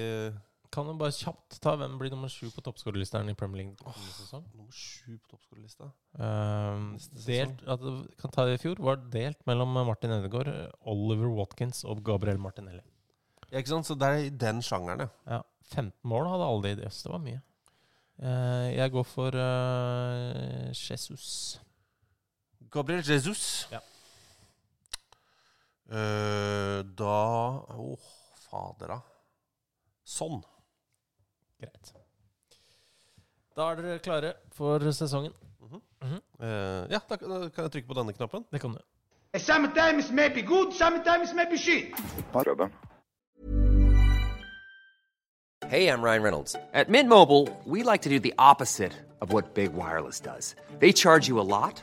Kan 0.72 0.88
du 0.88 0.94
bare 0.96 1.12
kjapt 1.12 1.58
ta 1.60 1.74
hvem 1.76 1.98
blir 2.00 2.12
nummer 2.14 2.32
sju 2.32 2.46
på 2.54 2.64
toppskårerlisteren 2.64 3.28
i 3.28 3.36
Premier 3.36 3.66
League 3.66 3.84
Oh, 3.84 4.00
sesong? 4.16 4.46
nummer 4.54 4.72
sju 4.72 5.18
på 5.18 5.34
toppskårerlista? 5.34 5.90
Um, 6.16 6.94
delt, 7.26 7.60
at 7.68 7.84
kan 8.22 8.32
ta 8.32 8.48
det 8.48 8.56
i 8.56 8.62
fjor, 8.64 8.80
var 8.80 9.02
delt 9.12 9.44
mellom 9.50 9.76
Martin 9.76 10.14
Edegaard, 10.16 10.52
Oliver 10.88 11.28
Watkins 11.36 11.84
og 11.84 12.00
Gabriel 12.06 12.40
Martinelli. 12.40 12.84
Ja, 13.50 13.58
ikke 13.58 13.74
sant? 13.74 13.90
Så 13.90 13.98
det 13.98 14.08
er 14.08 14.28
i 14.28 14.32
den 14.32 14.64
sjangeren, 14.64 15.04
ja. 15.04 15.10
Ja, 15.36 15.42
15 15.74 15.92
mål 16.08 16.30
hadde 16.32 16.52
alle 16.54 16.72
i 16.72 16.78
Jøss, 16.86 17.02
det 17.04 17.12
var 17.12 17.26
mye. 17.28 17.42
Uh, 18.20 18.68
jeg 18.72 18.94
går 18.94 19.10
for 19.10 19.42
Jesus. 20.72 21.58
Gabriel 22.70 23.02
Jesus. 23.02 23.66
Ja. 23.72 23.80
Uh, 25.90 26.86
da 26.94 27.16
Å, 27.74 27.96
fader, 28.46 28.94
da. 28.94 29.00
Sånn. 30.06 30.38
Greit. 31.60 31.92
Da 33.58 33.72
er 33.72 33.82
dere 33.82 34.02
klare 34.02 34.34
for 34.54 34.92
sesongen. 34.94 35.34
Eh, 36.40 36.86
ja, 36.88 37.00
da 37.08 37.16
kan 37.16 37.28
da 37.28 37.48
kan 37.52 37.66
jeg 37.66 37.72
trykke 37.74 37.88
på 37.90 37.96
denne 37.98 38.14
knappen. 38.16 38.44
Det 38.50 38.60
kan 38.62 38.72
du. 38.72 38.80
Sometimes 39.38 40.10
may 40.10 40.28
be 40.28 40.42
good, 40.42 40.72
sometimes 40.72 41.34
may 41.34 41.44
be 41.44 41.56
shit. 41.56 41.94
Hey, 45.68 45.88
I'm 45.88 46.02
Ryan 46.02 46.22
Reynolds. 46.22 46.56
At 46.72 46.88
Mint 46.88 47.08
Mobile, 47.08 47.48
we 47.64 47.82
like 47.82 48.02
to 48.02 48.08
do 48.08 48.18
the 48.18 48.34
opposite 48.38 48.92
of 49.20 49.32
what 49.32 49.54
Big 49.54 49.72
Wireless 49.72 50.18
does. 50.18 50.56
They 50.78 50.92
charge 50.92 51.28
you 51.28 51.38
a 51.38 51.46
lot, 51.46 51.82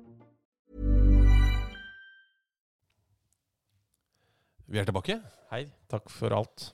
Vi 4.71 4.79
er 4.79 4.85
tilbake. 4.87 5.17
Hei, 5.49 5.65
takk 5.91 6.05
for 6.07 6.31
alt. 6.31 6.69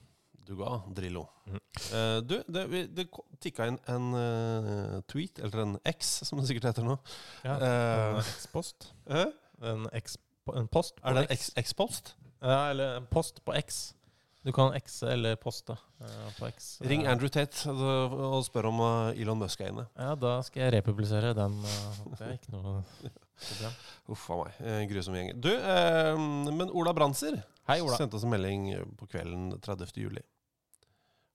Du 0.46 0.52
ga 0.60 0.76
Drillo. 0.94 1.24
Eh, 1.50 2.20
du, 2.22 2.36
det, 2.46 2.66
det 2.94 3.08
tikka 3.42 3.66
inn 3.72 3.80
en 3.90 4.06
uh, 4.14 5.00
tweet, 5.10 5.42
eller 5.42 5.64
en 5.64 5.74
X, 5.96 6.12
som 6.30 6.38
det 6.38 6.46
sikkert 6.46 6.70
heter 6.70 6.86
nå. 6.86 7.00
Ja, 7.42 7.56
Eh, 7.58 8.20
en 8.20 8.22
X-post. 8.22 8.92
En, 9.10 9.88
X, 9.98 10.20
en 10.54 10.70
post 10.70 11.02
på 11.02 11.10
Er 11.10 11.18
det 11.18 11.26
en 11.26 11.34
X. 11.40 11.50
X-post? 11.64 12.14
Ja, 12.38 12.60
eller 12.70 13.00
en 13.00 13.10
post 13.10 13.42
på 13.42 13.58
X. 13.58 13.82
Du 14.46 14.54
kan 14.54 14.78
X-e 14.78 15.10
eller 15.18 15.34
poste 15.42 15.74
på 16.38 16.52
X. 16.54 16.70
Ring 16.86 17.08
Andrew 17.10 17.34
Tate 17.34 17.74
og 17.74 18.46
spør 18.46 18.70
om 18.70 18.86
Elon 19.18 19.42
Musk 19.42 19.66
er 19.66 19.74
inne. 19.74 19.90
Ja, 19.98 20.14
da 20.14 20.38
skal 20.46 20.68
jeg 20.68 20.78
republisere 20.78 21.34
den. 21.36 21.58
det 22.14 22.22
er 22.22 22.38
ikke 22.38 22.54
noe 22.54 22.78
problem. 23.42 23.84
Uff 24.14 24.30
a 24.32 24.42
meg. 24.46 24.64
Grusom 24.94 25.18
gjeng. 25.18 25.34
Du, 25.42 25.52
men 26.54 26.70
Ola 26.70 26.94
Brandser 26.96 27.42
Hei, 27.68 27.82
Ola. 27.84 27.98
sendte 28.00 28.16
oss 28.18 28.24
en 28.24 28.32
melding 28.32 28.70
på 28.98 29.08
kvelden 29.12 29.50
30. 29.62 29.92
juli. 30.00 30.22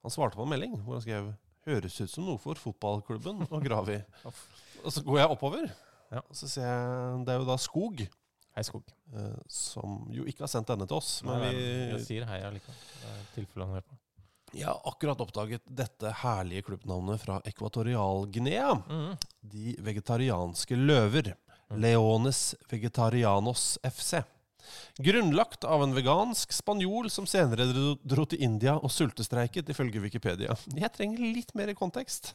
Han 0.02 0.10
svarte 0.14 0.38
på 0.38 0.46
en 0.46 0.52
melding 0.54 0.78
hvor 0.82 0.96
han 0.98 1.04
skrev 1.04 1.32
Høres 1.62 1.94
ut 2.02 2.10
som 2.10 2.24
noe 2.26 2.40
for 2.42 2.58
fotballklubben 2.58 3.44
å 3.54 3.60
grave 3.62 4.00
i. 4.00 4.30
og 4.82 4.90
så 4.90 5.02
går 5.06 5.20
jeg 5.20 5.30
oppover, 5.36 5.68
Ja. 6.10 6.18
og 6.24 6.34
så 6.34 6.48
ser 6.50 6.66
jeg 6.66 7.20
Det 7.28 7.34
er 7.34 7.38
jo 7.38 7.46
da 7.46 7.54
Skog. 7.62 8.02
Hei, 8.56 8.64
Skog. 8.66 8.82
eh, 9.14 9.36
som 9.46 10.00
jo 10.10 10.24
ikke 10.26 10.42
har 10.42 10.50
sendt 10.50 10.72
denne 10.72 10.88
til 10.90 10.98
oss. 10.98 11.12
Men 11.22 11.38
Nei, 11.38 11.52
vi, 11.54 11.68
Jeg 11.92 12.02
sier 12.08 12.26
hei 12.26 12.40
allikevel. 12.48 12.80
Det 12.98 13.12
er 13.12 13.22
tilfelle 13.36 13.68
han 13.68 13.76
hører 13.78 13.86
på. 13.92 13.98
Jeg 14.52 14.66
har 14.68 14.82
akkurat 14.90 15.22
oppdaget 15.24 15.62
dette 15.70 16.10
herlige 16.24 16.66
klubbnavnet 16.66 17.22
fra 17.22 17.38
Ekvatorial-Guinea. 17.48 18.74
Mm. 18.82 19.14
De 19.54 19.76
vegetarianske 19.86 20.76
løver. 20.76 21.30
Leones 21.72 22.42
Vegetarianos 22.68 23.78
FC. 23.86 24.18
Grunnlagt 25.02 25.64
av 25.64 25.82
en 25.84 25.94
vegansk 25.96 26.52
spanjol 26.52 27.10
som 27.10 27.26
senere 27.26 27.66
dro, 28.04 28.24
til 28.26 28.42
India 28.44 28.76
og 28.78 28.90
sultestreiket, 28.92 29.68
ifølge 29.72 30.00
Wikipedia. 30.04 30.56
Jeg 30.76 30.92
trenger 30.94 31.18
litt 31.36 31.54
mer 31.58 31.72
kontekst. 31.78 32.34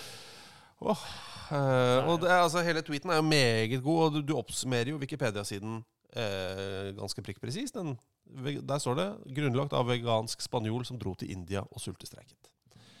oh, 0.80 1.02
eh, 1.50 1.98
og 2.08 2.20
det 2.22 2.30
er, 2.30 2.42
altså, 2.44 2.62
hele 2.66 2.82
tweeten 2.86 3.10
er 3.12 3.20
jo 3.20 3.26
meget 3.26 3.82
god, 3.82 4.02
og 4.06 4.14
du, 4.18 4.20
du 4.30 4.36
oppsummerer 4.38 4.92
jo 4.94 5.00
Wikipedia-siden 5.02 5.80
eh, 6.14 6.90
ganske 6.98 7.22
prikkpresist. 7.26 7.74
Den- 7.76 7.98
Der 8.30 8.78
står 8.78 8.94
det 8.94 9.08
'grunnlagt 9.34 9.72
av 9.74 9.88
vegansk 9.88 10.40
spanjol 10.40 10.84
som 10.86 10.98
dro 10.98 11.14
til 11.18 11.30
India 11.34 11.60
og 11.66 11.80
sultestreiket'. 11.82 12.50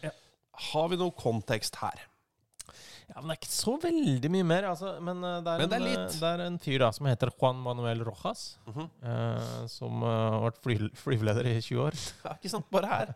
Ja. 0.02 0.10
Har 0.72 0.88
vi 0.88 0.96
noe 0.96 1.12
kontekst 1.14 1.76
her? 1.78 2.09
Ja, 3.10 3.18
men 3.18 3.32
Det 3.32 3.34
er 3.34 3.38
ikke 3.40 3.50
så 3.50 3.72
veldig 3.82 4.28
mye 4.30 4.44
mer. 4.46 4.66
Altså, 4.70 4.90
men 5.02 5.24
eh, 5.26 5.40
det, 5.42 5.50
er 5.56 5.58
Men 5.64 5.70
det 5.72 5.76
er 5.76 5.80
en, 5.82 5.86
eh, 5.88 5.94
litt. 6.04 6.18
det 6.20 6.28
er 6.30 6.42
en 6.44 6.58
fyr 6.62 6.78
da, 6.84 6.90
som 6.94 7.08
heter 7.10 7.32
Juan 7.34 7.58
Manuel 7.64 8.04
Rojas. 8.06 8.44
Mhm. 8.70 8.84
eh, 9.02 9.66
som 9.72 10.04
eh, 10.06 10.18
har 10.36 10.44
vært 10.44 10.60
fly, 10.62 10.76
flyveleder 11.02 11.48
i 11.50 11.56
20 11.58 11.82
år. 11.88 11.98
Ja, 12.24 12.36
ikke 12.38 12.52
sant? 12.52 12.68
Bare 12.70 12.90
her. 12.92 13.10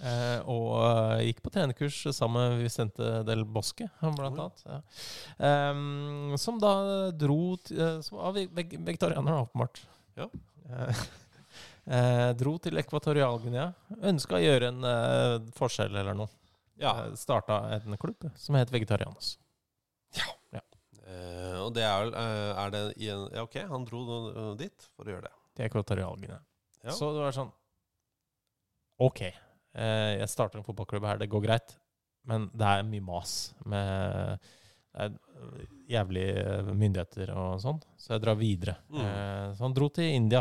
Eh, 0.00 0.40
og 0.48 0.70
eh, 0.86 1.26
gikk 1.28 1.42
på 1.44 1.52
trenerkurs 1.52 1.98
sammen 2.16 2.54
med 2.56 2.64
Vicente 2.64 3.10
del 3.28 3.44
Bosque, 3.44 3.90
blant 4.00 4.24
annet. 4.40 4.64
Ja. 4.70 4.80
Ehm, 5.50 6.32
som 6.40 6.56
da 6.62 6.72
dro 7.12 7.56
til, 7.60 7.76
eh, 7.82 8.00
Som 8.06 8.18
var 8.22 8.32
veg 8.38 8.50
veg 8.56 8.72
vegetarianer, 8.88 9.44
åpenbart. 9.44 9.82
Ja. 10.16 10.30
Eh, 10.72 11.04
eh, 11.98 12.32
dro 12.40 12.56
til 12.62 12.80
Ekvatorial-Guinea. 12.80 13.68
Ønska 14.00 14.40
å 14.40 14.42
gjøre 14.42 14.72
en 14.72 14.88
eh, 14.88 15.52
forskjell 15.60 15.92
eller 15.92 16.16
noe. 16.24 16.32
Ja. 16.80 16.92
Eh, 17.06 17.14
Starta 17.18 17.60
en 17.76 17.96
klubb 18.00 18.26
som 18.36 18.54
het 18.58 18.70
Vegetarianos. 18.74 19.36
Ja. 20.16 20.60
Eh, 21.06 21.58
og 21.62 21.70
det 21.76 21.84
er 21.86 22.00
vel 22.02 22.14
eh, 22.18 22.58
Er 22.64 22.70
det 22.74 22.80
i 22.98 23.08
en 23.14 23.28
Ja, 23.30 23.44
ok, 23.46 23.54
han 23.70 23.84
dro 23.86 24.00
eh, 24.32 24.48
dit 24.58 24.86
for 24.96 25.06
å 25.06 25.12
gjøre 25.14 25.28
det. 25.28 25.34
til 25.56 25.64
Ekvatorialguinea. 25.68 26.38
Ja. 26.84 26.90
Så 26.96 27.12
det 27.14 27.22
var 27.22 27.34
sånn 27.36 27.52
OK, 28.98 29.20
eh, 29.26 30.12
jeg 30.20 30.28
starter 30.32 30.58
en 30.58 30.64
fotballklubb 30.64 31.04
her, 31.04 31.18
det 31.20 31.28
går 31.28 31.42
greit. 31.44 31.74
Men 32.26 32.48
det 32.56 32.66
er 32.66 32.86
mye 32.88 33.04
mas 33.04 33.34
med 33.68 34.40
det 34.96 35.10
jævlige 35.92 36.62
myndigheter 36.72 37.30
og 37.36 37.60
sånn, 37.62 37.78
så 38.00 38.14
jeg 38.14 38.22
drar 38.24 38.38
videre. 38.40 38.78
Mm. 38.88 39.02
Eh, 39.04 39.50
så 39.54 39.66
han 39.66 39.74
dro 39.76 39.90
til 39.92 40.08
India. 40.16 40.40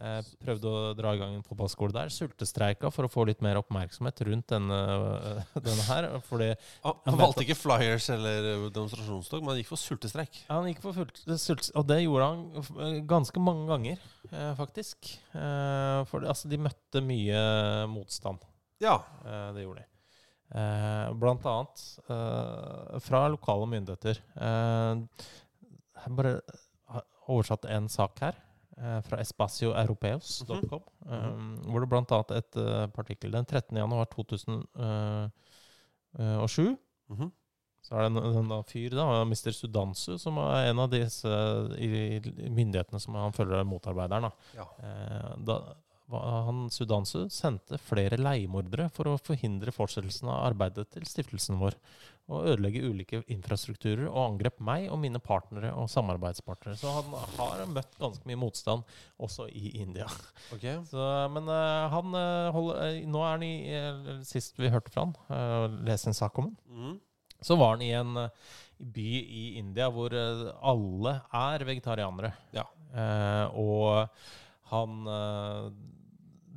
Eh, 0.00 0.28
prøvde 0.40 0.70
å 0.70 0.92
dra 0.96 1.10
i 1.12 1.18
gang 1.20 1.34
en 1.36 1.44
fotballskole 1.44 1.92
der. 1.92 2.08
Sultestreika 2.12 2.88
for 2.94 3.04
å 3.04 3.10
få 3.12 3.26
litt 3.28 3.42
mer 3.44 3.58
oppmerksomhet 3.60 4.22
rundt 4.24 4.48
denne, 4.54 4.78
denne 5.66 5.84
her. 5.84 6.06
Fordi 6.24 6.48
han 6.54 6.96
han 7.04 7.18
valgte 7.20 7.44
ikke 7.44 7.58
flyers 7.58 8.08
eller 8.14 8.70
demonstrasjonstog, 8.72 9.42
men 9.42 9.52
han 9.52 9.60
gikk 9.60 9.72
for 9.74 9.82
sultestreik. 9.82 10.38
Han 10.48 10.70
gikk 10.70 10.80
for 10.84 10.96
fullt 10.96 11.20
sult, 11.42 11.68
og 11.76 11.84
det 11.90 12.00
gjorde 12.06 12.28
han 12.30 12.44
eh, 12.56 12.98
ganske 13.10 13.42
mange 13.44 13.68
ganger, 13.68 14.06
eh, 14.30 14.52
faktisk. 14.58 15.12
Eh, 15.36 16.00
for 16.08 16.24
altså, 16.24 16.48
de 16.48 16.60
møtte 16.64 17.04
mye 17.04 17.42
motstand. 17.92 18.46
Ja. 18.82 18.96
Eh, 19.26 19.48
det 19.58 19.66
gjorde 19.66 19.84
de. 19.84 19.88
Eh, 20.52 21.12
blant 21.20 21.44
annet 21.48 21.84
eh, 22.12 22.96
fra 23.04 23.26
lokale 23.32 23.68
myndigheter. 23.68 24.24
Eh, 24.48 25.28
jeg 26.02 26.16
bare 26.16 26.34
oversatt 27.30 27.68
en 27.70 27.92
sak 27.92 28.24
her. 28.24 28.40
Eh, 28.78 29.00
Fra 29.06 29.16
espacioeuropeos.com. 29.22 30.82
um, 31.06 31.52
Hvor 31.66 31.80
det 31.84 31.90
annet 32.16 32.32
et 32.38 32.52
uh, 32.60 32.86
partikkel 32.94 33.30
den 33.34 33.44
13. 33.44 33.76
januar 33.76 34.06
2007 34.14 36.76
-hmm. 37.16 37.30
så 37.82 37.94
er 37.94 38.04
det 38.04 38.10
en, 38.10 38.36
en 38.40 38.50
da 38.52 38.58
fyr, 38.66 38.96
da, 38.96 39.06
Mr. 39.28 39.52
Sudansu, 39.56 40.16
som 40.20 40.40
er 40.42 40.70
en 40.70 40.82
av 40.82 40.90
disse 40.92 41.30
i, 41.78 42.18
i 42.18 42.50
myndighetene 42.50 43.00
som 43.02 43.18
han 43.18 43.36
følger 43.36 43.60
er 43.60 43.68
motarbeideren. 43.68 44.28
Da. 44.28 44.32
Ja. 44.56 44.68
Eh, 44.82 45.32
da, 45.48 45.58
han 46.12 46.66
Sudansu 46.72 47.24
sendte 47.32 47.78
flere 47.80 48.18
leiemordere 48.20 48.88
for 48.92 49.08
å 49.08 49.20
forhindre 49.20 49.72
fortsettelsen 49.74 50.28
av 50.28 50.50
arbeidet 50.50 50.90
til 50.92 51.06
stiftelsen 51.08 51.60
vår, 51.62 51.78
og 52.30 52.46
ødelegge 52.48 52.82
ulike 52.86 53.20
infrastrukturer, 53.32 54.06
og 54.08 54.20
angrep 54.24 54.60
meg 54.62 54.86
og 54.92 55.00
mine 55.02 55.20
partnere 55.22 55.72
og 55.78 55.90
samarbeidspartnere. 55.90 56.76
Så 56.78 56.92
han 56.94 57.14
har 57.36 57.64
møtt 57.70 57.96
ganske 58.00 58.28
mye 58.28 58.40
motstand 58.40 58.86
også 59.22 59.48
i 59.50 59.74
India. 59.82 60.06
Okay. 60.54 60.78
Så, 60.90 61.06
men 61.34 61.50
eh, 61.50 61.86
han 61.92 62.18
eh, 62.18 62.50
holder, 62.54 62.82
eh, 62.86 63.00
Nå 63.10 63.22
er 63.26 63.34
han 63.36 63.46
i 63.46 63.54
Sist 64.26 64.60
vi 64.60 64.70
hørte 64.72 64.92
fra 64.92 65.06
han, 65.08 65.80
leste 65.86 66.12
en 66.12 66.16
sak 66.16 66.38
om 66.38 66.50
han, 66.50 66.56
mm. 66.68 66.94
så 67.44 67.56
var 67.58 67.74
han 67.74 67.82
i 67.84 67.90
en 67.96 68.14
by 68.82 69.08
i 69.22 69.42
India 69.60 69.88
hvor 69.92 70.14
alle 70.14 71.16
er 71.38 71.64
vegetarianere. 71.66 72.32
Ja. 72.54 72.66
Eh, 72.92 73.58
og 73.58 74.08
han 74.72 75.08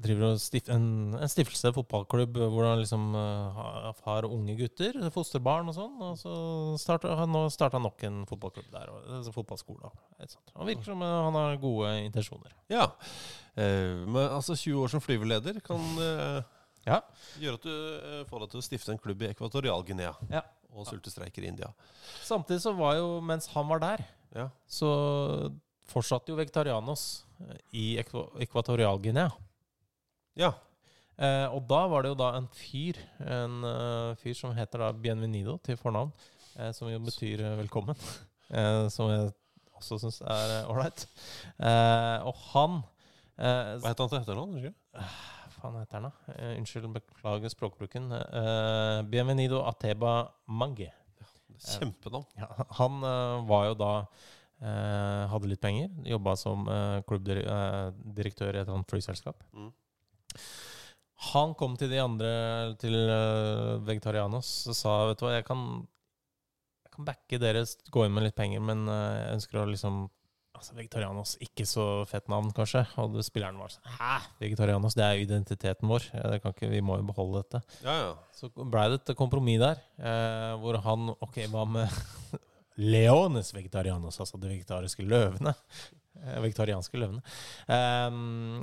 driver 0.05 0.31
og 0.31 0.39
stif 0.41 0.69
en, 0.73 0.85
en 1.19 1.31
stiftelse, 1.31 1.71
fotballklubb, 1.75 2.37
hvor 2.53 2.67
han 2.69 2.79
liksom 2.81 3.07
eh, 3.19 3.59
har, 4.05 4.27
unge 4.29 4.55
gutter, 4.59 4.97
fosterbarn 5.13 5.69
og 5.71 5.77
sånn. 5.77 5.95
Og 6.07 6.17
så 6.21 6.33
starter 6.81 7.15
han, 7.19 7.31
nå 7.35 7.45
starta 7.53 7.81
nok 7.81 8.03
en 8.07 8.23
fotballklubb 8.29 8.69
der, 8.73 8.91
og, 8.93 9.05
altså 9.19 9.33
fotballskole. 9.35 9.91
Han 10.55 10.69
virker 10.69 10.87
som 10.91 11.01
eh, 11.05 11.15
han 11.29 11.39
har 11.41 11.57
gode 11.61 11.93
intensjoner. 12.05 12.53
Ja. 12.71 12.89
Eh, 13.55 14.03
men 14.07 14.21
altså 14.29 14.55
20 14.57 14.83
år 14.85 14.93
som 14.95 15.03
flyveleder 15.03 15.61
kan 15.65 15.81
eh, 16.01 16.41
Ja. 16.85 16.99
gjøre 17.41 17.57
at 17.57 17.63
du 17.65 17.71
eh, 17.73 18.23
får 18.29 18.43
deg 18.45 18.51
til 18.51 18.59
å 18.61 18.65
stifte 18.67 18.91
en 18.93 18.99
klubb 19.01 19.23
i 19.25 19.31
Ekvatorial-Guinea 19.33 20.11
Ja. 20.29 20.43
og 20.75 20.85
sultestreiker 20.85 21.41
i 21.45 21.49
India. 21.49 21.71
Samtidig 22.21 22.61
så 22.61 22.75
var 22.77 22.97
jo, 22.99 23.07
mens 23.25 23.47
han 23.55 23.65
var 23.71 23.81
der, 23.81 24.03
Ja. 24.35 24.49
så 24.69 24.89
fortsatte 25.89 26.29
jo 26.33 26.37
Vegetarianos 26.37 27.23
eh, 27.41 27.57
i 27.73 27.85
Ekvatorial-Guinea. 28.01 29.31
Ja. 30.35 30.51
Eh, 31.15 31.47
og 31.55 31.63
da 31.69 31.85
var 31.87 32.03
det 32.03 32.11
jo 32.11 32.17
da 32.19 32.33
en 32.35 32.47
fyr, 32.51 32.97
en 33.23 33.61
uh, 33.63 34.15
fyr 34.19 34.35
som 34.35 34.51
heter 34.55 34.81
da 34.83 34.89
Bienvenido 34.91 35.55
til 35.63 35.77
fornavn, 35.79 36.11
eh, 36.59 36.73
som 36.75 36.89
jo 36.91 36.99
betyr 37.05 37.39
eh, 37.39 37.53
velkommen, 37.61 37.95
eh, 38.51 38.87
som 38.91 39.07
jeg 39.13 39.29
også 39.79 40.01
syns 40.01 40.19
er 40.19 40.67
ålreit. 40.67 41.05
Eh, 41.55 42.27
og 42.27 42.41
han 42.49 42.81
eh, 43.39 43.77
Hva 43.79 43.93
het 43.93 44.03
han 44.03 44.11
til 44.11 44.19
etternavn? 44.19 44.59
Hva 44.91 45.07
faen 45.55 45.79
heter 45.79 46.01
han, 46.01 46.09
da? 46.11 46.35
Unnskyld, 46.59 46.89
beklager 46.97 47.55
språkbruken. 47.55 48.11
Eh, 48.11 48.99
Bienvenido 49.07 49.63
Ateba 49.63 50.17
Mange. 50.51 50.89
Kjempenavn. 51.55 52.27
Ja, 52.35 52.51
han 52.75 52.99
var 53.47 53.69
jo 53.69 53.79
da 53.79 53.93
eh, 54.59 55.23
Hadde 55.31 55.47
litt 55.47 55.63
penger. 55.63 55.95
Jobba 56.11 56.35
som 56.35 56.67
klubbdirektør 57.07 58.51
i 58.51 58.59
et 58.59 58.65
eller 58.65 58.75
annet 58.81 58.91
flyselskap. 58.91 59.39
Mm. 59.55 59.71
Han 61.31 61.55
kom 61.57 61.77
til 61.79 61.89
de 61.93 62.01
andre, 62.03 62.31
til 62.81 62.95
uh, 63.07 63.79
Vegetarianos, 63.87 64.49
og 64.69 64.77
sa 64.77 64.97
vet 65.09 65.21
du 65.21 65.25
hva, 65.25 65.37
jeg 65.37 65.47
kan, 65.47 65.61
jeg 66.85 66.93
kan 66.97 67.07
backe 67.07 67.39
dere, 67.41 67.63
gå 67.91 68.05
inn 68.05 68.15
med 68.15 68.27
litt 68.27 68.37
penger, 68.37 68.61
men 68.63 68.83
eh, 68.91 69.15
jeg 69.21 69.39
ønsker 69.39 69.61
å 69.63 69.69
liksom 69.71 70.05
Altså, 70.55 70.71
Vegetarianos, 70.77 71.33
ikke 71.43 71.65
så 71.67 71.85
fett 72.07 72.29
navn, 72.31 72.47
kanskje. 72.55 72.85
Og 73.03 73.17
spilleren 73.25 73.57
var 73.59 73.73
sånn 73.73 73.97
Hæ? 73.97 74.13
Vegetarianos, 74.39 74.95
det 74.97 75.03
er 75.03 75.17
jo 75.17 75.25
identiteten 75.25 75.89
vår. 75.91 76.05
Ja, 76.13 76.29
Det 76.31 76.41
kan 76.43 76.55
ikke, 76.55 76.69
vi 76.71 76.79
må 76.85 76.95
jo 76.99 77.07
beholde 77.09 77.41
dette. 77.43 77.61
Ja, 77.83 77.95
ja. 77.99 78.13
Så 78.35 78.49
blei 78.55 78.85
det 78.93 79.01
et 79.01 79.15
kompromiss 79.19 79.59
der, 79.61 79.81
eh, 79.99 80.53
hvor 80.61 80.79
han 80.85 81.11
Ok, 81.17 81.41
hva 81.51 81.65
med 81.67 81.91
Leones 82.95 83.53
vegetarianos, 83.55 84.19
altså 84.23 84.39
de 84.39 84.51
vegetariske 84.53 85.03
løvene? 85.03 85.55
Eh, 86.23 86.39
vegetarianske 86.47 87.03
løvene. 87.03 87.23
Eh, 87.67 88.21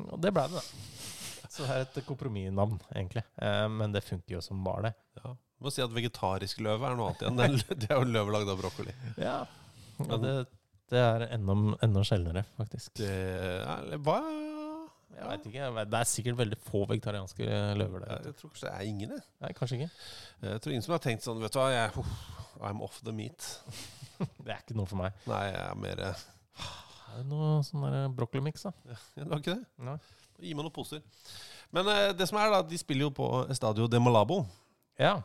og 0.09 0.17
det 0.25 0.33
blei 0.33 0.49
det, 0.49 0.63
da. 0.63 1.22
Så 1.53 1.67
det 1.67 1.75
er 1.75 1.85
et 1.85 2.05
kompromissnavn, 2.09 2.79
egentlig. 2.95 3.25
Eh, 3.45 3.67
men 3.73 3.93
det 3.93 4.05
funker 4.07 4.39
jo 4.39 4.45
som 4.45 4.63
bare 4.65 4.91
det. 4.91 4.95
ja. 5.23 5.35
Må 5.63 5.71
si 5.71 5.83
at 5.85 5.93
vegetarisk 5.95 6.59
løve 6.67 6.89
er 6.89 6.97
noe 6.99 7.13
annet 7.13 7.21
igjen. 7.23 7.37
Det 7.79 7.87
er, 7.87 7.99
jo 8.01 8.09
løve 8.09 8.35
lagd 8.35 8.49
av 8.51 8.59
brokkoli. 8.59 8.95
Ja. 9.21 9.37
ja 10.01 10.19
det, 10.25 10.33
det 10.91 11.03
er 11.03 11.27
enda, 11.29 11.55
enda 11.87 12.03
sjeldnere, 12.07 12.43
faktisk. 12.57 12.97
Det 12.99 13.11
er, 13.63 13.93
hva 14.03 14.17
Jeg 15.13 15.29
vet 15.29 15.47
ikke. 15.53 15.69
Det 15.93 16.01
er 16.01 16.09
sikkert 16.11 16.41
veldig 16.41 16.59
få 16.67 16.83
vegetarianske 16.91 17.47
løver 17.79 18.07
der. 18.07 18.27
Jeg 18.27 18.39
tror 18.41 18.55
kanskje 18.55 18.67
det 18.67 18.73
er 18.75 18.89
ingen, 18.91 19.15
jeg. 19.15 19.27
Nei, 19.45 19.53
kanskje 19.59 19.79
ikke. 19.79 19.91
Jeg 20.49 20.65
tror 20.65 20.75
ingen 20.75 20.87
som 20.89 20.97
har 20.97 21.05
tenkt 21.05 21.27
sånn 21.29 21.45
Vet 21.45 21.55
du 21.55 21.61
hva, 21.61 21.69
jeg, 21.77 22.03
oh, 22.03 22.17
I'm 22.67 22.83
off 22.83 22.99
the 23.07 23.15
meat. 23.15 23.53
Det 24.43 24.51
er 24.55 24.61
ikke 24.65 24.77
noe 24.79 24.91
for 24.91 24.99
meg. 25.01 25.15
Nei, 25.31 25.45
jeg 25.49 25.63
er 25.63 25.79
mer 25.83 26.03
eh, 26.09 26.27
Er 26.63 27.23
det 27.23 27.25
noe 27.31 27.55
sånn 27.67 27.87
der 27.87 28.11
brokkolimix, 28.19 28.67
da? 28.67 28.75
ja, 28.91 28.99
Det 29.17 29.31
var 29.31 29.43
ikke 29.43 29.57
det? 29.57 29.87
Nei. 29.87 29.97
Gi 30.43 30.55
meg 30.55 30.67
noen 30.67 30.75
poser. 30.75 31.03
Men 31.73 31.89
eh, 31.89 32.11
det 32.17 32.29
som 32.29 32.41
er, 32.41 32.51
da, 32.53 32.63
de 32.67 32.81
spiller 32.81 33.09
jo 33.09 33.15
på 33.17 33.29
Estadio 33.53 33.89
de 33.91 34.01
Malabo. 34.03 34.43
Ja. 35.01 35.21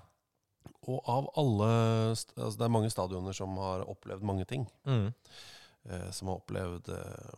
Og 0.88 1.03
av 1.09 1.28
alle 1.39 1.68
altså 2.13 2.53
Det 2.57 2.65
er 2.65 2.72
mange 2.72 2.91
stadioner 2.91 3.36
som 3.36 3.57
har 3.59 3.86
opplevd 3.89 4.26
mange 4.28 4.47
ting. 4.47 4.65
Mm. 4.88 5.09
Eh, 5.89 6.09
som 6.15 6.32
har 6.32 6.39
opplevd 6.41 6.93
eh, 6.95 7.36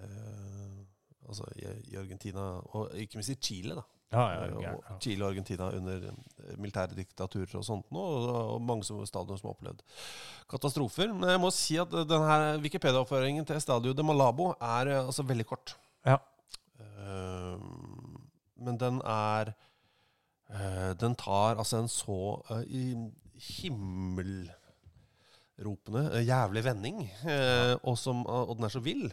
eh, 0.00 0.78
Altså 1.22 1.46
i, 1.56 1.64
i 1.92 1.96
Argentina, 1.96 2.42
og 2.76 2.90
ikke 2.98 3.16
minst 3.16 3.30
i 3.32 3.38
Chile, 3.40 3.76
da. 3.78 3.84
Ja, 4.12 4.24
ja, 4.34 4.40
ja, 4.60 4.72
og. 4.74 4.98
Chile 5.00 5.24
og 5.24 5.30
Argentina 5.30 5.70
under 5.72 6.02
eh, 6.10 6.56
militære 6.60 6.98
diktaturer 6.98 7.54
og 7.56 7.64
sånt 7.64 7.86
nå, 7.94 8.02
og, 8.02 8.26
og 8.56 8.66
mange 8.68 8.84
stadioner 8.84 9.40
som 9.40 9.48
har 9.48 9.54
opplevd 9.54 9.80
katastrofer. 10.52 11.14
Men 11.14 11.32
jeg 11.32 11.40
må 11.40 11.52
si 11.54 11.78
at 11.80 11.94
denne 12.10 12.58
Wikipedia-oppføringen 12.66 13.48
til 13.48 13.56
Estadio 13.56 13.94
de 13.96 14.04
Malabo 14.04 14.50
er 14.58 14.92
altså 14.98 15.24
veldig 15.24 15.48
kort. 15.48 15.76
Eh, 16.82 17.58
men 18.62 18.78
den 18.78 19.00
er 19.04 19.52
eh, 20.50 20.92
Den 21.00 21.14
tar 21.18 21.56
altså 21.56 21.76
en 21.82 21.88
så 21.90 22.42
eh, 22.50 22.62
i 22.68 22.94
himmelropende 23.42 24.62
jævlig 26.22 26.64
vending, 26.64 27.10
og, 27.82 27.98
som, 27.98 28.26
og 28.26 28.56
den 28.56 28.64
er 28.64 28.68
så 28.70 28.80
vill. 28.80 29.12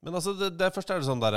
Men 0.00 0.14
altså, 0.14 0.32
det, 0.38 0.58
det 0.58 0.74
først 0.74 0.90
er 0.90 0.98
det 1.00 1.08
sånn 1.08 1.20
der 1.20 1.34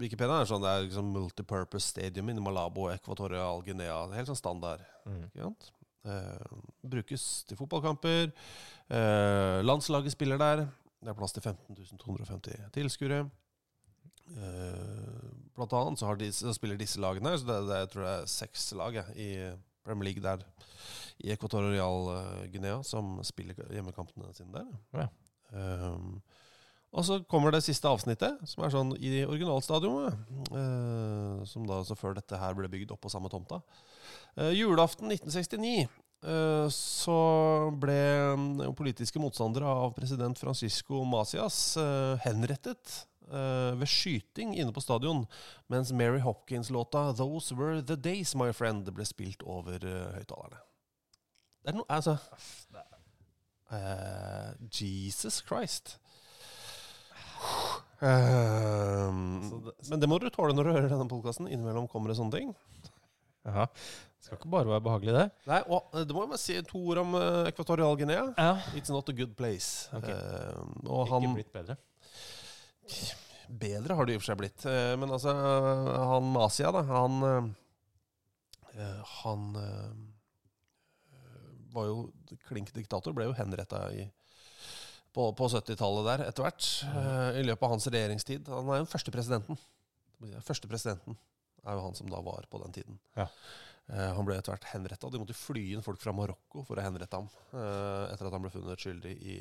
Wikipedia 0.00 0.40
er 0.40 0.48
sånn 0.48 0.62
Det 0.64 0.70
er 0.70 0.82
liksom 0.86 1.12
multipurpose 1.14 1.86
stadium 1.92 2.30
i 2.32 2.34
Malabo, 2.40 2.88
Ekvatorial 2.90 3.62
Guinea. 3.66 4.06
Helt 4.16 4.30
sånn 4.30 4.42
standard. 4.42 4.80
Mm. 5.04 5.22
Ikke 5.28 5.44
sant? 5.44 5.62
Uh, 6.00 6.40
brukes 6.80 7.44
til 7.44 7.58
fotballkamper. 7.60 8.30
Uh, 8.88 9.60
landslaget 9.66 10.14
spiller 10.14 10.40
der. 10.40 10.64
Det 11.00 11.12
er 11.12 11.16
plass 11.16 11.32
til 11.36 11.44
15 11.44 12.00
250 12.00 12.72
tilskuere. 12.74 13.24
Eh, 14.30 15.30
blant 15.56 15.72
annet 15.74 16.00
så, 16.00 16.06
har 16.06 16.20
de, 16.20 16.30
så 16.32 16.54
spiller 16.54 16.78
disse 16.78 17.00
lagene 17.02 17.32
så 17.34 17.48
det, 17.48 17.58
det, 17.66 17.78
jeg 17.82 17.92
tror 17.92 18.04
det 18.06 18.12
er 18.14 18.28
seks 18.30 18.68
lag 18.78 18.98
jeg, 19.00 19.16
i 19.18 19.30
Premier 19.86 20.10
League 20.10 20.22
der 20.22 20.44
i 21.20 21.32
Ekvatorial 21.34 22.12
eh, 22.14 22.44
Guinea 22.52 22.82
som 22.86 23.18
spiller 23.26 23.58
hjemmekampene 23.74 24.30
sine 24.36 24.62
der. 24.62 24.70
Ja. 24.96 25.08
Um, 25.50 26.20
og 26.90 27.04
så 27.06 27.20
kommer 27.30 27.52
det 27.54 27.62
siste 27.62 27.90
avsnittet, 27.90 28.40
som 28.50 28.64
er 28.66 28.72
sånn 28.74 28.92
i 28.98 29.20
originalstadionet. 29.22 30.16
Uh, 30.50 31.42
som 31.46 31.66
da 31.68 31.82
så 31.86 31.94
før 31.98 32.16
dette 32.18 32.38
her 32.38 32.56
ble 32.58 32.70
bygd 32.70 32.94
opp 32.94 33.04
på 33.04 33.12
samme 33.12 33.30
tomta. 33.30 33.60
Uh, 34.38 34.50
julaften 34.56 35.12
1969 35.12 35.84
uh, 35.86 36.66
så 36.74 37.20
ble 37.82 38.72
politiske 38.78 39.22
motstandere 39.22 39.70
av 39.70 39.94
president 39.98 40.40
Francisco 40.40 41.04
Macias 41.06 41.60
henrettet 42.24 43.04
eh, 43.30 43.78
ved 43.80 43.90
skyting 43.90 44.54
inne 44.58 44.74
på 44.74 44.82
stadion, 44.84 45.24
mens 45.72 45.92
Mary 45.92 46.20
Hopkins-låta 46.24 47.12
'Those 47.14 47.54
Were 47.54 47.82
The 47.82 47.96
Days, 47.96 48.34
My 48.34 48.50
Friend' 48.52 48.90
ble 48.90 49.06
spilt 49.08 49.42
over 49.42 49.78
uh, 49.86 50.12
høyttalerne. 50.16 50.60
Det 51.60 51.72
er 51.72 51.76
noe 51.76 51.88
Altså 51.92 52.16
uh, 53.72 54.52
Jesus 54.72 55.42
Christ. 55.46 55.98
Um, 58.00 59.72
men 59.90 60.00
det 60.00 60.08
må 60.08 60.18
du 60.20 60.30
tåle 60.32 60.54
når 60.56 60.64
du 60.66 60.72
hører 60.72 60.88
denne 60.88 61.08
podkasten. 61.08 61.48
Innimellom 61.48 61.88
kommer 61.88 62.12
det 62.12 62.16
sånne 62.20 62.36
ting. 62.36 62.54
Ja. 63.44 63.66
Det 64.20 64.28
skal 64.28 64.36
ikke 64.36 64.50
bare 64.52 64.68
være 64.68 64.84
behagelig, 64.84 65.12
det. 65.16 65.26
Nei, 65.48 65.60
og 65.72 65.94
det 65.96 66.12
må 66.12 66.24
jeg 66.26 66.32
bare 66.32 66.40
si 66.42 66.56
to 66.68 66.80
ord 66.92 67.00
om 67.00 67.14
uh, 67.16 67.48
Ekvatorial 67.48 67.96
Guinea. 67.96 68.26
Ja. 68.36 68.50
It's 68.76 68.92
not 68.92 69.08
a 69.08 69.14
good 69.16 69.32
place. 69.36 69.88
Okay. 69.96 70.12
Uh, 70.12 70.66
Ikke 70.84 71.06
han 71.14 71.36
blitt 71.38 71.52
bedre. 71.54 71.76
Bedre 73.50 73.96
har 73.98 74.06
det 74.06 74.14
i 74.14 74.18
og 74.18 74.22
for 74.22 74.30
seg 74.30 74.38
blitt. 74.38 74.64
Eh, 74.68 74.94
men 75.00 75.10
altså, 75.10 75.32
han 75.34 76.30
Masia, 76.30 76.70
da, 76.74 76.84
han 76.86 77.14
eh, 77.26 79.02
Han 79.24 79.48
eh, 79.58 81.24
var 81.74 81.88
jo 81.88 82.04
klink 82.46 82.70
diktator, 82.74 83.14
ble 83.14 83.26
jo 83.28 83.36
henretta 83.38 83.82
på, 85.14 85.26
på 85.34 85.48
70-tallet 85.50 86.06
der 86.06 86.22
etter 86.28 86.46
hvert. 86.46 86.68
I 87.38 87.42
løpet 87.46 87.66
av 87.66 87.74
hans 87.74 87.86
regjeringstid. 87.90 88.50
Han 88.50 88.70
er 88.70 88.80
jo 88.80 88.86
den 88.86 88.90
første 88.90 89.14
presidenten. 89.14 89.58
Første 90.46 90.70
presidenten 90.70 91.18
er 91.66 91.76
jo 91.76 91.84
han 91.84 91.98
som 91.98 92.10
da 92.10 92.22
var 92.26 92.46
på 92.50 92.60
den 92.62 92.74
tiden. 92.74 92.98
Ja. 93.18 93.26
Han 93.90 94.26
ble 94.26 94.36
etter 94.38 94.54
hvert 94.54 94.68
henretta. 94.70 95.10
De 95.10 95.22
måtte 95.22 95.34
fly 95.34 95.64
inn 95.74 95.82
folk 95.86 96.02
fra 96.02 96.14
Marokko 96.14 96.62
for 96.66 96.78
å 96.78 96.84
henrette 96.84 97.18
ham. 97.18 97.30
etter 97.54 98.26
at 98.26 98.34
han 98.34 98.44
ble 98.46 98.54
funnet 98.54 98.82
skyldig 98.82 99.14
i 99.18 99.38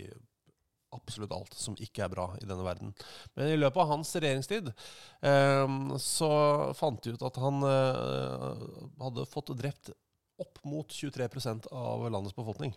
absolutt 0.95 1.33
alt 1.35 1.55
som 1.57 1.77
ikke 1.79 2.05
er 2.05 2.11
bra 2.13 2.27
i 2.41 2.47
denne 2.47 2.65
verden. 2.65 2.93
Men 3.37 3.53
i 3.53 3.57
løpet 3.59 3.83
av 3.83 3.93
hans 3.93 4.13
regjeringstid 4.17 4.71
eh, 4.71 5.77
så 6.01 6.29
fant 6.77 7.01
de 7.03 7.15
ut 7.15 7.25
at 7.29 7.41
han 7.43 7.65
eh, 7.69 8.67
hadde 9.03 9.27
fått 9.29 9.53
drept 9.59 9.93
opp 10.39 10.61
mot 10.63 10.87
23% 10.87 11.67
av 11.75 12.05
landets 12.11 12.35
befolkning. 12.35 12.73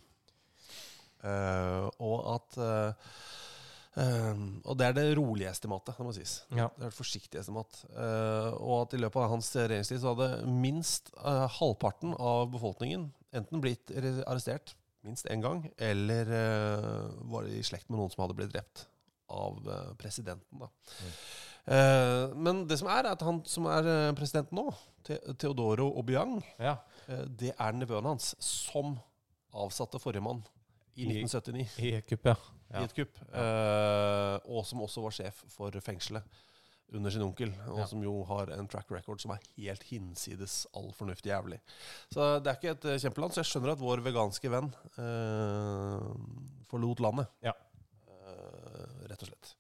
Eh, 1.23 1.85
og 2.03 2.17
at 2.33 2.57
eh, 2.59 3.11
eh, 4.03 4.41
Og 4.67 4.79
det 4.79 4.89
er 4.89 4.97
det 4.97 5.07
rolige 5.19 5.53
estimatet, 5.53 5.95
det 5.95 6.07
må 6.07 6.15
sies. 6.17 6.41
Ja. 6.51 6.69
Det 6.77 6.89
er 6.89 6.91
et 6.91 6.99
forsiktig 6.99 7.41
estimat. 7.43 7.83
Og 8.59 8.77
at 8.81 8.97
i 8.97 9.03
løpet 9.03 9.23
av 9.23 9.35
hans 9.37 9.53
regjeringstid 9.57 10.03
så 10.03 10.15
hadde 10.15 10.47
minst 10.51 11.13
halvparten 11.59 12.17
av 12.19 12.51
befolkningen 12.55 13.11
enten 13.33 13.63
blitt 13.65 13.93
arrestert 14.27 14.75
minst 15.05 15.27
én 15.31 15.43
gang, 15.43 15.65
eller 15.83 16.29
eh, 16.31 17.07
var 17.33 17.47
i 17.51 17.63
slekt 17.67 17.89
med 17.91 17.99
noen 17.99 18.11
som 18.13 18.23
hadde 18.25 18.37
blitt 18.39 18.53
drept 18.55 18.87
av 19.33 19.59
eh, 19.69 19.93
presidenten. 20.01 20.63
Da. 20.63 20.69
Eh, 21.73 22.33
men 22.35 22.65
det 22.71 22.79
som 22.81 22.89
er, 22.91 23.05
er 23.07 23.13
at 23.17 23.23
han 23.27 23.41
som 23.49 23.67
er 23.71 23.87
eh, 23.91 24.13
president 24.19 24.51
nå, 24.55 24.69
Te 25.07 25.17
Teodoro 25.39 25.89
Obiang, 25.99 26.37
Ja. 26.63 26.77
eh, 27.09 27.25
det 27.27 27.53
er 27.59 27.73
nevøen 27.79 28.07
hans 28.13 28.33
som 28.43 28.97
avsatte 29.53 29.99
forrige 30.03 30.23
mann 30.25 30.43
i 30.97 31.07
I- 31.07 31.23
1979 31.25 31.79
I 31.83 31.95
et 31.99 32.07
kupp, 32.09 32.27
ja. 32.31 32.37
i 32.79 32.85
et 32.85 32.95
kupp. 32.97 33.19
Eh, 33.33 34.37
og 34.49 34.65
som 34.69 34.83
også 34.85 35.03
var 35.05 35.15
sjef 35.19 35.43
for 35.55 35.71
fengselet 35.85 36.23
under 36.93 37.11
sin 37.11 37.23
onkel, 37.25 37.53
og 37.69 37.79
Ja. 37.79 37.87
som 37.87 38.03
jo 38.05 38.23
har 38.29 38.51
en 38.53 38.67
track 38.69 38.91
record 38.91 39.21
som 39.21 39.31
er 39.33 39.41
helt 39.57 39.83
hinsides 39.89 40.67
all 40.77 40.91
fornuft 40.93 41.25
jævlig. 41.25 41.61
Så 42.13 42.43
det 42.43 42.51
er 42.53 42.57
ikke 42.59 42.71
et 42.77 42.85
eh, 42.85 42.99
kjempeland. 42.99 43.33
Så 43.33 43.41
jeg 43.41 43.49
skjønner 43.53 43.73
at 43.73 43.79
vår 43.81 44.03
veganske 44.05 44.51
venn 44.53 44.69
eh, 44.99 46.09
forlot 46.69 47.01
landet. 47.01 47.29
Ja. 47.45 47.53
Eh, 48.09 49.07
rett 49.09 49.23
og 49.23 49.29
slett. 49.33 49.55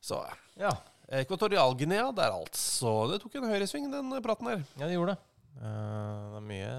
Så 0.00 0.22
Ja. 0.56 0.72
Ekvatorial-Guinea 1.08 2.10
det 2.14 2.24
er 2.26 2.34
altså. 2.36 3.08
Det 3.10 3.20
tok 3.22 3.34
en 3.40 3.48
høyresving, 3.48 3.90
den 3.90 4.10
praten 4.22 4.46
her. 4.50 4.64
Ja, 4.76 4.86
det 4.86 4.96
gjorde 4.98 5.14
det. 5.16 5.22
Uh, 5.58 5.64
det 5.64 6.36
er 6.38 6.44
mye 6.46 6.74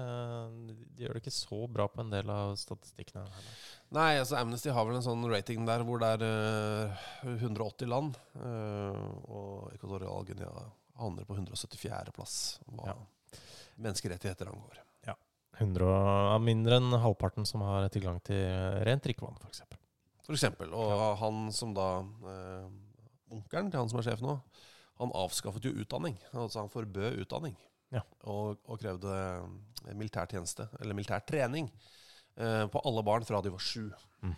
De 0.96 1.02
gjør 1.04 1.12
det 1.18 1.20
ikke 1.20 1.34
så 1.34 1.58
bra 1.68 1.84
på 1.90 2.00
en 2.00 2.10
del 2.14 2.30
av 2.32 2.54
statistikkene. 2.56 3.24
heller. 3.26 3.58
Nei, 3.90 4.12
altså 4.20 4.36
Amnesty 4.38 4.70
har 4.70 4.86
vel 4.86 5.00
en 5.00 5.02
sånn 5.02 5.24
rating 5.30 5.64
der 5.66 5.82
hvor 5.86 5.98
det 5.98 6.12
er 6.14 6.92
uh, 6.94 7.32
180 7.40 7.90
land. 7.90 8.18
Uh, 8.38 8.94
og 9.26 9.72
Equatorial 9.74 10.28
Guinea 10.28 10.68
havner 11.00 11.26
på 11.26 11.34
174. 11.34 12.12
plass 12.14 12.36
hva 12.70 12.92
Ja. 12.92 13.00
menneskerettigheter 13.80 14.52
angår. 14.52 14.78
100 15.60 15.84
av 16.34 16.40
mindre 16.40 16.78
enn 16.80 16.94
halvparten 17.02 17.44
som 17.44 17.60
har 17.66 17.88
tilgang 17.92 18.16
til 18.24 18.40
rent 18.86 19.04
drikkevann, 19.04 19.36
f.eks. 19.42 19.60
For 20.24 20.36
eksempel. 20.36 20.72
Og 20.72 21.18
han 21.20 21.50
som 21.52 21.74
da 21.76 21.88
eh, 22.00 22.68
Onkelen 23.34 23.68
til 23.70 23.82
han 23.82 23.90
som 23.90 24.00
er 24.00 24.06
sjef 24.08 24.22
nå, 24.24 24.38
han 25.00 25.12
avskaffet 25.16 25.68
jo 25.68 25.74
utdanning. 25.82 26.16
Altså 26.32 26.62
han 26.62 26.72
forbød 26.72 27.20
utdanning. 27.24 27.58
Ja. 27.92 28.02
Og, 28.30 28.56
og 28.64 28.80
krevde 28.80 29.12
militær 29.98 30.30
tjeneste, 30.30 30.68
eller 30.80 30.96
militær 30.96 31.22
trening, 31.28 31.68
eh, 31.68 31.99
på 32.72 32.82
alle 32.88 33.02
barn 33.04 33.26
fra 33.28 33.42
de 33.44 33.52
var 33.52 33.62
sju. 33.64 33.90
Mm. 34.24 34.36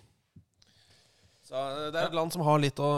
Så 1.53 1.59
eh, 1.59 1.91
det 1.93 2.01
er 2.01 2.09
et 2.09 2.17
land 2.17 2.33
som 2.33 2.45
har 2.47 2.61
litt 2.63 2.81
å, 2.81 2.91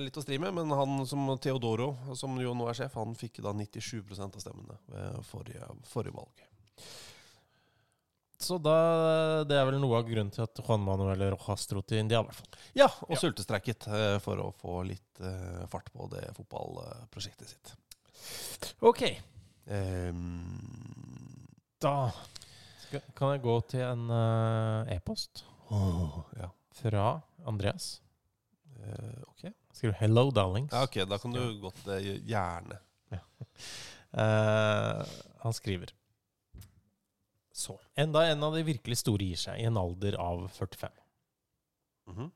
litt 0.00 0.16
å 0.16 0.24
stri 0.24 0.38
med, 0.40 0.54
men 0.56 0.72
han 0.72 1.02
som 1.08 1.26
Teodoro, 1.42 1.92
som 2.16 2.38
jo 2.40 2.54
nå 2.56 2.70
er 2.70 2.78
sjef, 2.78 2.96
han 2.96 3.12
fikk 3.18 3.42
da 3.44 3.52
97 3.52 4.00
av 4.16 4.38
stemmene 4.40 4.78
ved 4.88 5.18
forrige, 5.28 5.68
forrige 5.90 6.16
valg. 6.16 6.46
Så 8.40 8.56
da, 8.56 8.74
det 9.44 9.58
er 9.58 9.66
vel 9.68 9.76
noe 9.82 9.98
av 9.98 10.06
grunnen 10.08 10.32
til 10.32 10.46
at 10.46 10.62
Juan 10.64 10.80
Manuel 10.80 11.26
Rojas 11.34 11.66
dro 11.68 11.82
til 11.84 12.00
India, 12.00 12.22
i 12.22 12.24
hvert 12.30 12.38
fall. 12.38 12.62
Ja, 12.78 12.88
og 13.04 13.20
sultestreiket 13.20 13.84
eh, 13.92 14.16
for 14.24 14.40
å 14.40 14.48
få 14.56 14.80
litt 14.88 15.20
eh, 15.20 15.60
fart 15.68 15.92
på 15.92 16.08
det 16.14 16.24
fotballprosjektet 16.38 17.52
sitt. 17.52 17.74
Ok. 18.88 19.04
Um, 19.68 20.48
Da 21.80 22.10
kan 22.90 23.34
jeg 23.34 23.42
gå 23.44 23.56
til 23.70 23.84
en 23.86 24.06
uh, 24.10 24.90
e-post 24.92 25.44
ja. 25.70 26.50
fra 26.80 27.06
Andreas. 27.46 28.00
Uh, 28.80 29.22
ok. 29.28 29.50
Skriver 29.72 29.96
'Hello, 30.00 30.30
darlings'. 30.30 30.74
Ja, 30.74 30.82
ok, 30.84 31.02
da 31.08 31.18
kan 31.18 31.32
du 31.32 31.42
godt 31.60 31.86
uh, 31.86 32.00
gjerne. 32.02 32.80
Ja. 33.10 33.22
han 35.44 35.52
skriver 35.54 35.92
Så. 37.52 37.78
Enda 37.94 38.24
en 38.26 38.42
av 38.42 38.54
de 38.54 38.62
virkelig 38.66 38.98
store 38.98 39.24
gir 39.24 39.38
seg, 39.38 39.60
i 39.60 39.68
en 39.68 39.76
alder 39.78 40.16
av 40.18 40.48
45. 40.48 40.90
Mhm. 42.10 42.30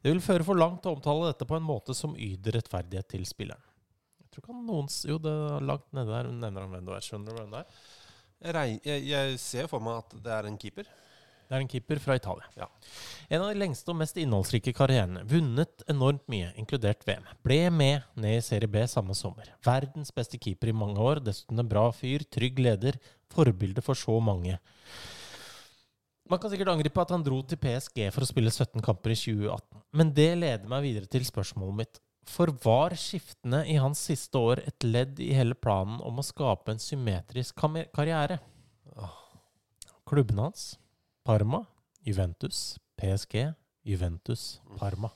Det 0.00 0.12
vil 0.12 0.22
føre 0.24 0.44
for 0.44 0.56
langt 0.56 0.86
å 0.86 0.94
omtale 0.96 1.32
dette 1.32 1.48
på 1.48 1.56
en 1.56 1.66
måte 1.66 1.96
som 1.96 2.16
yter 2.16 2.56
rettferdighet 2.56 3.08
til 3.08 3.26
spilleren. 3.28 3.64
Jeg 4.20 4.30
tror 4.30 4.44
ikke 4.44 4.54
han 4.54 4.66
noens 4.68 5.00
Jo, 5.08 5.16
det 5.18 5.30
er 5.32 5.64
langt 5.66 5.88
nede 5.96 6.12
der 6.12 6.28
nevner 6.30 6.64
han 6.64 6.74
hvem 6.76 6.86
du 6.86 6.92
er. 6.94 7.04
Skjønner 7.04 7.34
du 7.34 7.40
hvem 7.40 7.54
det 7.56 7.62
er? 7.64 7.80
Jeg, 8.40 8.80
jeg, 8.86 9.38
ser 9.40 9.68
for 9.68 9.84
meg 9.84 10.00
at 10.00 10.16
det 10.24 10.32
er 10.32 10.48
en 10.48 10.58
keeper. 10.60 10.88
Det 11.50 11.56
er 11.56 11.64
en 11.64 11.68
keeper 11.68 11.98
fra 11.98 12.14
Italia. 12.16 12.46
Ja. 12.56 12.68
En 13.28 13.42
av 13.42 13.50
de 13.50 13.58
lengste 13.58 13.90
og 13.90 13.98
mest 13.98 14.16
innholdsrike 14.22 14.72
karrierene. 14.76 15.24
Vunnet 15.28 15.82
enormt 15.90 16.22
mye, 16.30 16.52
inkludert 16.60 17.02
VM. 17.08 17.26
Ble 17.44 17.58
med 17.74 18.06
ned 18.22 18.38
i 18.38 18.44
Serie 18.46 18.70
B 18.70 18.84
samme 18.88 19.16
sommer. 19.18 19.50
Verdens 19.66 20.14
beste 20.14 20.38
keeper 20.40 20.70
i 20.70 20.76
mange 20.76 21.02
år. 21.02 21.20
Dessuten 21.26 21.60
en 21.60 21.68
bra 21.68 21.88
fyr, 21.92 22.22
trygg 22.32 22.62
leder. 22.62 23.00
Forbilde 23.34 23.82
for 23.84 23.98
så 23.98 24.14
mange. 24.22 24.56
Man 26.30 26.38
kan 26.38 26.52
sikkert 26.52 26.70
angripe 26.70 27.02
at 27.02 27.10
han 27.10 27.26
dro 27.26 27.42
til 27.42 27.58
PSG 27.58 28.06
for 28.14 28.22
å 28.22 28.30
spille 28.30 28.54
17 28.54 28.78
kamper 28.86 29.12
i 29.12 29.18
2018. 29.18 29.82
Men 29.98 30.14
det 30.14 30.30
leder 30.38 30.70
meg 30.70 30.86
videre 30.86 31.10
til 31.10 31.26
spørsmålet 31.26 31.80
mitt. 31.82 32.00
For 32.30 32.52
var 32.62 32.94
skiftene 32.98 33.64
i 33.66 33.74
hans 33.82 34.00
siste 34.06 34.38
år 34.38 34.62
et 34.62 34.84
ledd 34.86 35.18
i 35.22 35.32
hele 35.34 35.56
planen 35.58 35.98
om 36.06 36.20
å 36.20 36.26
skape 36.26 36.70
en 36.70 36.82
symmetrisk 36.82 37.58
karriere? 37.94 38.38
Klubben 40.06 40.38
hans 40.38 40.76
Parma, 41.26 41.64
Juventus, 42.06 42.78
PSG, 42.98 43.50
Juventus, 43.86 44.60
Parma. 44.78 45.10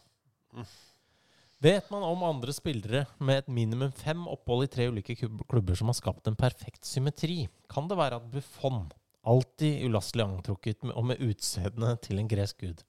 Vet 1.65 1.89
man 1.91 2.05
om 2.05 2.27
andre 2.27 2.53
spillere 2.53 3.07
med 3.25 3.41
et 3.41 3.49
minimum 3.49 3.95
fem 3.97 4.27
opphold 4.29 4.67
i 4.67 4.73
tre 4.75 4.91
ulike 4.93 5.17
klubber 5.17 5.79
som 5.79 5.89
har 5.89 5.97
skapt 5.97 6.29
en 6.29 6.37
perfekt 6.37 6.85
symmetri? 6.85 7.47
Kan 7.73 7.89
det 7.89 7.99
være 7.99 8.19
at 8.21 8.29
Buffon, 8.35 8.91
alltid 9.25 9.87
ulastelig 9.87 10.27
antrukket 10.27 10.85
og 10.93 11.09
med 11.09 11.23
utseendet 11.25 12.05
til 12.05 12.21
en 12.21 12.29
gresk 12.29 12.67
gud, 12.67 12.85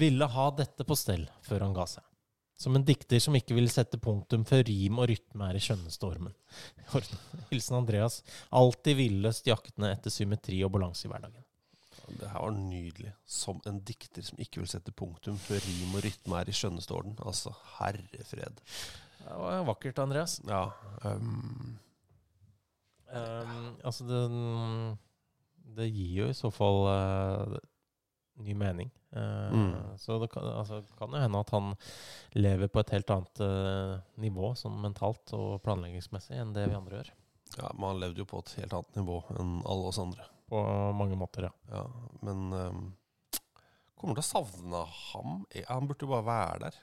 ville 0.00 0.30
ha 0.38 0.50
dette 0.56 0.86
på 0.88 0.96
stell 0.98 1.28
før 1.44 1.66
han 1.66 1.76
ga 1.76 1.90
seg? 1.98 2.06
Som 2.56 2.76
en 2.78 2.84
dikter 2.86 3.18
som 3.22 3.34
ikke 3.34 3.56
vil 3.56 3.66
sette 3.72 3.98
punktum 3.98 4.44
før 4.46 4.62
rim 4.68 5.00
og 5.02 5.08
rytme 5.10 5.48
er 5.48 5.58
i 5.58 5.62
skjønnestormen. 5.62 6.34
Hilsen 7.50 7.80
Andreas, 7.80 8.20
alltid 8.54 9.00
villøst 9.00 9.50
jaktende 9.50 9.90
etter 9.94 10.14
symmetri 10.14 10.60
og 10.66 10.72
balanse 10.76 11.08
i 11.08 11.10
hverdagen. 11.10 11.42
Det 12.04 12.28
her 12.28 12.44
var 12.44 12.52
nydelig. 12.54 13.14
Som 13.26 13.62
en 13.66 13.80
dikter 13.82 14.22
som 14.22 14.38
ikke 14.38 14.60
vil 14.62 14.70
sette 14.70 14.92
punktum 14.94 15.38
før 15.40 15.62
rim 15.64 15.96
og 15.96 16.04
rytme 16.04 16.40
er 16.40 16.50
i 16.52 16.54
skjønnestormen. 16.54 17.16
Altså, 17.18 17.50
Altså, 17.50 17.78
herrefred. 17.78 18.60
Det 19.24 19.40
var 19.40 19.64
vakkert, 19.66 19.98
Andreas. 20.04 20.38
Ja. 20.46 20.68
Um, 21.02 21.78
Um, 23.14 23.76
altså, 23.84 24.04
det, 24.04 24.96
det 25.76 25.90
gir 25.92 26.24
jo 26.24 26.28
i 26.30 26.36
så 26.36 26.50
fall 26.50 26.80
uh, 26.88 27.58
ny 28.42 28.56
mening. 28.58 28.90
Eh, 29.14 29.50
Mm. 29.54 29.74
Så 29.98 30.18
det 30.18 30.28
kan, 30.32 30.42
altså, 30.58 30.80
kan 30.98 31.12
jo 31.14 31.20
hende 31.22 31.38
at 31.40 31.50
han 31.54 31.74
lever 32.34 32.68
på 32.68 32.80
et 32.80 32.90
helt 32.96 33.10
annet 33.14 33.40
uh, 33.40 34.00
nivå 34.18 34.54
sånn 34.58 34.80
mentalt 34.82 35.30
og 35.38 35.60
planleggingsmessig 35.62 36.34
enn 36.40 36.52
det 36.56 36.64
vi 36.68 36.74
andre 36.74 36.98
gjør. 37.02 37.10
Ja, 37.60 37.68
Men 37.74 37.88
han 37.92 38.00
levde 38.02 38.24
jo 38.24 38.26
på 38.26 38.40
et 38.42 38.54
helt 38.58 38.72
annet 38.74 38.96
nivå 38.98 39.20
enn 39.38 39.60
alle 39.62 39.86
oss 39.92 40.00
andre. 40.02 40.26
På 40.50 40.64
mange 40.98 41.16
måter, 41.16 41.46
ja. 41.46 41.52
Ja, 41.70 41.84
Men 42.26 42.52
um, 42.52 42.82
kommer 43.96 44.18
til 44.18 44.24
å 44.24 44.32
savne 44.32 44.82
ham. 45.12 45.44
Eh, 45.54 45.64
Han 45.70 45.86
burde 45.86 46.04
jo 46.04 46.10
bare 46.10 46.26
være 46.26 46.58
der. 46.66 46.80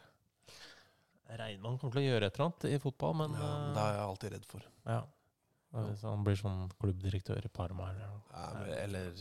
Reinmann 1.41 1.77
kommer 1.79 1.95
til 1.95 2.01
å 2.03 2.07
gjøre 2.09 2.27
et 2.27 2.35
eller 2.39 2.47
annet 2.49 2.65
i 2.75 2.79
fotball, 2.83 3.13
men 3.21 3.35
Ja, 3.39 3.49
det 3.75 3.83
er 3.83 3.93
jeg 3.97 4.05
alltid 4.07 4.33
redd 4.33 4.47
for. 4.49 4.65
Ja. 4.87 5.01
Hvis 5.71 6.01
han 6.03 6.23
blir 6.25 6.35
sånn 6.35 6.65
klubbdirektør 6.81 7.45
i 7.47 7.51
Parma 7.53 7.85
eller 7.91 8.09
Ja, 8.33 8.47
men- 8.59 8.73
eller 8.79 9.13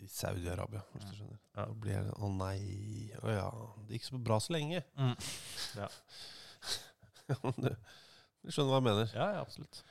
i 0.00 0.08
Saudi-Arabia, 0.08 0.80
hvis 0.94 1.06
du 1.10 1.14
skjønner. 1.18 1.38
Ja. 1.54 1.64
Da 1.66 1.76
blir 1.82 1.92
jeg 1.96 2.14
Å 2.16 2.30
nei. 2.32 2.60
Å 3.20 3.34
ja. 3.34 3.46
Det 3.86 3.98
gikk 3.98 4.06
så 4.08 4.20
bra 4.30 4.38
så 4.40 4.54
lenge. 4.54 4.80
Mm. 4.96 5.14
Ja. 5.76 5.88
du, 7.64 7.68
du 7.68 8.52
skjønner 8.52 8.72
hva 8.72 8.80
jeg 8.80 8.86
mener? 8.88 9.12
Ja, 9.14 9.28
ja, 9.36 9.44
absolutt. 9.44 9.82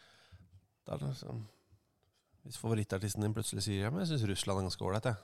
Det 0.86 0.96
er 0.96 1.06
liksom, 1.06 1.44
hvis 2.48 2.58
favorittartisten 2.58 3.26
din 3.26 3.36
plutselig 3.36 3.66
sier 3.68 3.86
ja, 3.86 3.92
men 3.94 4.02
jeg 4.02 4.14
syns 4.14 4.28
Russland 4.32 4.64
er 4.64 4.70
ganske 4.70 4.88
ålreit, 4.88 5.10
jeg. 5.12 5.20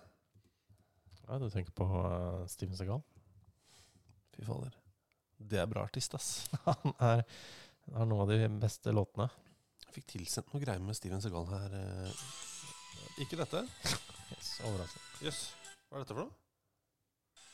Ja, 1.26 1.40
du 1.42 1.48
tenker 1.50 1.74
på 1.74 1.88
uh, 1.90 2.44
Steven 2.52 2.78
Segal? 2.78 3.02
Fy 4.36 4.46
fader. 4.46 4.76
Det 5.42 5.58
er 5.60 5.70
bra 5.70 5.88
artist, 5.88 6.14
ass. 6.18 6.30
Han 6.68 6.94
er, 7.00 7.24
har 7.96 8.10
noen 8.10 8.28
av 8.28 8.34
de 8.34 8.52
beste 8.62 8.94
låtene. 8.94 9.28
Jeg 9.88 9.98
fikk 9.98 10.12
tilsendt 10.14 10.54
noe 10.54 10.62
greier 10.62 10.84
med 10.84 10.98
Steven 10.98 11.24
Segal 11.24 11.50
her. 11.50 11.80
eh. 11.82 12.28
Ikke 13.26 13.40
dette? 13.40 13.64
Yes, 14.34 14.56
overraskende. 14.66 15.12
Jøss. 15.26 15.44
Hva 15.90 16.00
er 16.00 16.06
dette 16.06 16.16
for 16.16 16.26
noe? 16.26 16.34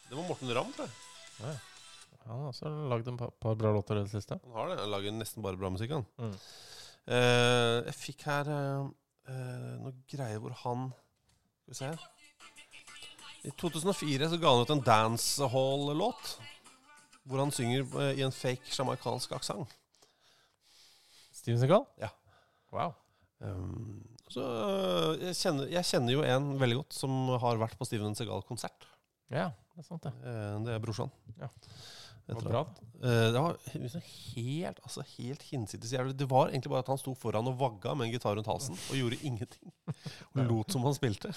Det 0.07 0.17
var 0.17 0.27
Morten 0.27 0.53
Ramm, 0.55 0.71
tror 0.75 0.87
jeg. 0.87 0.95
Ja. 1.41 1.51
Han 2.27 2.43
har 2.43 2.51
også 2.51 2.71
lagd 2.91 3.09
en 3.09 3.17
par, 3.17 3.31
par 3.41 3.55
bra 3.57 3.71
låter 3.73 3.97
i 3.97 4.03
det 4.05 4.11
siste. 4.13 4.37
Han 4.45 4.57
har 4.57 4.71
det. 4.71 4.79
Han 4.83 4.91
lager 4.93 5.15
nesten 5.15 5.43
bare 5.43 5.59
bra 5.59 5.71
musikk, 5.73 5.93
han. 5.95 6.05
Mm. 6.21 6.35
Eh, 7.15 7.77
jeg 7.87 7.97
fikk 7.97 8.25
her 8.29 8.49
eh, 8.53 8.89
eh, 9.33 9.75
noe 9.81 9.93
greier 10.11 10.37
hvor 10.43 10.53
han 10.61 10.91
Skal 11.63 11.71
vi 11.71 11.77
se 11.79 13.47
I 13.49 13.53
2004 13.57 14.29
så 14.29 14.37
ga 14.37 14.51
han 14.53 14.61
ut 14.61 14.73
en 14.75 14.83
dancehall-låt. 14.85 16.35
Hvor 17.25 17.41
han 17.41 17.53
synger 17.55 17.87
eh, 18.03 18.19
i 18.21 18.25
en 18.27 18.35
fake 18.35 18.69
jamaicansk 18.69 19.33
aksent. 19.39 19.77
Steven 21.41 21.59
Segal? 21.61 21.87
Ja. 21.97 22.11
Wow. 22.71 22.93
Um, 23.41 24.03
så 24.31 24.45
eh, 24.45 25.27
jeg 25.27 25.39
kjenner, 25.41 25.71
jeg 25.71 25.89
kjenner 25.89 26.15
jo 26.15 26.25
en 26.25 26.51
veldig 26.61 26.81
godt 26.83 26.97
som 26.97 27.17
har 27.43 27.59
vært 27.61 27.77
på 27.79 27.87
Steven 27.89 28.15
Segal-konsert. 28.17 28.87
Ja, 29.31 29.49
det 29.75 29.83
er 29.83 29.87
sant, 29.87 30.07
det. 30.07 30.13
Eh, 30.27 30.55
det 30.67 30.75
er 30.75 30.83
brorsan. 30.83 31.11
Ja. 31.39 31.51
Det 32.27 32.37
var 32.37 32.47
bra, 32.47 32.65
Eh, 33.01 33.31
det 33.33 33.39
var 33.39 33.55
liksom 33.73 34.01
helt, 34.05 34.79
altså 34.85 35.01
helt 35.17 35.41
hinsides 35.49 35.93
jævlig. 35.93 36.13
Det 36.19 36.27
var 36.29 36.51
egentlig 36.51 36.69
bare 36.69 36.83
at 36.83 36.91
han 36.93 36.99
sto 37.01 37.15
foran 37.17 37.47
og 37.49 37.57
vagga 37.57 37.95
med 37.97 38.05
en 38.05 38.11
gitar 38.13 38.35
rundt 38.37 38.45
halsen 38.45 38.77
og 38.77 38.99
gjorde 38.99 39.17
ingenting. 39.27 39.71
Og 40.35 40.43
lot 40.45 40.75
som 40.75 40.85
han 40.85 40.93
spilte. 40.93 41.31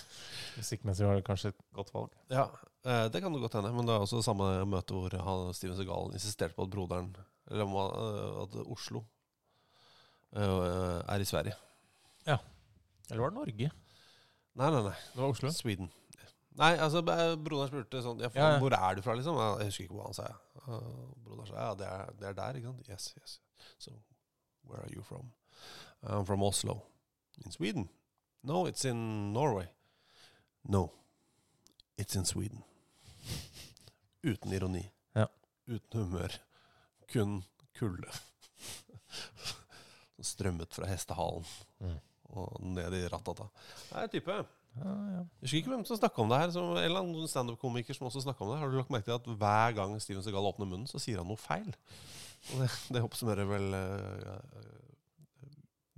Musikkmessig 0.59 1.07
var 1.09 1.16
det 1.16 1.24
kanskje 1.24 1.55
et 1.55 1.62
godt 1.72 1.95
valg. 1.95 2.12
Ja, 2.28 2.51
eh, 2.84 3.07
det 3.09 3.22
kan 3.24 3.32
det 3.32 3.40
godt 3.40 3.57
hende. 3.57 3.72
Men 3.72 3.88
det 3.88 3.97
er 3.97 4.05
også 4.05 4.20
samme 4.26 4.51
møte 4.68 4.92
hvor 4.92 5.16
han, 5.24 5.55
Steven 5.57 5.78
Segal 5.80 6.12
insisterte 6.12 6.53
på 6.59 6.68
at 6.68 6.74
broderen 6.74 7.14
Eller 7.49 7.64
eh, 7.64 8.42
at 8.45 8.61
Oslo 8.66 9.07
eh, 10.36 11.01
er 11.01 11.24
i 11.24 11.30
Sverige. 11.32 11.57
Ja. 12.28 12.42
Eller 13.11 13.20
var 13.24 13.30
det 13.34 13.38
Norge? 13.40 13.70
Nei, 14.55 14.70
nei, 14.70 14.82
nei. 14.86 14.94
Det 15.12 15.20
var 15.20 15.28
Oslo? 15.34 15.50
Sweden. 15.52 15.90
Nei, 16.55 16.70
altså 16.78 17.00
broderen 17.02 17.66
spurte 17.66 18.00
sånn 18.05 18.20
ja, 18.22 18.28
Ja, 18.36 18.50
ja. 18.55 18.59
Hvor 18.62 18.74
er 18.76 18.94
du 18.94 19.02
fra, 19.02 19.16
liksom? 19.18 19.38
Jeg 19.59 19.66
husker 19.72 19.84
ikke 19.88 19.96
hva 19.98 20.05
han 20.07 20.14
sa. 20.14 20.26
Uh, 20.68 21.14
broderen 21.24 21.48
sa 21.50 21.57
ja, 21.59 21.72
det 21.80 21.88
er, 21.90 22.12
det 22.20 22.28
er 22.30 22.36
der, 22.38 22.59
ikke 22.61 22.70
sant? 22.70 22.90
Yes, 22.92 23.09
yes. 23.18 23.32
So, 23.82 23.90
where 24.62 24.84
are 24.84 24.92
you 24.94 25.02
from? 25.02 25.32
I'm 26.07 26.24
from 26.28 26.44
Oslo. 26.46 26.76
In 27.44 27.50
Sweden? 27.50 27.88
No, 28.44 28.66
it's 28.70 28.84
in 28.84 29.32
Norway. 29.32 29.66
No, 30.68 30.92
it's 31.98 32.14
in 32.14 32.24
Sweden. 32.28 32.62
Uten 34.22 34.52
ironi. 34.55 34.84
Ja. 35.16 35.26
Uten 35.66 36.05
humør. 36.07 36.38
Kun 37.12 37.40
kulde. 37.76 38.14
Strømmet 40.24 40.74
fra 40.74 40.86
hestehalen 40.88 41.44
Mm. 41.80 41.98
Og 42.41 42.61
ned 42.74 42.99
i 42.99 43.07
ratata. 43.12 43.49
Det 43.89 44.03
er 44.03 44.12
type. 44.12 44.39
Ja, 44.74 44.91
ja. 44.91 45.22
Jeg 45.22 45.47
husker 45.47 45.61
ikke 45.61 45.72
hvem 45.74 45.85
som 45.87 46.01
snakka 46.01 46.22
om 46.22 46.32
det 46.32 46.41
her. 46.43 46.55
Som, 46.55 46.72
en 46.74 46.82
eller 46.82 47.05
annen 47.05 47.30
standup-komiker 47.30 47.97
som 47.97 48.09
også 48.09 48.24
om 48.35 48.51
det. 48.51 48.59
Har 48.61 48.70
du 48.70 48.78
lagt 48.78 48.91
merke 48.95 49.09
til 49.11 49.18
at 49.18 49.28
hver 49.43 49.76
gang 49.76 49.95
Steven 50.03 50.24
Segal 50.26 50.51
åpner 50.51 50.66
munnen, 50.70 50.89
så 50.91 51.03
sier 51.03 51.22
han 51.22 51.30
noe 51.30 51.41
feil? 51.41 51.70
Og 52.53 52.64
det, 52.64 52.70
det 52.93 53.05
oppsummerer 53.05 53.49
vel 53.49 53.76
uh. 53.78 54.82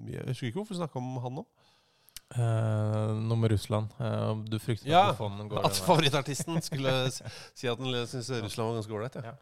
Jeg 0.05 0.29
husker 0.29 0.51
ikke 0.51 0.61
hvorfor 0.61 0.75
vi 0.75 0.83
snakka 0.83 1.01
om 1.01 1.17
han 1.25 1.39
nå. 1.39 1.47
Uh, 2.37 3.15
noe 3.23 3.39
med 3.39 3.53
Russland. 3.55 3.93
Uh, 4.01 4.43
du 4.45 4.59
frykter 4.61 4.91
Ja, 4.91 5.11
at 5.13 5.17
fonden 5.17 5.49
går 5.49 5.65
at 5.69 5.79
favorittartisten 5.87 6.59
skulle 6.65 6.93
si 7.57 7.71
at 7.71 7.81
han 7.81 8.09
syns 8.11 8.31
Russland 8.43 8.69
var 8.69 8.81
ganske 8.81 8.97
ålreit. 8.99 9.17
Ja. 9.25 9.37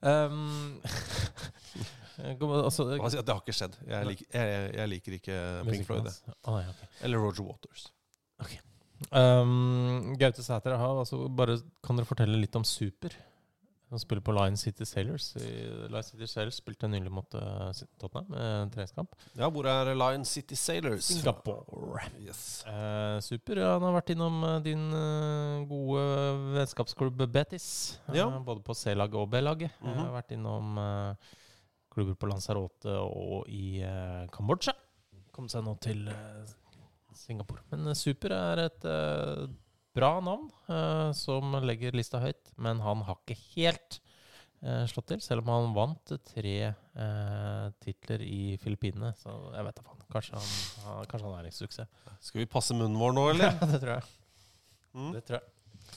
Um, 0.00 0.80
kom- 2.38 2.52
altså, 2.64 2.86
at 2.94 3.26
det 3.26 3.34
har 3.34 3.40
ikke 3.42 3.56
skjedd. 3.56 3.76
Jeg 3.86 4.06
liker, 4.06 4.26
jeg, 4.34 4.74
jeg 4.74 4.88
liker 4.94 5.12
ikke 5.18 5.38
Pink 5.70 5.86
Floyd. 5.86 6.04
hans. 6.08 6.22
Å, 6.44 6.56
nei, 6.58 6.64
ok. 6.68 6.84
Eller 7.06 7.18
Roger 7.18 7.48
Waters. 7.48 7.88
Um, 9.10 10.14
Gaute 10.20 10.42
Sæter, 10.44 10.76
altså 10.76 11.24
bare, 11.32 11.56
kan 11.84 11.96
dere 11.96 12.08
fortelle 12.08 12.36
litt 12.40 12.56
om 12.58 12.64
Super? 12.68 13.14
Han 13.90 13.98
spiller 13.98 14.22
på 14.22 14.30
Lion 14.36 14.56
City 14.56 14.84
Sailors. 14.86 15.32
Lion 15.90 16.04
City 16.06 16.26
Sailors 16.30 16.60
spilte 16.60 16.86
nylig 16.86 17.10
mot 17.10 17.34
uh, 17.34 17.72
Tottenham 17.98 18.28
med 18.30 18.70
treningskamp. 18.70 19.16
Ja, 19.34 19.48
hvor 19.50 19.66
er 19.66 19.90
Lion 19.98 20.22
City 20.28 20.54
Sailors? 20.54 21.08
Singapore. 21.08 22.04
Yes. 22.22 22.62
Eh, 22.70 23.16
super. 23.26 23.58
Ja, 23.58 23.72
han 23.74 23.88
har 23.88 23.96
vært 23.96 24.12
innom 24.14 24.36
eh, 24.46 24.60
din 24.62 24.84
eh, 24.94 25.64
gode 25.66 26.04
vennskapsklubb 26.54 27.24
Betis. 27.34 27.66
eh, 28.06 28.20
Ja. 28.20 28.28
både 28.30 28.62
på 28.62 28.78
C-laget 28.78 29.18
og 29.18 29.26
B-laget. 29.32 29.74
Mm 29.82 29.90
-hmm. 29.90 30.04
har 30.04 30.22
vært 30.22 30.32
innom 30.38 30.78
eh, 30.78 31.14
klubber 31.90 32.16
på 32.18 32.28
Lanzarote 32.30 32.94
og 33.02 33.48
i 33.50 33.80
eh, 33.84 34.26
Kambodsja. 34.34 34.74
Kom 35.34 35.48
seg 35.50 35.64
nå 35.66 35.74
til 35.82 36.06
eh, 36.10 36.52
Singapore. 37.16 37.64
Men 37.72 37.90
eh, 37.90 37.98
Super 37.98 38.34
er 38.36 38.64
et 38.68 38.86
bra 39.90 40.12
navn 40.22 40.46
som 41.18 41.56
legger 41.66 41.96
lista 41.98 42.20
høyt, 42.22 42.52
men 42.62 42.78
han 42.84 43.00
har 43.08 43.18
ikke 43.18 43.34
helt 43.56 43.98
slått 44.86 45.08
til, 45.10 45.22
selv 45.24 45.42
om 45.42 45.50
han 45.50 45.72
vant 45.74 46.12
tre 46.28 46.54
eh, 46.68 47.64
titler 47.82 48.22
i 48.22 48.54
Filippinene. 48.60 49.10
Så 49.18 49.32
jeg 49.56 49.66
vet 49.66 49.80
da 49.80 49.86
faen. 49.86 50.04
Kanskje 50.12 50.42
kanskje 51.10 51.24
han 51.24 51.38
er 51.40 51.48
en 51.48 51.56
suksess. 51.56 51.90
Skal 52.22 52.44
vi 52.44 52.50
passe 52.52 52.76
munnen 52.76 53.00
vår 53.00 53.16
nå, 53.16 53.24
eller? 53.32 53.56
Ja, 53.58 53.70
det 53.72 53.80
tror 53.82 53.94
jeg. 53.96 54.12
Mm. 54.94 55.10
Det 55.16 55.24
tror 55.26 55.40
jeg. 55.40 55.96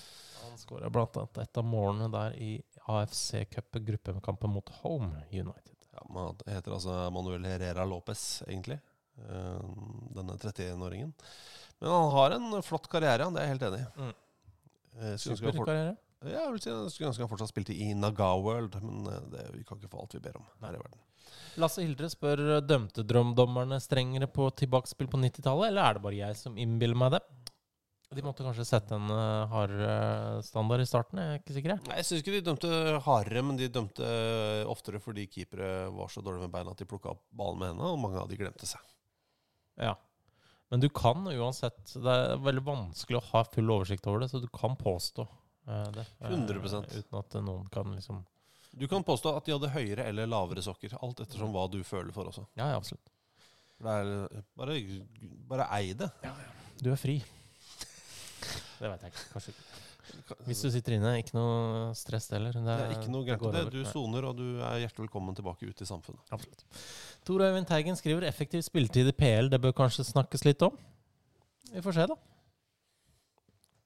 Han 0.53 0.57
skåra 0.61 0.89
bl.a. 0.93 1.27
et 1.41 1.61
av 1.61 1.65
målene 1.65 2.09
der 2.13 2.35
i 2.41 2.51
AFC 2.93 3.45
Cup 3.51 3.77
gruppekampen 3.85 4.51
mot 4.53 4.69
Home 4.81 5.23
United. 5.31 5.72
Ja, 5.93 6.05
man 6.09 6.39
heter 6.49 6.73
altså 6.75 6.95
Manuel 7.13 7.45
Herrera 7.45 7.85
Lopez, 7.85 8.41
egentlig. 8.47 8.79
eh, 9.21 9.59
Denne 10.15 10.37
31-åringen. 10.39 11.13
Men 11.79 11.91
han 11.91 12.11
har 12.15 12.37
en 12.37 12.61
flott 12.65 12.87
karriere, 12.89 13.27
han, 13.27 13.35
det 13.35 13.43
er 13.43 13.49
jeg 13.49 13.55
helt 13.57 13.67
enig 13.69 13.81
i. 13.83 13.87
Mm. 14.01 14.13
Eh, 14.99 15.15
Superkarriere. 15.21 15.95
Ja, 16.23 16.45
jeg 16.47 16.61
si 16.63 16.69
jeg 16.71 16.91
skulle 16.93 17.09
ønske 17.09 17.25
han 17.25 17.29
fortsatt 17.31 17.51
spilte 17.51 17.73
i 17.75 17.89
Naga 17.99 18.29
World, 18.39 18.77
men 18.81 19.07
eh, 19.11 19.25
det, 19.33 19.47
vi 19.57 19.65
kan 19.67 19.79
ikke 19.79 19.91
få 19.91 20.05
alt 20.05 20.15
vi 20.15 20.21
ber 20.23 20.39
om 20.39 20.45
her 20.63 20.77
i 20.77 20.81
verden. 20.81 21.01
Lasse 21.61 21.83
Hildre 21.83 22.07
spør 22.09 22.41
dømte 22.65 23.03
drømdommerne 23.05 23.77
strengere 23.83 24.29
på 24.31 24.47
tilbakespill 24.57 25.09
på 25.11 25.19
90-tallet, 25.21 25.69
eller 25.69 25.83
er 25.85 25.97
det 25.97 26.03
bare 26.05 26.21
jeg 26.21 26.39
som 26.39 26.55
innbiller 26.57 26.97
meg 26.97 27.17
det? 27.17 27.21
De 28.13 28.23
måtte 28.25 28.45
kanskje 28.45 28.65
sette 28.67 28.95
en 28.97 29.09
uh, 29.09 29.49
hardere 29.51 30.41
standard 30.45 30.83
i 30.83 30.87
starten, 30.87 31.19
jeg 31.21 31.33
er 31.33 31.41
ikke 31.41 31.55
sikker. 31.55 31.75
Nei, 31.87 31.97
Jeg 31.99 32.07
syns 32.07 32.23
ikke 32.23 32.35
de 32.35 32.41
dømte 32.45 32.71
hardere, 33.05 33.43
men 33.45 33.59
de 33.59 33.69
dømte 33.73 34.05
eh, 34.05 34.63
oftere 34.69 35.01
fordi 35.01 35.25
keepere 35.31 35.89
var 35.93 36.11
så 36.13 36.21
dårlige 36.21 36.45
med 36.45 36.53
beina 36.53 36.73
at 36.75 36.81
de 36.83 36.87
plukka 36.89 37.13
opp 37.15 37.23
ballen 37.33 37.61
med 37.61 37.71
hendene, 37.73 37.93
og 37.95 38.01
mange 38.03 38.21
av 38.21 38.29
de 38.29 38.37
glemte 38.39 38.69
seg. 38.69 38.81
Ja. 39.81 39.95
Men 40.69 40.81
du 40.81 40.87
kan 40.89 41.25
uansett 41.27 41.91
Det 41.97 42.13
er 42.13 42.39
veldig 42.41 42.61
vanskelig 42.65 43.17
å 43.19 43.25
ha 43.31 43.43
full 43.49 43.71
oversikt 43.73 44.07
over 44.09 44.23
det, 44.23 44.29
så 44.31 44.39
du 44.41 44.47
kan 44.53 44.77
påstå 44.77 45.25
uh, 45.25 45.89
det. 45.93 46.05
eh, 46.21 46.31
100%. 46.33 46.93
Uten 46.97 47.19
at 47.19 47.37
noen 47.45 47.67
kan 47.73 47.93
liksom 47.93 48.23
Du 48.73 48.87
kan 48.89 49.05
påstå 49.05 49.35
at 49.37 49.45
de 49.45 49.53
hadde 49.53 49.69
høyere 49.73 50.07
eller 50.09 50.29
lavere 50.29 50.63
sokker, 50.65 50.95
alt 51.01 51.21
ettersom 51.25 51.53
hva 51.53 51.67
du 51.69 51.83
føler 51.85 52.13
for 52.15 52.29
også. 52.29 52.47
Ja, 52.57 52.71
ja, 52.73 52.81
absolutt. 52.81 53.11
Det 53.83 53.93
er, 53.99 54.11
eh, 54.31 54.43
bare, 54.57 54.79
bare 55.49 55.69
ei 55.77 55.93
det. 55.97 56.09
Du 56.81 56.89
er 56.93 56.97
fri. 56.97 57.19
Det 58.83 58.89
vet 58.91 59.03
jeg 59.05 59.13
ikke. 59.13 59.25
Kanskje 59.31 59.53
ikke. 59.53 59.81
Hvis 60.43 60.61
du 60.65 60.67
sitter 60.73 60.97
inne, 60.97 61.13
ikke 61.21 61.35
noe 61.37 61.93
stress 61.95 62.27
heller. 62.35 62.51
Det, 62.51 62.63
Det 62.67 62.73
er 62.83 62.95
ikke 62.97 63.13
noe 63.13 63.27
gærent 63.27 63.45
det. 63.55 63.61
Du 63.71 63.85
soner, 63.87 64.27
og 64.27 64.35
du 64.35 64.59
er 64.59 64.81
hjertelig 64.81 65.05
velkommen 65.05 65.37
tilbake 65.37 65.69
ut 65.69 65.83
i 65.85 65.87
samfunnet. 65.87 66.19
Absolutt. 66.35 66.65
Tor 67.23 67.45
Øyvind 67.45 67.69
Teigen 67.69 67.95
skriver 67.95 68.27
effektiv 68.27 68.65
spilletid 68.67 69.13
i 69.13 69.15
PL. 69.15 69.47
Det 69.53 69.61
bør 69.63 69.75
kanskje 69.77 70.03
snakkes 70.09 70.43
litt 70.43 70.67
om. 70.67 70.75
Vi 71.71 71.85
får 71.85 71.95
se, 71.95 72.09
da. 72.11 72.19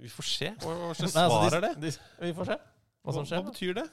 Vi 0.02 0.10
får 0.10 0.30
se. 0.32 0.52
Hva, 0.66 0.74
hva 0.82 0.92
slags 0.98 1.14
altså, 1.22 1.30
svar 1.30 1.60
er 1.60 1.66
det? 1.68 1.74
de- 1.86 2.26
vi 2.26 2.34
får 2.40 2.52
se 2.52 2.58
hva 3.08 3.16
som 3.16 3.28
skjer. 3.28 3.44
Hva 3.44 3.54
betyr 3.54 3.78
det? 3.78 3.88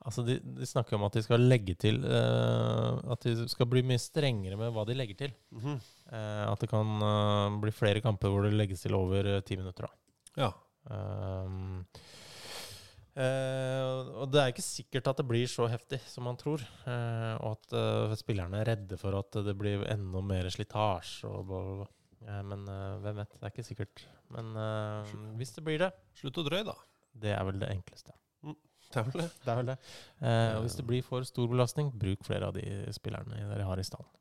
Altså, 0.00 0.24
de, 0.24 0.38
de 0.40 0.66
snakker 0.68 0.96
om 0.96 1.02
at 1.04 1.18
de 1.18 1.22
skal 1.26 1.42
legge 1.44 1.74
til 1.76 1.98
uh, 2.06 3.02
At 3.12 3.26
de 3.26 3.48
skal 3.52 3.68
bli 3.68 3.82
mye 3.84 4.00
strengere 4.00 4.56
med 4.56 4.70
hva 4.72 4.86
de 4.88 4.96
legger 4.96 5.18
til. 5.26 5.34
Mm 5.50 5.60
-hmm. 5.60 5.80
uh, 6.12 6.52
at 6.52 6.60
det 6.60 6.70
kan 6.70 7.02
uh, 7.02 7.60
bli 7.60 7.70
flere 7.70 8.00
kamper 8.00 8.28
hvor 8.28 8.46
det 8.46 8.54
legges 8.54 8.80
til 8.80 8.94
over 8.94 9.40
ti 9.40 9.56
minutter. 9.56 9.86
Da. 9.86 9.99
Ja. 10.38 10.50
Um, 10.90 11.84
uh, 13.18 14.22
og 14.22 14.30
det 14.32 14.42
er 14.42 14.52
ikke 14.52 14.64
sikkert 14.64 15.10
at 15.10 15.20
det 15.20 15.26
blir 15.28 15.50
så 15.50 15.68
heftig 15.70 16.00
som 16.08 16.26
man 16.28 16.38
tror. 16.40 16.62
Uh, 16.86 17.34
og 17.40 17.56
at 17.56 17.74
uh, 17.76 18.14
spillerne 18.18 18.60
er 18.60 18.72
redde 18.72 19.00
for 19.00 19.16
at 19.18 19.40
det 19.46 19.56
blir 19.58 19.84
enda 19.90 20.22
mer 20.24 20.50
slitasje. 20.52 21.28
Og 21.30 21.48
bla, 21.48 21.64
bla, 21.64 21.80
bla. 21.82 21.90
Eh, 22.20 22.40
men 22.44 22.66
hvem 23.00 23.16
vet? 23.22 23.30
Det 23.32 23.46
er 23.46 23.52
ikke 23.54 23.64
sikkert. 23.64 24.02
Men 24.30 24.50
hvis 25.40 25.54
det 25.56 25.62
blir 25.64 25.78
det 25.80 25.88
Slutt 26.20 26.36
å 26.42 26.44
drøye, 26.44 26.66
da. 26.68 26.74
Det 27.16 27.32
er 27.32 27.46
vel 27.48 27.62
det 27.62 27.70
enkleste. 27.72 28.12
Det 28.90 28.98
er 29.00 29.06
vel 29.06 29.22
det. 29.22 29.28
Det 29.40 29.50
er 29.52 29.56
vel 29.56 29.70
det. 29.70 29.76
Og 30.58 30.66
hvis 30.66 30.76
det 30.76 30.84
blir 30.84 31.06
for 31.06 31.24
stor 31.24 31.48
belastning, 31.48 31.88
bruk 31.96 32.26
flere 32.26 32.50
av 32.50 32.58
de 32.58 32.66
spillerne 32.92 33.40
dere 33.54 33.64
har 33.64 33.80
i 33.80 33.86
stallen. 33.86 34.19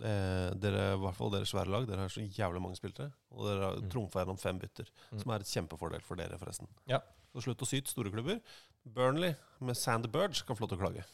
Det, 0.00 0.60
dere, 0.62 0.84
I 0.94 1.00
hvert 1.02 1.16
fall 1.18 1.30
dere 1.34 1.44
svære 1.48 1.68
lag. 1.68 1.86
Dere 1.88 2.06
har 2.06 2.08
så 2.12 2.22
jævlig 2.24 2.62
mange 2.64 2.76
spillere. 2.78 3.10
Og 3.36 3.44
dere 3.46 3.64
har 3.66 3.76
Mm. 3.82 3.90
trumfa 3.92 4.22
gjennom 4.22 4.38
fem 4.40 4.58
bytter, 4.58 4.86
Mm. 5.12 5.18
som 5.20 5.30
er 5.32 5.40
et 5.44 5.46
kjempefordel 5.50 6.02
for 6.02 6.16
dere, 6.16 6.38
forresten. 6.38 6.68
Ja. 6.88 7.00
Så 7.34 7.42
slutt 7.44 7.60
å 7.62 7.66
syte, 7.68 7.88
store 7.92 8.10
klubber. 8.10 8.40
Burnley 8.86 9.34
med 9.60 9.76
Sander 9.76 10.08
Burge 10.08 10.42
kan 10.46 10.56
få 10.56 10.60
lov 10.64 10.68
til 10.70 10.78
å 10.78 10.80
klage. 10.86 11.04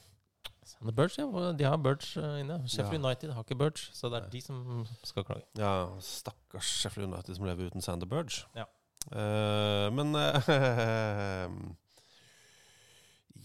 Sander 0.64 0.92
Burge, 0.92 1.18
ja. 1.18 1.52
De 1.52 1.64
har 1.64 1.76
Burge 1.78 2.16
eh, 2.16 2.40
inne. 2.44 2.60
Sheffield 2.68 3.02
Ja. 3.02 3.08
United 3.10 3.32
har 3.32 3.42
ikke 3.44 3.58
Burge, 3.58 3.90
så 3.92 4.08
det 4.10 4.22
er 4.22 4.30
de 4.30 4.40
som 4.40 4.86
skal 5.02 5.24
klage. 5.24 5.42
Ja, 5.54 5.88
stakkars 6.00 6.64
Sheffield 6.82 7.12
United 7.12 7.36
som 7.36 7.44
lever 7.44 7.66
uten 7.70 7.82
Sander 7.82 8.06
Burge. 8.06 8.44
Ja. 8.54 8.64
Eh, 9.12 9.90
men 9.90 10.14
eh, 10.14 11.50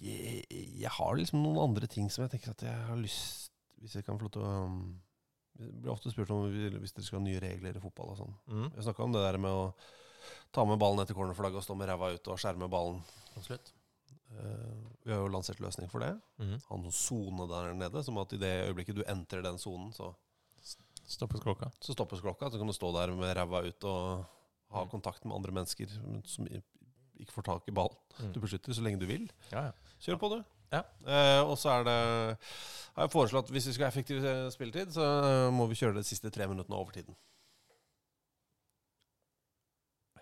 jeg, 0.01 0.45
jeg 0.81 0.89
har 0.97 1.15
liksom 1.17 1.41
noen 1.43 1.59
andre 1.69 1.87
ting 1.91 2.09
som 2.11 2.23
jeg 2.25 2.31
tenker 2.35 2.51
at 2.55 2.61
jeg 2.65 2.85
har 2.87 2.97
lyst 2.97 3.49
Hvis 3.81 3.95
jeg 3.97 4.05
kan 4.05 4.17
få 4.19 4.27
lov 4.27 4.31
til 4.35 4.41
å 4.45 4.53
Jeg 5.59 5.73
blir 5.81 5.91
ofte 5.93 6.11
spurt 6.13 6.29
om 6.33 6.45
hvis 6.51 6.93
dere 6.95 7.03
skal 7.05 7.19
ha 7.19 7.25
nye 7.25 7.39
regler 7.43 7.75
i 7.77 7.81
fotball 7.83 8.13
og 8.13 8.17
sånn. 8.21 8.33
Mm. 8.47 8.69
Jeg 8.75 8.83
snakka 8.87 9.03
om 9.03 9.11
det 9.13 9.21
der 9.25 9.37
med 9.37 9.51
å 9.51 9.65
ta 10.55 10.63
med 10.65 10.79
ballen 10.81 11.01
etter 11.03 11.13
cornerflagget 11.17 11.59
og 11.61 11.63
stå 11.65 11.75
med 11.77 11.89
ræva 11.91 12.11
ut 12.15 12.27
og 12.31 12.39
skjerme 12.41 12.69
ballen. 12.71 13.01
Absolutt. 13.35 13.73
Uh, 14.31 14.87
vi 15.03 15.11
har 15.11 15.19
jo 15.19 15.27
lansert 15.33 15.59
løsning 15.59 15.89
for 15.91 15.99
det. 16.05 16.13
Mm. 16.39 16.55
Ha 16.69 16.75
en 16.79 16.91
sone 16.95 17.47
der 17.51 17.73
nede, 17.75 18.03
som 18.07 18.17
at 18.21 18.31
i 18.33 18.39
det 18.41 18.51
øyeblikket 18.69 18.95
du 18.95 19.03
entrer 19.11 19.43
den 19.43 19.59
sonen, 19.59 19.91
så 19.93 20.13
Stoppes 21.11 21.41
klokka. 21.43 21.67
så 21.83 21.91
stoppes 21.93 22.21
klokka. 22.23 22.47
Så 22.49 22.57
kan 22.61 22.67
du 22.69 22.73
stå 22.73 22.91
der 22.95 23.11
med 23.17 23.35
ræva 23.35 23.59
ut 23.67 23.83
og 23.83 24.25
ha 24.71 24.83
Mm. 24.85 24.89
kontakt 24.89 25.25
med 25.25 25.35
andre 25.35 25.51
mennesker 25.51 25.89
som 26.23 26.47
ikke 26.47 27.33
får 27.35 27.43
tak 27.43 27.67
i 27.67 27.71
ballen. 27.75 27.97
Mm. 28.21 28.31
Du 28.33 28.39
beskytter 28.39 28.73
så 28.73 28.81
lenge 28.81 28.99
du 29.01 29.05
vil. 29.05 29.29
Ja, 29.51 29.65
ja. 29.67 29.71
Kjør 29.99 30.19
på, 30.21 30.29
du. 30.31 30.43
Ja. 30.71 30.83
Eh, 31.05 31.41
og 31.43 31.57
så 31.59 31.73
er 31.79 31.83
det 31.87 31.97
har 32.91 33.05
jeg 33.07 33.11
foreslått 33.13 33.49
hvis 33.51 33.67
vi 33.69 33.73
skal 33.75 33.87
ha 33.87 33.91
effektiv 33.91 34.23
spilletid, 34.53 34.91
så 34.95 35.03
eh, 35.23 35.49
må 35.55 35.67
vi 35.71 35.77
kjøre 35.79 35.99
de 35.99 36.03
siste 36.07 36.31
tre 36.31 36.47
minuttene 36.51 36.75
over 36.79 36.91
tiden. 36.95 37.15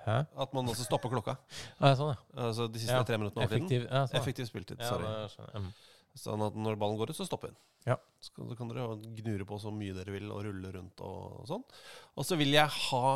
Hæ? 0.06 0.24
At 0.42 0.54
man 0.56 0.70
også 0.72 0.86
stopper 0.88 1.12
klokka. 1.12 1.36
Ja, 1.84 1.92
sånn, 1.98 2.14
ja. 2.14 2.20
Altså 2.48 2.68
de 2.72 2.82
siste 2.82 2.96
Ja, 2.96 3.06
tre 3.08 3.18
minuttene 3.20 3.44
over 3.46 3.52
effektiv, 3.58 3.84
effektiv- 3.84 3.96
ja, 3.98 4.06
sånn. 4.08 4.20
Effektiv 4.22 4.48
spilletid. 4.50 4.84
Sorry. 4.86 5.50
Mm. 5.60 5.72
Sånn 6.20 6.44
at 6.46 6.56
når 6.58 6.78
ballen 6.82 6.98
går 7.00 7.12
ut, 7.12 7.18
så 7.20 7.28
stopper 7.28 7.52
den. 7.52 7.60
Ja. 7.88 7.98
Så 8.24 8.32
kan, 8.36 8.48
så 8.50 8.58
kan 8.60 8.72
dere 8.72 8.86
gnure 9.20 9.46
på 9.48 9.60
så 9.62 9.72
mye 9.76 9.94
dere 9.96 10.14
vil 10.16 10.32
og 10.34 10.42
rulle 10.48 10.72
rundt 10.74 11.04
og 11.06 11.44
sånn. 11.50 11.64
Og 12.18 12.26
så 12.28 12.38
vil 12.40 12.56
jeg 12.56 12.68
ha 12.90 13.12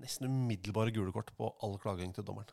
nesten 0.00 0.28
umiddelbare 0.30 0.92
gule 0.94 1.12
kort 1.12 1.32
på 1.36 1.50
all 1.64 1.74
klaging 1.82 2.12
til 2.16 2.24
dommeren. 2.28 2.52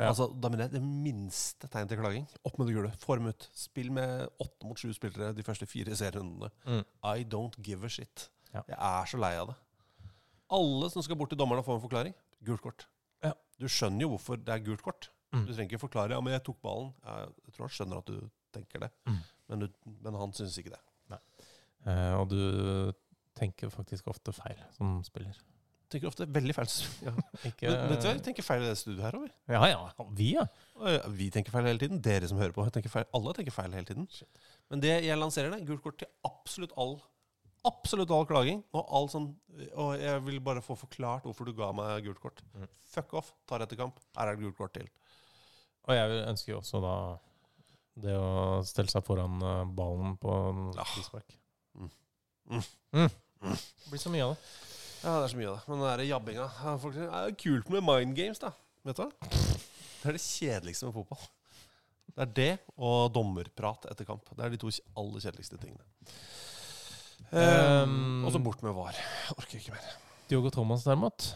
Ja. 0.00 0.08
Altså, 0.08 0.26
Da 0.40 0.48
mener 0.48 0.64
jeg 0.66 0.72
det 0.78 0.82
minste 0.82 1.68
tegn 1.68 1.88
til 1.90 1.98
klaging. 2.00 2.26
Opp 2.48 2.56
med 2.58 2.70
det 2.70 2.74
gule. 2.78 2.90
Form 3.02 3.26
ut. 3.28 3.48
Spill 3.52 3.90
med 3.92 4.28
åtte 4.40 4.64
mot 4.68 4.78
sju 4.80 4.92
spillere 4.96 5.34
de 5.36 5.44
første 5.44 5.66
fire 5.68 5.92
serierundene. 5.98 6.48
Mm. 6.64 6.84
I 7.04 7.24
don't 7.24 7.58
give 7.62 7.84
a 7.84 7.88
shit. 7.92 8.28
Ja. 8.54 8.62
Jeg 8.68 8.78
er 8.80 9.10
så 9.12 9.20
lei 9.20 9.34
av 9.38 9.52
det. 9.52 9.56
Alle 10.50 10.88
som 10.90 11.02
skal 11.04 11.16
bort 11.20 11.30
til 11.30 11.38
dommeren 11.38 11.60
og 11.62 11.66
få 11.68 11.76
en 11.76 11.84
forklaring, 11.84 12.14
gult 12.42 12.62
kort. 12.64 12.86
Ja. 13.22 13.34
Du 13.60 13.68
skjønner 13.70 14.02
jo 14.06 14.14
hvorfor 14.16 14.40
det 14.40 14.50
er 14.56 14.64
gult 14.66 14.82
kort. 14.82 15.10
Mm. 15.32 15.44
Du 15.46 15.52
trenger 15.54 15.68
ikke 15.70 15.84
forklare 15.84 16.16
ja, 16.16 16.20
men 16.24 16.32
jeg 16.34 16.42
tok 16.48 16.58
ballen. 16.64 16.88
Jeg 17.06 17.52
tror 17.54 17.68
han 17.68 17.74
skjønner 17.76 18.00
at 18.02 18.08
du 18.10 18.30
tenker 18.56 18.80
det, 18.82 18.90
Mm. 19.06 19.20
men, 19.48 19.58
du, 19.60 19.68
men 20.02 20.14
han 20.18 20.32
syns 20.34 20.56
ikke 20.58 20.72
det. 20.74 20.80
Eh, 21.86 22.14
og 22.18 22.28
du 22.32 22.92
tenker 23.38 23.70
faktisk 23.72 24.08
ofte 24.10 24.32
feil 24.36 24.58
som 24.76 24.98
spiller. 25.06 25.36
Tenker 25.90 26.06
ofte 26.10 26.26
veldig 26.30 26.54
feil. 26.54 26.70
Ja. 27.06 27.12
Ikke, 27.48 27.66
Men, 27.70 27.88
vet 27.90 28.02
du 28.02 28.08
hva, 28.08 28.14
Vi 28.18 28.24
tenker 28.28 28.46
feil 28.46 28.62
i 28.62 28.68
det 28.70 28.76
studioet 28.78 29.06
her 29.08 29.16
over. 29.18 29.30
Ja, 29.50 29.62
ja. 29.72 30.08
Vi, 30.16 30.28
ja. 30.36 30.44
Vi 31.16 31.30
tenker 31.34 31.54
feil 31.54 31.66
hele 31.66 31.82
tiden. 31.82 32.00
Dere 32.04 32.28
som 32.30 32.38
hører 32.40 32.54
på, 32.56 32.66
tenker 32.74 32.92
feil. 32.92 33.08
alle 33.16 33.34
tenker 33.36 33.54
feil 33.56 33.74
hele 33.74 33.88
tiden. 33.88 34.06
Men 34.70 34.82
det 34.84 34.92
jeg 35.04 35.18
lanserer, 35.18 35.56
er 35.56 35.64
gult 35.66 35.82
kort 35.86 35.98
til 36.02 36.10
absolutt 36.28 36.76
all 36.78 36.98
Absolutt 37.68 38.08
all 38.16 38.22
klaging. 38.24 38.62
Og, 38.72 38.86
all 38.88 39.08
sånn, 39.12 39.26
og 39.76 39.90
jeg 40.00 40.20
vil 40.24 40.38
bare 40.40 40.62
få 40.64 40.72
forklart 40.80 41.26
hvorfor 41.28 41.44
du 41.44 41.52
ga 41.58 41.66
meg 41.76 42.06
gult 42.06 42.20
kort. 42.22 42.38
Mm. 42.56 42.62
Fuck 42.94 43.12
off. 43.20 43.34
Tar 43.50 43.60
etter 43.66 43.76
kamp. 43.76 43.98
Her 44.16 44.30
er 44.30 44.38
det 44.38 44.46
gult 44.46 44.56
kort 44.56 44.72
til. 44.78 44.86
Og 45.84 45.92
jeg 45.98 46.22
ønsker 46.30 46.54
jo 46.54 46.60
også 46.62 46.80
da 46.80 46.94
det 48.00 48.14
å 48.16 48.62
stelle 48.64 48.88
seg 48.88 49.04
foran 49.04 49.36
eh, 49.44 49.64
ballen 49.76 50.14
på 50.22 50.32
Ja. 50.78 50.86
frispark. 50.94 51.36
Mm. 51.76 51.90
Mm. 52.48 52.64
Mm. 52.94 53.10
Mm. 53.44 53.58
Det 53.60 53.90
blir 53.92 54.02
så 54.06 54.12
mye 54.14 54.24
av 54.24 54.32
det. 54.32 54.40
Ja, 55.00 55.14
det 55.16 55.24
er 55.24 55.32
så 55.32 55.38
mye 55.38 55.48
av 55.48 55.54
det. 55.56 55.64
Men 55.66 55.78
den 55.78 55.86
derre 55.88 56.06
jabbinga 56.08 56.46
folk 56.82 56.96
sier, 56.96 57.08
Det 57.08 57.20
er 57.20 57.36
kult 57.40 57.70
med 57.72 57.84
mind 57.86 58.16
games, 58.18 58.40
da. 58.42 58.50
Vet 58.84 58.98
du 58.98 59.04
hva? 59.06 59.10
Det 60.00 60.08
er 60.08 60.16
det 60.16 60.24
kjedeligste 60.24 60.88
med 60.88 60.96
fotball. 60.96 61.28
Det 62.10 62.24
er 62.26 62.32
det 62.36 62.52
og 62.76 63.12
dommerprat 63.14 63.86
etter 63.90 64.08
kamp. 64.08 64.28
Det 64.36 64.44
er 64.44 64.52
de 64.52 64.60
to 64.60 64.72
aller 65.00 65.24
kjedeligste 65.24 65.60
tingene. 65.60 65.84
Um, 67.30 68.24
og 68.26 68.32
så 68.34 68.40
bort 68.42 68.62
med 68.64 68.74
VAR. 68.76 68.96
Jeg 68.96 69.36
orker 69.38 69.60
ikke 69.60 69.76
mer. 69.76 69.90
Diogo 70.30 70.52
Thomas 70.52 70.84
derimot. 70.84 71.30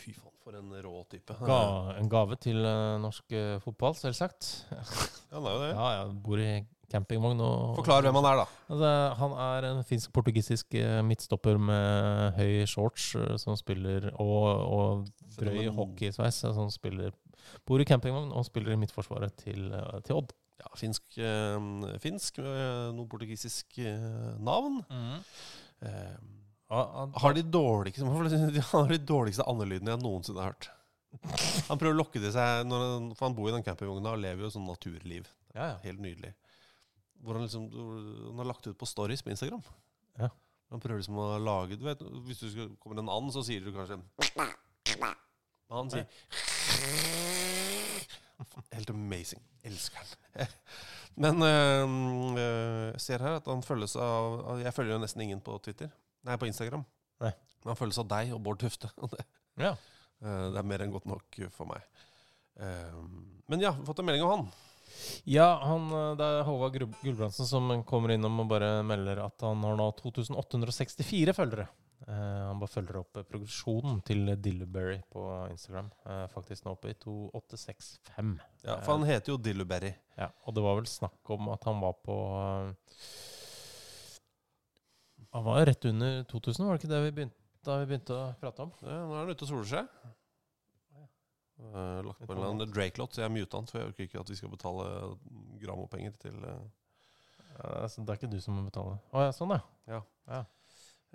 Fy 0.00 0.12
faen, 0.16 0.34
for 0.44 0.58
en 0.58 0.72
rå 0.84 0.94
type. 1.12 1.36
Ga, 1.48 1.60
en 1.98 2.10
gave 2.12 2.36
til 2.42 2.60
eh, 2.60 2.96
norsk 3.02 3.36
eh, 3.36 3.54
fotball, 3.62 3.96
selvsagt. 3.98 4.50
Ja, 4.72 4.82
han 5.36 5.48
er 5.48 5.56
jo 5.56 5.62
det. 5.62 5.70
Ja, 5.72 5.88
ja, 5.96 6.04
bor 6.24 6.42
i 6.42 6.50
campingvogn 6.92 7.40
og 7.44 7.76
Forklar 7.78 8.02
hvem 8.06 8.16
han 8.20 8.28
er, 8.30 8.40
da. 8.40 8.46
Altså, 8.72 8.90
han 9.20 9.34
er 9.44 9.66
en 9.70 9.82
finsk-portugisisk 9.88 10.74
eh, 10.80 10.98
midtstopper 11.04 11.58
med 11.60 12.36
høy 12.38 12.64
shorts 12.70 13.10
eh, 13.18 13.34
som 13.40 13.56
spiller 13.60 14.10
og, 14.14 14.46
og 14.78 15.36
drøy 15.38 15.68
hockeysveis. 15.76 16.42
eh, 16.48 16.54
Som 16.56 16.70
spiller 16.74 17.12
Bor 17.68 17.80
i 17.80 17.86
campingvogn 17.88 18.32
og 18.36 18.44
spiller 18.48 18.74
i 18.74 18.80
midtforsvaret 18.80 19.32
til, 19.40 19.70
til 20.04 20.18
Odd. 20.18 20.32
Ja, 20.58 20.68
finsk, 20.76 21.04
øh, 21.22 21.94
finsk 22.02 22.40
med 22.42 22.96
noe 22.96 23.06
portugisisk 23.08 23.78
øh, 23.78 24.34
navn. 24.42 24.80
Eh, 25.80 26.16
har 26.68 27.32
de 27.36 27.42
dårligste 27.48 28.04
har 28.72 28.90
de 28.90 28.98
dårligste 28.98 29.46
andelydene 29.48 29.94
jeg 29.94 30.02
noensinne 30.02 30.42
har 30.42 30.52
hørt. 30.52 30.68
Han 31.70 31.78
prøver 31.80 31.94
å 31.94 32.00
lokke 32.02 32.20
til 32.20 32.32
seg 32.34 32.66
når 32.68 32.82
han, 32.84 33.06
For 33.16 33.28
han 33.30 33.36
bor 33.38 33.48
i 33.48 33.54
den 33.54 33.64
campingvogna 33.64 34.12
og 34.12 34.20
lever 34.20 34.44
jo 34.44 34.50
sånn 34.52 34.66
naturliv. 34.68 35.30
Ja, 35.54 35.70
ja. 35.70 35.76
Helt 35.86 36.02
nydelig. 36.04 36.34
Hvor 37.24 37.38
han 37.38 37.46
liksom 37.46 37.64
Han 37.72 38.38
har 38.42 38.48
lagt 38.52 38.66
ut 38.66 38.78
på 38.78 38.86
stories 38.86 39.22
på 39.22 39.32
Instagram. 39.32 39.62
Ja. 40.18 40.28
Han 40.70 40.82
prøver 40.82 41.00
liksom 41.00 41.18
å 41.18 41.30
lage 41.40 41.78
du 41.78 41.84
vet, 41.86 42.02
Hvis 42.26 42.42
du 42.44 42.50
skal, 42.52 42.70
kommer 42.82 43.00
en 43.00 43.10
and, 43.12 43.32
så 43.34 43.42
sier 43.46 43.64
du 43.64 43.72
kanskje 43.74 43.98
han 45.68 45.90
sier 45.92 46.06
Helt 48.72 48.90
amazing. 48.92 49.42
Elsker 49.66 49.98
han. 49.98 50.46
Men 51.22 51.42
øh, 51.42 52.38
jeg 52.38 53.00
ser 53.02 53.24
her 53.24 53.40
at 53.40 53.48
han 53.50 53.64
følges 53.66 53.96
av 53.98 54.60
Jeg 54.62 54.74
følger 54.76 54.94
jo 54.94 55.02
nesten 55.02 55.24
ingen 55.24 55.40
på 55.44 55.56
Twitter. 55.64 55.90
Nei, 56.26 56.36
på 56.38 56.46
Instagram. 56.46 56.84
Nei. 57.24 57.32
Men 57.64 57.72
han 57.72 57.80
følges 57.80 57.98
av 58.00 58.06
deg 58.12 58.30
og 58.36 58.42
Bård 58.46 58.60
Tufte. 58.62 58.90
Ja. 59.58 59.72
øh, 60.22 60.44
det 60.54 60.60
er 60.60 60.70
mer 60.70 60.84
enn 60.84 60.94
godt 60.94 61.08
nok 61.10 61.40
for 61.50 61.66
meg. 61.66 61.82
Eh, 62.62 62.94
men 63.50 63.64
ja, 63.64 63.72
vi 63.74 63.82
har 63.82 63.88
fått 63.88 64.04
en 64.04 64.06
melding 64.06 64.22
av 64.22 64.34
han. 64.36 64.44
Ja, 65.28 65.48
han, 65.64 65.88
eh, 65.92 66.14
det 66.18 66.28
er 66.28 66.46
Håvard 66.48 66.78
Gulbrandsen 67.02 67.48
som 67.48 67.70
kommer 67.88 68.14
innom 68.14 68.40
og 68.44 68.48
bare 68.50 68.78
melder 68.86 69.20
at 69.26 69.44
han 69.46 69.62
har 69.66 69.76
nå 69.78 69.90
2864 70.00 71.34
følgere. 71.36 71.68
Eh, 72.06 72.14
han 72.14 72.60
bare 72.60 72.70
følger 72.70 73.00
opp 73.00 73.18
eh, 73.18 73.24
progresjonen 73.26 73.98
til 74.06 74.30
Dilleberry 74.40 75.00
på 75.12 75.24
Instagram. 75.50 75.90
Eh, 76.06 76.24
faktisk 76.32 76.64
nå 76.64 76.76
oppe 76.76 76.92
i 76.92 76.96
2865. 76.96 78.36
Ja, 78.64 78.78
For 78.84 78.94
han 78.94 79.06
heter 79.08 79.34
jo 79.34 79.40
Dilluberry. 79.42 79.90
Ja, 80.16 80.30
og 80.46 80.54
det 80.56 80.62
var 80.64 80.78
vel 80.78 80.88
snakk 80.90 81.32
om 81.34 81.50
at 81.52 81.66
han 81.68 81.82
var 81.82 81.98
på 82.06 82.16
eh, 82.38 82.94
Han 85.34 85.44
var 85.44 85.58
jo 85.60 85.66
rett 85.68 85.84
under 85.90 86.22
2000, 86.30 86.64
var 86.64 86.78
det 86.78 86.80
ikke 86.84 86.94
det 86.94 87.02
vi 87.04 87.16
begynte, 87.18 87.36
da 87.66 87.74
vi 87.82 87.90
begynte 87.90 88.14
å 88.16 88.30
prate 88.40 88.64
om? 88.64 88.70
Ja, 88.80 89.02
nå 89.04 89.12
er 89.12 89.26
han 89.26 89.34
ute 89.34 89.44
og 89.44 89.50
soler 89.50 89.68
seg. 89.68 90.14
Uh, 91.58 92.00
lagt 92.06 92.20
på 92.22 92.30
en 92.32 92.36
eller 92.38 92.52
annen 92.52 92.70
Drake-låt, 92.70 93.16
så 93.16 93.24
jeg 93.24 93.32
muta 93.34 93.58
han, 93.58 93.66
for 93.66 93.80
jeg 93.80 93.88
orker 93.90 94.04
ikke 94.06 94.20
at 94.20 94.28
vi 94.30 94.36
skal 94.38 94.50
betale 94.52 94.84
gramopenger 95.58 96.12
til 96.22 96.36
uh, 96.44 96.60
Ja, 97.58 97.80
er- 97.82 97.88
det 98.04 98.12
er 98.12 98.20
ikke 98.20 98.30
du 98.30 98.38
som 98.40 98.54
må 98.54 98.62
betale. 98.68 98.98
Å 99.10 99.24
ja, 99.26 99.32
sånn 99.34 99.50
ja. 99.56 99.58
Ja. 99.90 99.98
ja. 100.30 100.44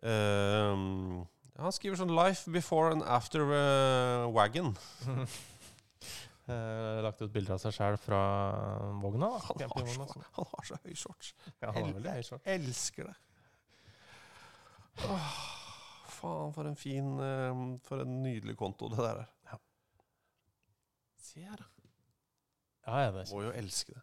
Ehm, 0.04 1.22
han 1.56 1.72
skriver 1.72 1.96
sånn 2.02 2.12
'Life 2.12 2.52
before 2.52 2.92
and 2.92 3.04
after 3.08 3.46
uh, 3.54 4.28
wagon'. 4.36 4.74
Lagt 7.04 7.22
ut 7.24 7.32
bilder 7.32 7.56
av 7.56 7.62
seg 7.64 7.72
sjæl 7.78 7.96
fra 8.04 8.20
vogna. 9.00 9.30
Han 9.48 9.62
har, 9.64 9.86
så, 9.88 10.08
så- 10.12 10.26
han 10.36 10.50
har 10.52 10.66
så 10.68 10.76
høy 10.84 10.96
shorts. 11.00 11.30
Ja, 11.62 11.72
han 11.72 11.94
El- 11.96 12.10
høy 12.18 12.24
shorts. 12.28 12.44
Elsker 12.52 13.08
det. 13.08 13.16
Åh, 15.08 15.30
faen, 16.20 16.52
for 16.54 16.68
en 16.70 16.76
fin 16.78 17.08
For 17.88 18.04
en 18.04 18.20
nydelig 18.26 18.58
konto 18.60 18.90
det 18.92 19.00
der 19.00 19.24
er. 19.24 19.30
Se 21.34 21.42
her, 21.42 21.58
da. 21.58 21.70
Ja, 22.84 22.98
ja, 23.06 23.12
det 23.16 23.22
er 23.24 23.30
Må 23.32 23.46
jo 23.46 23.52
elske 23.56 23.94
det. 23.96 24.02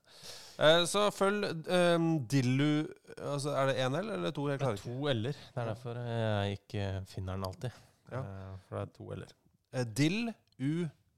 Eh, 0.65 0.83
så 0.89 1.03
følg 1.13 1.45
um, 1.69 2.07
Dillu 2.29 2.87
altså, 3.19 3.53
Er 3.53 3.69
det 3.71 3.75
én 3.85 3.97
L 3.99 4.09
eller 4.15 4.33
to? 4.37 4.47
Jeg 4.49 4.61
Det 4.63 4.71
er 4.71 4.81
to 4.81 4.97
l-er. 5.13 5.37
Det 5.37 5.61
er 5.63 5.69
derfor 5.69 6.01
jeg 6.01 6.57
ikke 6.59 6.87
finner 7.13 7.37
den 7.37 7.45
alltid. 7.49 7.77
Ja. 8.11 8.23
Eh, 8.25 8.55
For 8.67 8.81
det 8.81 8.83
er 8.87 8.93
to 8.97 9.11
l-er. 9.19 9.35
Eh, 9.77 9.85
Dill 10.01 10.33
U 10.59 10.73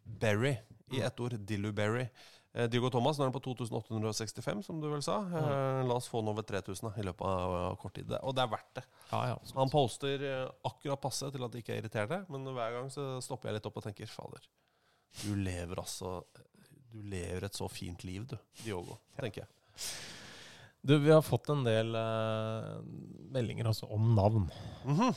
Berry 0.04 0.56
i 0.92 1.00
ett 1.06 1.20
ord. 1.22 1.38
Dillu 1.48 1.70
Berry. 1.72 2.08
Eh, 2.52 2.66
Diego 2.68 2.90
Thomas 2.92 3.16
nå 3.16 3.24
er 3.24 3.30
han 3.30 3.36
på 3.36 3.40
2865, 3.46 4.60
som 4.66 4.80
du 4.82 4.90
vel 4.92 5.04
sa. 5.04 5.20
Eh, 5.24 5.84
la 5.88 5.94
oss 5.96 6.10
få 6.12 6.20
den 6.20 6.32
over 6.34 6.44
3000 6.44 6.90
da, 6.90 6.92
i 7.00 7.06
løpet 7.06 7.24
av, 7.24 7.54
av 7.70 7.76
kort 7.80 7.94
tid. 7.96 8.10
Og 8.20 8.34
det 8.36 8.42
er 8.44 8.50
verdt 8.52 8.74
det. 8.82 8.84
Ja, 9.12 9.22
ja, 9.30 9.38
Han 9.56 9.72
poster 9.72 10.26
eh, 10.28 10.50
akkurat 10.68 11.00
passe 11.00 11.30
til 11.32 11.46
at 11.46 11.54
det 11.54 11.62
ikke 11.62 11.78
er 11.78 11.80
irriterende, 11.80 12.24
men 12.28 12.44
hver 12.52 12.74
gang 12.76 12.90
så 12.92 13.06
stopper 13.24 13.48
jeg 13.48 13.60
litt 13.60 13.70
opp 13.70 13.80
og 13.80 13.86
tenker 13.86 14.10
fader, 14.10 14.44
du 15.20 15.34
lever 15.36 15.78
altså 15.82 16.22
Du 16.92 17.00
lever 17.08 17.44
et 17.46 17.56
så 17.56 17.68
fint 17.72 18.02
liv, 18.04 18.24
du, 18.28 18.36
Diogo, 18.64 18.98
tenker 19.20 19.44
jeg. 19.44 19.50
Du, 20.82 20.96
vi 20.98 21.12
har 21.12 21.22
fått 21.22 21.48
en 21.52 21.62
del 21.64 21.94
eh, 21.94 22.70
meldinger 23.32 23.70
også 23.70 23.86
om 23.94 24.14
navn. 24.16 24.48
Mhm. 24.84 25.12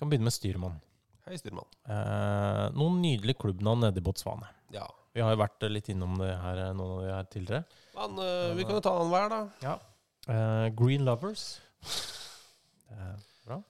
Kan 0.00 0.10
begynne 0.10 0.26
med 0.26 0.34
styrmann. 0.34 0.80
Hei, 1.26 1.36
styrmann. 1.38 1.68
Eh, 1.86 2.64
noen 2.74 2.98
nydelige 3.02 3.38
klubbnavn 3.44 3.84
nede 3.86 4.00
i 4.00 4.04
Botswana. 4.04 4.48
Ja. 4.74 4.86
Vi 5.14 5.22
har 5.24 5.32
jo 5.34 5.40
vært 5.40 5.62
eh, 5.66 5.72
litt 5.72 5.88
innom 5.92 6.16
det 6.20 6.32
her, 6.42 6.60
nå 6.76 6.86
av 6.96 7.00
de 7.04 7.12
her 7.14 7.28
tidligere. 7.32 7.64
Men, 7.96 8.18
eh, 8.24 8.52
vi 8.58 8.66
kan 8.66 8.76
jo 8.78 8.84
ta 8.84 8.94
den 8.98 9.12
hver, 9.12 9.32
da. 9.32 9.40
Ja. 9.64 9.76
Eh, 10.30 10.66
Green 10.76 11.06
Lovers. 11.06 11.44
Eh, 12.90 13.14
bra. 13.46 13.60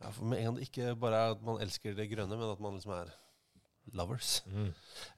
Ja, 0.00 0.10
for 0.16 0.24
med 0.32 0.40
en 0.40 0.48
gang 0.48 0.58
det 0.58 0.68
ikke 0.70 0.94
bare 1.00 1.20
er 1.26 1.34
at 1.36 1.42
man 1.44 1.60
elsker 1.62 1.94
det 1.98 2.08
grønne, 2.10 2.38
men 2.40 2.50
at 2.54 2.62
man 2.62 2.78
liksom 2.78 2.94
er 2.96 3.12
lovers. 3.94 4.42
Mm. 4.46 4.72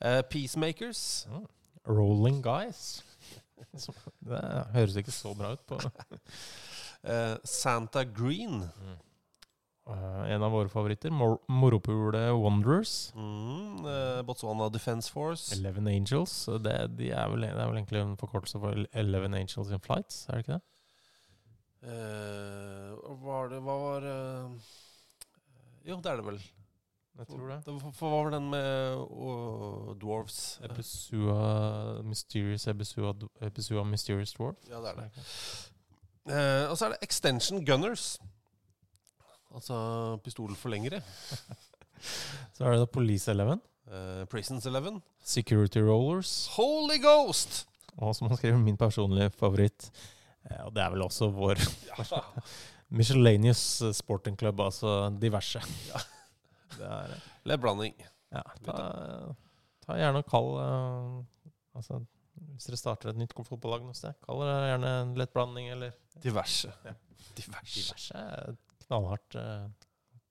Uh, 0.05 0.23
peacemakers. 0.31 1.27
Rolling 1.87 2.43
Guys. 2.43 3.03
Det 4.29 4.43
høres 4.75 4.97
ikke 4.99 5.15
så 5.15 5.33
bra 5.39 5.53
ut 5.55 5.63
på 5.67 5.79
uh, 5.79 7.37
Santa 7.45 8.05
Green. 8.05 8.65
Eh, 9.83 10.31
en 10.31 10.43
av 10.43 10.53
våre 10.55 10.71
favoritter. 10.71 11.11
Mor 11.11 11.41
Moropulet 11.51 12.31
Wanderers. 12.39 13.13
Mm, 13.19 13.83
uh, 13.83 14.21
Botswana 14.23 14.69
Defense 14.71 15.11
Force. 15.11 15.51
Eleven 15.57 15.89
Angels. 15.91 16.35
Det, 16.63 16.77
de 16.99 17.11
er 17.11 17.33
vel, 17.33 17.43
det 17.49 17.57
er 17.57 17.67
vel 17.67 17.81
egentlig 17.81 18.03
en 18.03 18.17
forkortelse 18.21 18.61
for 18.63 18.85
Eleven 18.95 19.35
Angels 19.35 19.73
in 19.75 19.83
Flights, 19.83 20.27
er 20.29 20.39
det 20.39 20.45
ikke 20.47 20.59
det? 20.59 20.63
Uh, 21.83 23.19
var 23.25 23.49
det 23.51 23.59
Hva 23.67 23.75
var 23.83 24.05
Jo, 25.83 25.97
det 25.99 26.13
er 26.13 26.21
det 26.21 26.27
vel. 26.29 26.39
Jeg 27.19 27.27
tror 27.29 27.49
det. 27.51 27.59
For, 27.67 27.93
for 27.93 28.09
hva 28.13 28.23
var 28.25 28.33
den 28.35 28.49
med 28.51 29.03
uh, 29.03 29.93
dwarves? 30.01 30.39
Episua 30.65 32.01
Mysterious 32.09 32.67
Ebusua, 32.73 33.13
Ebusua 33.45 33.85
Mysterious 33.85 34.33
Dwarf. 34.33 34.57
Ja, 34.71 34.81
det 34.81 34.95
er 34.95 35.03
det. 35.03 35.27
Eh, 36.31 36.71
og 36.71 36.77
så 36.79 36.87
er 36.87 36.95
det 36.95 37.03
Extension 37.03 37.65
Gunners. 37.67 38.17
Altså 39.53 39.77
pistolforlengere. 40.25 41.03
Så 42.57 42.65
er 42.65 42.73
det 42.73 42.81
da 42.81 42.87
Police 42.91 43.31
Eleven. 43.31 43.61
Eh, 43.87 44.25
Prisons 44.31 44.67
Eleven. 44.67 45.03
Security 45.23 45.79
Rollers. 45.79 46.49
Holy 46.57 46.99
Ghost! 47.03 47.67
Og 47.99 48.15
som 48.17 48.29
han 48.29 48.37
skriver, 48.37 48.59
min 48.59 48.77
personlige 48.77 49.31
favoritt. 49.31 49.91
Eh, 50.49 50.65
og 50.65 50.73
det 50.75 50.83
er 50.83 50.91
vel 50.95 51.05
også 51.05 51.29
vår 51.31 51.61
Miscellaneous 52.97 53.83
Sporting 53.93 54.39
Club, 54.39 54.61
altså 54.61 55.13
diverse. 55.21 55.63
Det 56.79 56.89
er. 56.89 57.15
Eller 57.45 57.61
blanding. 57.61 57.95
Ja, 58.33 58.43
ta, 58.65 58.77
ta 59.85 59.97
gjerne 60.01 60.23
og 60.23 60.29
kall 60.31 60.51
uh, 60.57 61.47
Altså, 61.77 61.99
hvis 62.53 62.69
dere 62.69 62.79
starter 62.81 63.13
et 63.13 63.21
nytt 63.21 63.33
fotballag 63.37 63.85
noe 63.87 63.97
sted, 63.97 64.17
kall 64.25 64.43
det 64.45 64.53
gjerne 64.71 64.93
en 65.03 65.15
lett 65.21 65.33
blanding 65.33 65.71
eller 65.73 65.95
Diverse. 66.23 66.73
Ja. 66.85 66.93
Diverse. 67.39 67.81
Diverse 67.81 68.19
er 68.21 68.53
knallhardt, 68.85 69.39
eh, 69.41 69.65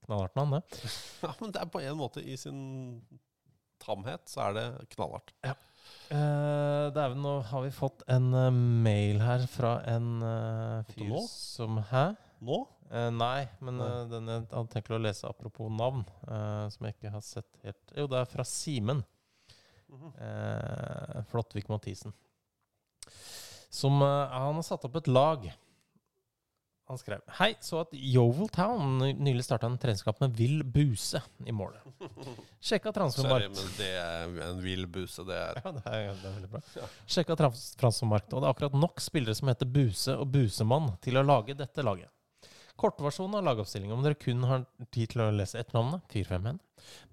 knallhardt 0.05 0.37
navn, 0.37 0.57
det. 0.59 0.93
Ja, 1.25 1.33
men 1.39 1.53
det 1.53 1.61
er 1.63 1.73
på 1.73 1.81
en 1.81 1.97
måte 1.99 2.23
i 2.23 2.37
sin 2.37 2.61
tamhet 3.81 4.29
så 4.29 4.47
er 4.47 4.57
det 4.57 4.65
knallhardt. 4.95 5.33
Ja. 5.45 5.55
Uh, 6.11 6.91
Dæven, 6.93 7.21
nå 7.23 7.37
har 7.47 7.63
vi 7.63 7.71
fått 7.73 8.03
en 8.11 8.29
uh, 8.35 8.51
mail 8.53 9.21
her 9.23 9.47
fra 9.49 9.77
en 9.89 10.21
uh, 10.21 10.83
fyr 10.91 11.15
som 11.31 11.79
Hæ? 11.89 12.11
Nå? 12.43 12.59
Eh, 12.91 13.07
nei, 13.15 13.47
men 13.63 13.77
Nei. 13.79 13.87
eh, 13.87 14.07
den 14.11 14.27
jeg 14.27 14.43
hadde 14.51 14.73
tenkt 14.73 14.91
å 14.91 14.99
lese 14.99 15.29
apropos 15.29 15.71
navn, 15.71 16.03
uh, 16.27 16.67
som 16.73 16.87
jeg 16.87 16.97
ikke 16.97 17.13
har 17.13 17.23
sett 17.23 17.61
helt 17.63 17.93
Jo, 17.95 18.07
det 18.11 18.19
er 18.19 18.27
fra 18.27 18.43
Simen. 18.47 19.05
Mhm. 19.91 20.11
eh, 20.23 21.23
Flåttvik 21.31 21.67
Mathisen. 21.71 22.13
Som 23.71 24.01
uh, 24.01 24.27
Han 24.31 24.59
har 24.59 24.67
satt 24.67 24.85
opp 24.87 24.95
et 24.99 25.07
lag. 25.07 25.47
Han 26.91 26.99
skrev 26.99 27.23
Hei, 27.37 27.53
så 27.63 27.81
at 27.85 27.93
Yovel 27.95 28.49
Town 28.51 28.97
nylig 28.99 29.45
starta 29.47 29.69
en 29.69 29.77
treningskamp 29.79 30.19
med 30.19 30.35
Vill 30.35 30.63
Buse 30.67 31.21
i 31.47 31.53
målet. 31.55 31.79
Sjekka 32.59 32.91
Sorry, 32.91 32.97
transfermarkt. 32.97 33.55
men 33.55 33.69
det 33.77 33.91
er 33.95 34.49
en 34.49 34.59
vill 34.63 34.83
buse, 34.91 35.23
det 35.23 35.37
er. 35.39 35.61
Ja, 35.63 35.71
det 35.77 35.83
er, 35.87 36.09
det 36.11 36.27
er 36.27 36.35
veldig 36.35 36.49
bra. 36.51 36.89
Sjekka 37.07 37.37
trans 37.39 38.03
og 38.03 38.11
det 38.19 38.41
er 38.41 38.49
akkurat 38.51 38.75
nok 38.75 38.99
spillere 38.99 39.37
som 39.39 39.47
heter 39.47 39.71
Buse 39.71 40.17
og 40.19 40.27
Busemann 40.35 40.91
til 40.99 41.15
å 41.21 41.23
lage 41.23 41.55
dette 41.55 41.85
laget. 41.87 42.11
Kortversjonen 42.81 43.37
av 43.39 43.45
lagoppstillinga, 43.45 43.93
om 43.93 44.01
dere 44.05 44.17
kun 44.17 44.43
har 44.49 44.63
tid 44.91 45.11
til 45.13 45.21
å 45.21 45.31
lese 45.35 45.59
ett 45.61 45.73
navn, 45.75 45.99
4-5-1. 46.13 46.57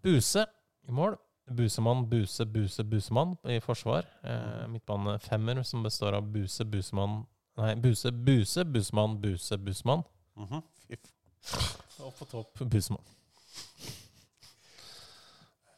Buse 0.05 0.47
i 0.89 0.95
mål. 0.97 1.19
Busemann, 1.49 2.03
Buse, 2.11 2.45
Buse, 2.45 2.85
Busemann 2.85 3.31
i 3.49 3.57
forsvar. 3.65 4.05
Eh, 4.25 4.67
midtbane 4.69 5.15
femmer, 5.25 5.63
som 5.65 5.83
består 5.85 6.17
av 6.19 6.27
Buse, 6.33 6.65
Busemann 6.69 7.23
Nei, 7.59 7.73
Buse, 7.83 8.13
Buse, 8.13 8.63
Busemann, 8.71 9.17
Buse, 9.21 9.57
Busemann. 9.59 10.05
Opp 10.39 10.67
Fy 10.87 10.95
f- 10.95 12.03
Og 12.05 12.13
på 12.21 12.29
topp 12.31 12.61
Busemann. 12.71 13.03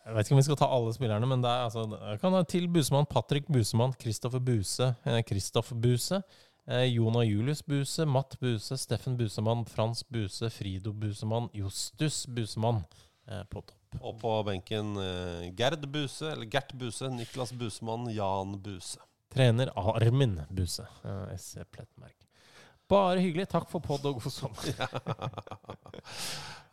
Jeg 0.05 0.15
vet 0.17 0.27
ikke 0.27 0.35
om 0.35 0.41
vi 0.41 0.45
skal 0.49 0.59
ta 0.59 0.69
alle 0.75 0.93
spillerne, 0.97 1.27
men 1.29 1.43
det 1.45 1.51
er 1.53 1.65
altså 1.69 1.85
kan 2.21 2.33
være 2.35 2.49
til 2.51 2.67
Busemann, 2.73 3.07
Patrick 3.09 3.47
Busemann, 3.53 3.93
Kristoffer 4.01 4.41
Buse, 4.43 4.91
Kristoffer 5.05 5.23
Kristoff 5.31 5.73
Buse, 5.81 6.17
eh, 6.21 6.23
Jonah 6.71 7.25
Julius 7.27 7.63
Buse, 7.67 8.07
Matt 8.07 8.37
Buse, 8.41 8.77
Steffen 8.79 9.17
Busemann, 9.19 9.65
Frans 9.67 10.05
Buse, 10.07 10.51
Frido 10.51 10.93
Busemann, 10.93 11.49
Justus 11.53 12.27
Busemann 12.27 12.85
eh, 13.27 13.43
på 13.51 13.61
topp. 13.61 13.99
Og 14.01 14.21
på 14.21 14.35
benken 14.47 14.95
eh, 15.03 15.51
Gerd 15.59 15.89
Buse, 15.91 16.31
eller 16.31 16.47
Gert 16.47 16.75
Buse, 16.79 17.11
Niklas 17.11 17.53
Busemann, 17.53 18.07
Jan 18.15 18.55
Buse. 18.63 19.03
Trener 19.35 19.71
Armin 19.79 20.41
Buse, 20.51 20.87
eh, 21.05 21.37
SC 21.37 21.67
Plettmerk. 21.71 22.17
Bare 22.91 23.21
hyggelig. 23.23 23.47
Takk 23.53 23.69
for 23.71 23.83
pod 23.83 24.07
og 24.09 24.19
god 24.19 24.33
sommer. 24.35 24.65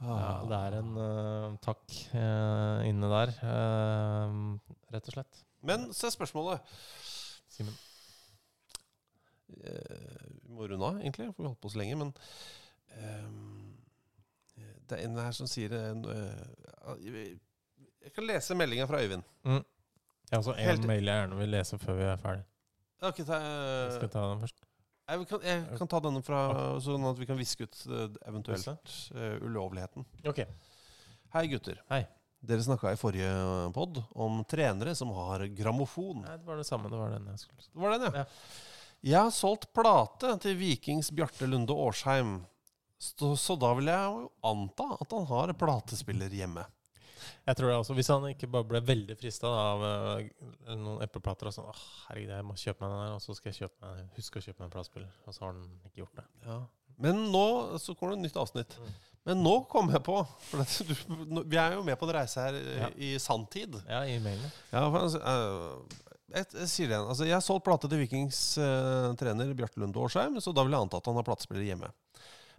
ja, 0.01 0.21
det 0.49 0.61
er 0.63 0.77
en 0.79 0.95
uh, 0.97 1.57
takk 1.61 1.83
uh, 2.15 2.81
inne 2.89 3.11
der, 3.11 3.33
uh, 3.45 4.79
rett 4.95 5.11
og 5.11 5.19
slett. 5.19 5.43
Men 5.61 5.91
se 5.93 6.09
spørsmålet. 6.13 6.73
Simen. 7.53 7.77
Eh, 9.47 10.27
vi 10.43 10.53
må 10.53 10.67
runde 10.67 10.85
av, 10.85 10.99
egentlig, 11.01 11.29
for 11.31 11.43
vi 11.43 11.47
har 11.47 11.53
holdt 11.53 11.63
på 11.63 11.71
så 11.73 11.81
lenge. 11.81 11.97
Men 12.01 12.13
um, 12.97 13.73
det 14.87 14.99
er 14.99 15.05
en 15.05 15.19
her 15.19 15.35
som 15.35 15.49
sier 15.49 15.73
eh, 15.75 16.45
Jeg 18.05 18.13
kan 18.15 18.27
lese 18.27 18.55
meldinga 18.57 18.87
fra 18.89 19.01
Øyvind. 19.03 19.25
Mm. 19.47 19.63
Ja, 20.31 20.37
altså 20.39 20.55
Helt- 20.59 20.87
mail 20.87 21.05
jeg 21.07 21.21
gjerne 21.21 21.39
vil 21.39 21.53
lese 21.55 21.79
før 21.79 21.99
vi 21.99 22.07
er 22.07 22.21
ferdig. 22.21 22.45
Okay, 22.97 23.23
ta, 23.23 23.37
Skal 23.93 24.07
jeg 24.07 24.11
ta 24.11 24.23
den 24.31 24.39
først? 24.41 24.63
jeg, 25.07 25.27
kan, 25.29 25.43
jeg 25.45 25.77
kan 25.79 25.87
ta 25.87 25.99
denne 26.03 26.21
fra, 26.25 26.39
sånn 26.83 27.05
at 27.07 27.19
vi 27.19 27.27
kan 27.29 27.37
viske 27.39 27.67
ut 27.67 27.83
eventuelt 28.27 28.95
uh, 29.15 29.37
ulovligheten. 29.45 30.07
Ok. 30.27 30.41
Hei, 31.35 31.43
gutter. 31.51 31.79
Hei. 31.91 32.01
Dere 32.47 32.63
snakka 32.63 32.91
i 32.93 32.99
forrige 32.99 33.29
pod 33.73 33.97
om 34.15 34.43
trenere 34.49 34.93
som 34.95 35.09
har 35.15 35.45
grammofon. 35.57 36.21
Nei, 36.25 36.35
det 36.37 36.47
var 36.47 36.59
det 36.59 36.67
samme. 36.67 36.89
Det 36.91 36.99
var 36.99 37.15
den 37.15 37.29
jeg 37.31 37.41
skulle 37.43 37.65
Det 37.65 37.81
var 37.81 37.95
den, 37.95 38.19
ja. 38.21 38.25
Jeg 39.05 39.19
har 39.19 39.33
solgt 39.33 39.69
plate 39.77 40.33
til 40.41 40.57
Vikings 40.57 41.11
Bjarte 41.15 41.47
Lunde 41.49 41.75
Årsheim. 41.75 42.39
Så, 42.97 43.35
så 43.37 43.53
da 43.59 43.75
vil 43.77 43.91
jeg 43.91 44.09
jo 44.09 44.23
anta 44.49 44.87
at 44.97 45.13
han 45.13 45.27
har 45.29 45.53
platespiller 45.59 46.33
hjemme. 46.33 46.63
Jeg 47.47 47.55
tror 47.55 47.69
det 47.69 47.75
også, 47.77 47.95
Hvis 47.95 48.09
han 48.11 48.25
ikke 48.29 48.49
bare 48.51 48.67
ble 48.67 48.81
veldig 48.83 49.15
frista 49.19 49.47
av 49.47 49.83
uh, 49.83 50.47
noen 50.73 51.03
epleplater 51.05 51.49
og 51.49 51.55
sånn 51.55 51.69
oh, 51.69 51.83
herregud, 52.07 52.33
jeg 52.33 52.47
må 52.47 52.55
kjøpe 52.59 52.83
meg 52.83 52.93
den 52.93 53.03
der, 53.03 53.13
og 53.15 53.23
så 53.23 53.35
skal 53.37 53.51
jeg 53.51 53.59
kjøpe 53.61 53.85
meg, 53.85 54.09
huske 54.17 54.41
å 54.41 54.45
kjøpe 54.47 54.59
meg 54.59 54.67
en 54.67 54.73
platespiller. 54.73 55.13
Og 55.25 55.35
så 55.35 55.45
har 55.45 55.53
han 55.53 55.69
ikke 55.87 56.01
gjort 56.01 56.19
det. 56.19 56.25
Ja. 56.47 56.57
Men 57.07 57.21
nå 57.31 57.45
så 57.83 57.93
kommer 57.93 58.15
det 58.15 58.19
et 58.19 58.27
nytt 58.27 58.41
avsnitt. 58.41 58.75
Men 59.27 59.43
nå 59.43 59.53
kom 59.69 59.91
jeg 59.91 60.01
på 60.07 60.17
for 60.47 60.63
dette, 60.63 60.87
du, 60.87 61.41
Vi 61.51 61.59
er 61.59 61.77
jo 61.77 61.85
med 61.85 61.99
på 61.99 62.07
en 62.07 62.13
reise 62.15 62.41
her 62.41 62.57
Ja. 62.57 62.89
i 62.95 63.13
sanntid. 63.21 63.75
Ja, 63.85 64.01
i 64.07 64.17
mailen. 64.23 64.51
Ja, 64.71 64.85
for, 64.91 65.17
uh, 65.21 65.97
jeg, 66.33 66.47
jeg 66.59 66.69
sier 66.71 66.89
det 66.89 66.95
igjen. 66.97 67.07
Altså, 67.11 67.27
jeg 67.27 67.35
har 67.37 67.45
solgt 67.45 67.65
plate 67.67 67.89
til 67.91 68.01
Vikings 68.01 68.41
eh, 68.61 69.07
trener 69.19 69.53
Bjarte 69.57 69.79
Lunde 69.81 70.01
Årsheim, 70.01 70.39
så 70.43 70.53
da 70.55 70.65
vil 70.65 70.75
jeg 70.75 70.87
anta 70.87 70.99
at 70.99 71.07
han 71.09 71.19
har 71.19 71.27
platespiller 71.27 71.67
hjemme. 71.67 71.91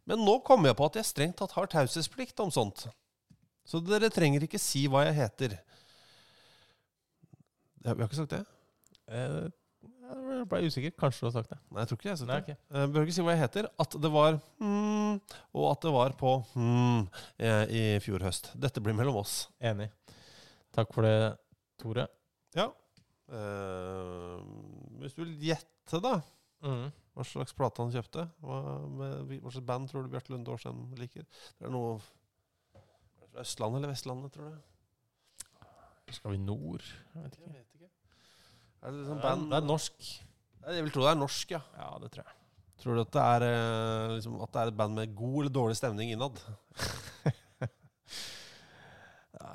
Men 0.08 0.22
nå 0.24 0.38
kommer 0.46 0.70
jeg 0.70 0.78
på 0.78 0.88
at 0.88 0.96
jeg 1.00 1.08
strengt 1.10 1.36
tatt 1.40 1.52
har 1.56 1.68
taushetsplikt 1.68 2.40
om 2.40 2.52
sånt. 2.54 2.86
Så 3.68 3.82
dere 3.84 4.08
trenger 4.12 4.46
ikke 4.46 4.60
si 4.62 4.86
hva 4.88 5.04
jeg 5.04 5.18
heter. 5.18 5.58
Jeg, 7.84 7.92
Vi 7.92 8.00
har 8.00 8.08
ikke 8.08 8.20
sagt 8.22 8.32
det? 8.32 8.44
Eh, 9.12 9.50
jeg 10.08 10.46
ble 10.48 10.62
usikker. 10.64 10.94
Kanskje 10.96 11.20
du 11.20 11.28
har 11.28 11.34
sagt 11.36 11.52
det. 11.52 11.58
Nei, 11.68 11.82
jeg 11.82 11.90
tror 11.90 11.98
ikke 12.00 12.08
jeg 12.08 12.14
har 12.14 12.20
sagt 12.22 12.30
Nei, 12.32 12.38
det. 12.40 12.56
ok. 12.56 12.64
Jeg 12.78 12.92
behøver 12.94 13.08
ikke 13.10 13.16
si 13.18 13.26
hva 13.26 13.34
jeg 13.34 13.42
heter. 13.42 13.68
At 13.84 13.96
det 14.00 14.10
var 14.14 14.38
hmm, 14.64 15.20
og 15.52 15.66
at 15.74 15.84
det 15.84 15.92
var 15.98 16.16
på 16.16 16.32
eh, 17.44 17.64
i 17.68 17.82
fjor 18.04 18.24
høst. 18.24 18.52
Dette 18.56 18.80
blir 18.84 18.96
mellom 18.96 19.20
oss. 19.20 19.42
Enig. 19.60 19.90
Takk 20.72 20.96
for 20.96 21.04
det, 21.04 21.36
Tore. 21.82 22.08
Ja. 22.56 22.70
Eh, 23.28 24.38
hvis 25.02 25.16
du 25.16 25.22
vil 25.24 25.34
gjette, 25.50 26.00
da. 26.04 26.14
mm. 26.64 26.86
Hva 27.18 27.24
slags 27.26 27.54
plate 27.58 27.82
han 27.82 27.90
kjøpte? 27.92 28.24
Hva, 28.44 28.58
med, 28.94 29.32
hva 29.42 29.50
slags 29.50 29.66
band 29.66 29.90
tror 29.90 30.04
du 30.06 30.12
Bjarte 30.12 30.30
Lunde 30.30 30.52
Årsheim 30.54 30.84
liker? 31.00 31.26
Det 31.58 31.66
er 31.66 31.72
noe 31.74 31.96
fra 31.98 33.42
Østlandet 33.42 33.80
eller 33.80 33.90
Vestlandet, 33.92 34.32
tror 34.36 34.52
du? 34.52 34.58
Skal 36.14 36.32
vi 36.36 36.38
nord? 36.40 36.84
Jeg 37.14 37.24
vet 37.24 37.34
ikke. 37.36 37.50
Jeg 37.50 37.58
vet 37.58 37.74
ikke. 37.80 37.90
Er 38.78 38.94
det 38.94 39.00
liksom 39.00 39.18
band 39.24 39.48
det 39.50 39.58
er 39.58 39.66
norsk. 39.66 40.10
Jeg 40.68 40.84
vil 40.86 40.94
tro 40.94 41.02
det 41.04 41.10
er 41.10 41.18
norsk, 41.18 41.56
ja. 41.56 41.60
Ja, 41.80 41.90
det 42.00 42.12
tror 42.14 42.22
jeg. 42.24 42.34
Tror 42.78 42.94
du 42.94 43.02
at 43.02 43.12
det 43.16 43.22
er, 43.26 43.44
eh, 43.48 44.14
liksom, 44.14 44.38
at 44.44 44.52
det 44.54 44.60
er 44.62 44.70
et 44.70 44.78
band 44.78 44.94
med 44.94 45.14
god 45.18 45.38
eller 45.42 45.54
dårlig 45.58 45.76
stemning 45.80 46.14
innad? 46.14 46.38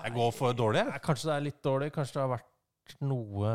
Jeg 0.03 0.13
går 0.15 0.31
for 0.35 0.51
dårlig, 0.55 0.81
jeg. 0.81 0.91
Ja, 0.91 0.99
kanskje 1.03 1.29
det 1.29 1.35
er 1.35 1.43
litt 1.45 1.59
dårlig. 1.63 1.87
Kanskje 1.95 2.17
det 2.17 2.21
har 2.23 2.31
vært 2.33 2.49
noe 3.03 3.51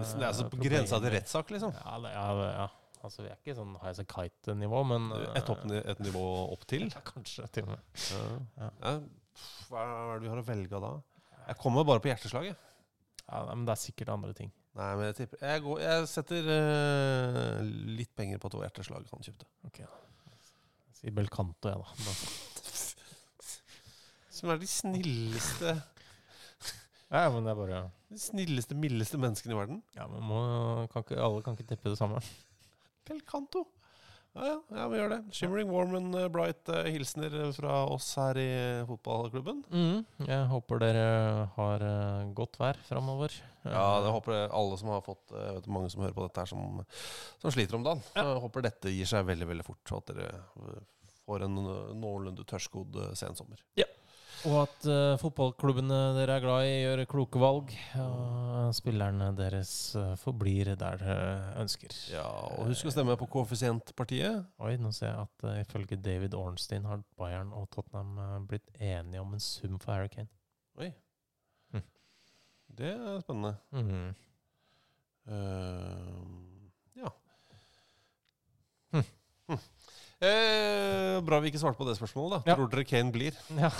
Det 0.00 0.20
er 0.20 0.28
altså 0.30 0.46
på 0.50 0.60
grensa 0.62 1.00
til 1.02 1.14
rettssak, 1.14 1.50
liksom. 1.54 1.72
Ja, 1.76 1.98
det, 2.04 2.12
ja, 2.16 2.28
det- 2.40 2.52
ja. 2.58 2.68
Altså, 3.00 3.22
vi 3.24 3.30
er 3.30 3.38
ikke 3.38 3.54
sånn 3.56 3.76
high 3.80 3.94
as 3.94 3.98
a 4.02 4.04
kite-nivå, 4.04 4.80
men 4.84 5.06
Et, 5.32 5.48
opp, 5.48 5.62
et 5.72 6.00
nivå 6.04 6.24
opp 6.52 6.66
til? 6.68 6.84
Ja, 6.94 7.00
kanskje 7.00 7.46
til 7.48 7.64
og 7.64 7.70
med. 7.72 7.78
Ja. 8.60 8.68
Ja. 8.84 8.92
Hva 9.70 9.84
er 9.86 10.18
det 10.18 10.26
vi 10.26 10.32
har 10.34 10.40
å 10.42 10.44
velge 10.44 10.76
av 10.76 10.84
da? 10.84 10.90
Jeg 11.46 11.56
kommer 11.62 11.86
bare 11.88 12.02
på 12.04 12.10
hjerteslaget. 12.10 12.56
Ja, 13.24 13.40
men 13.54 13.64
det 13.64 13.72
er 13.72 13.80
sikkert 13.80 14.12
andre 14.12 14.34
ting. 14.36 14.50
Nei, 14.76 14.90
men 14.98 15.08
jeg 15.08 15.16
tipper 15.18 15.40
Jeg, 15.42 15.62
går, 15.64 15.80
jeg 15.82 16.04
setter 16.10 16.46
uh, 16.50 17.62
litt 17.98 18.12
penger 18.18 18.38
på 18.38 18.46
at 18.46 18.54
det 18.54 18.60
var 18.60 18.68
hjerteslag 18.68 19.08
han 19.10 19.24
kjøpte. 19.26 19.48
Ok. 19.66 19.80
Jeg 19.80 20.98
sier 21.00 21.16
Belcanto, 21.16 21.72
jeg, 21.72 21.80
da. 21.80 21.88
Som 24.40 24.52
er 24.52 24.60
de 24.60 24.68
snilleste 24.70 25.74
Ja, 27.10 27.26
men 27.34 27.46
det 27.46 27.52
er 27.52 27.58
bare 27.58 27.82
De 28.10 28.20
snilleste, 28.22 28.76
mildeste 28.78 29.18
menneskene 29.18 29.56
i 29.56 29.58
verden. 29.58 29.82
Ja, 29.96 30.06
men 30.10 30.22
må, 30.26 30.40
kan 30.92 31.04
ikke, 31.04 31.18
alle 31.18 31.42
kan 31.42 31.58
ikke 31.58 31.72
teppe 31.72 31.92
det 31.92 31.98
samme. 31.98 32.22
Pel 33.08 33.20
Canto. 33.26 33.64
ja, 34.38 34.56
ja, 34.70 34.84
vi 34.92 35.00
gjør 35.00 35.10
det. 35.16 35.20
Shimmering 35.34 35.70
warm 35.74 35.96
and 35.98 36.14
eh, 36.14 36.28
bright 36.30 36.70
uh, 36.70 36.84
hilsener 36.86 37.34
fra 37.56 37.80
oss 37.90 38.12
her 38.20 38.38
i 38.38 38.50
fotballklubben. 38.86 39.64
Mm, 39.74 40.04
jeg 40.28 40.50
håper 40.52 40.84
dere 40.84 41.06
har 41.56 41.82
uh, 41.82 42.30
godt 42.38 42.60
vær 42.62 42.78
framover. 42.86 43.34
Ja, 43.64 44.00
det 44.00 44.12
håper 44.14 44.46
alle 44.56 44.76
som 44.80 44.88
har 44.88 45.02
fått 45.04 45.34
Jeg 45.34 45.56
vet 45.58 45.66
mange 45.68 45.90
som 45.92 46.00
hører 46.00 46.14
på 46.16 46.24
dette 46.24 46.40
her, 46.40 46.48
som, 46.48 46.80
som 47.42 47.52
sliter 47.52 47.76
om 47.76 47.84
dagen. 47.84 48.00
Jeg 48.16 48.38
håper 48.46 48.64
dette 48.64 48.94
gir 48.94 49.08
seg 49.08 49.26
veldig 49.28 49.50
veldig 49.50 49.66
fort, 49.66 49.82
og 49.90 49.98
at 50.00 50.14
dere 50.14 50.30
eh, 50.30 50.78
får 51.26 51.44
en 51.44 51.58
eh, 51.60 51.90
noenlunde 52.00 52.46
tørrskodd 52.48 52.96
sensommer. 53.18 53.60
sensommer. 53.76 53.99
Og 54.48 54.54
at 54.62 54.86
uh, 54.88 55.18
fotballklubbene 55.20 55.98
dere 56.16 56.38
er 56.38 56.44
glad 56.44 56.64
i, 56.64 56.76
gjør 56.80 57.02
kloke 57.10 57.40
valg. 57.42 57.74
Og 58.00 58.70
spillerne 58.76 59.28
deres 59.36 59.72
uh, 59.98 60.14
forblir 60.20 60.72
der 60.80 61.02
dere 61.02 61.18
ønsker. 61.60 61.92
Ja, 62.14 62.24
og 62.56 62.70
husk 62.70 62.88
å 62.88 62.94
stemme 62.94 63.18
på 63.20 63.28
koeffisientpartiet. 63.34 64.46
Oi, 64.64 64.72
nå 64.80 64.94
ser 64.96 65.12
jeg 65.12 65.26
at 65.26 65.44
uh, 65.44 65.58
ifølge 65.60 66.00
David 66.00 66.38
Ornstein 66.38 66.88
har 66.88 67.04
Bayern 67.20 67.52
og 67.56 67.68
Tottenham 67.74 68.48
blitt 68.48 68.72
enige 68.80 69.20
om 69.20 69.36
en 69.36 69.44
sum 69.44 69.76
for 69.82 69.92
Harry 69.92 70.08
Kane. 70.14 70.32
Oi. 70.80 70.88
Hm. 71.74 71.86
Det 72.80 72.96
er 72.96 73.22
spennende. 73.26 73.54
Mhm. 73.76 74.10
Eh, 75.30 77.02
ja. 77.02 77.10
Hm. 78.92 79.04
Eh, 80.20 81.20
bra 81.24 81.38
vi 81.40 81.48
ikke 81.48 81.58
svarte 81.62 81.78
på 81.80 81.86
det 81.88 81.94
spørsmålet. 81.96 82.42
da 82.44 82.50
Ja. 82.50 82.56
Tror 82.56 82.68
dere 82.68 82.84
Kane 82.84 83.12
blir? 83.12 83.32
Ja. 83.56 83.70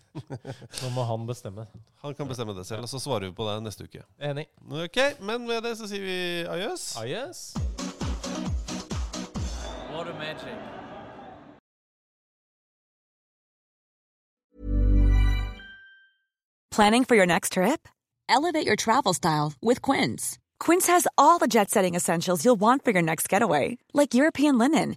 Nå 0.82 0.90
må 0.96 1.04
han 1.06 1.26
bestemme. 1.26 1.66
Han 2.02 2.14
kan 2.14 2.26
bestemme 2.28 2.54
det 2.56 2.66
selv, 2.66 2.82
og 2.82 2.88
så 2.90 2.98
svarer 2.98 3.28
vi 3.30 3.32
på 3.32 3.46
det 3.46 3.62
neste 3.62 3.86
uke. 3.86 4.02
Enig. 4.18 4.46
Ok, 4.66 4.98
Men 5.20 5.46
med 5.46 5.62
det 5.62 5.76
så 5.78 5.86
sier 5.86 6.02
vi 6.02 6.18
adjøs. 6.50 6.96
Adjøs. 6.96 7.54
What 9.94 10.08
a 10.08 10.14
magic. 10.18 10.58
Planning 16.70 17.04
for 17.04 17.14
your 17.16 17.26
next 17.26 17.52
trip? 17.54 17.88
Elevate 18.28 18.66
your 18.66 18.76
travel 18.76 19.12
style 19.14 19.52
with 19.60 19.82
Quince. 19.82 20.38
Quince 20.60 20.86
has 20.86 21.06
all 21.18 21.38
the 21.38 21.48
jet 21.48 21.70
setting 21.70 21.94
essentials 21.94 22.44
you'll 22.44 22.60
want 22.60 22.84
for 22.84 22.92
your 22.92 23.02
next 23.02 23.28
getaway, 23.28 23.78
like 23.92 24.14
European 24.14 24.56
linen, 24.58 24.96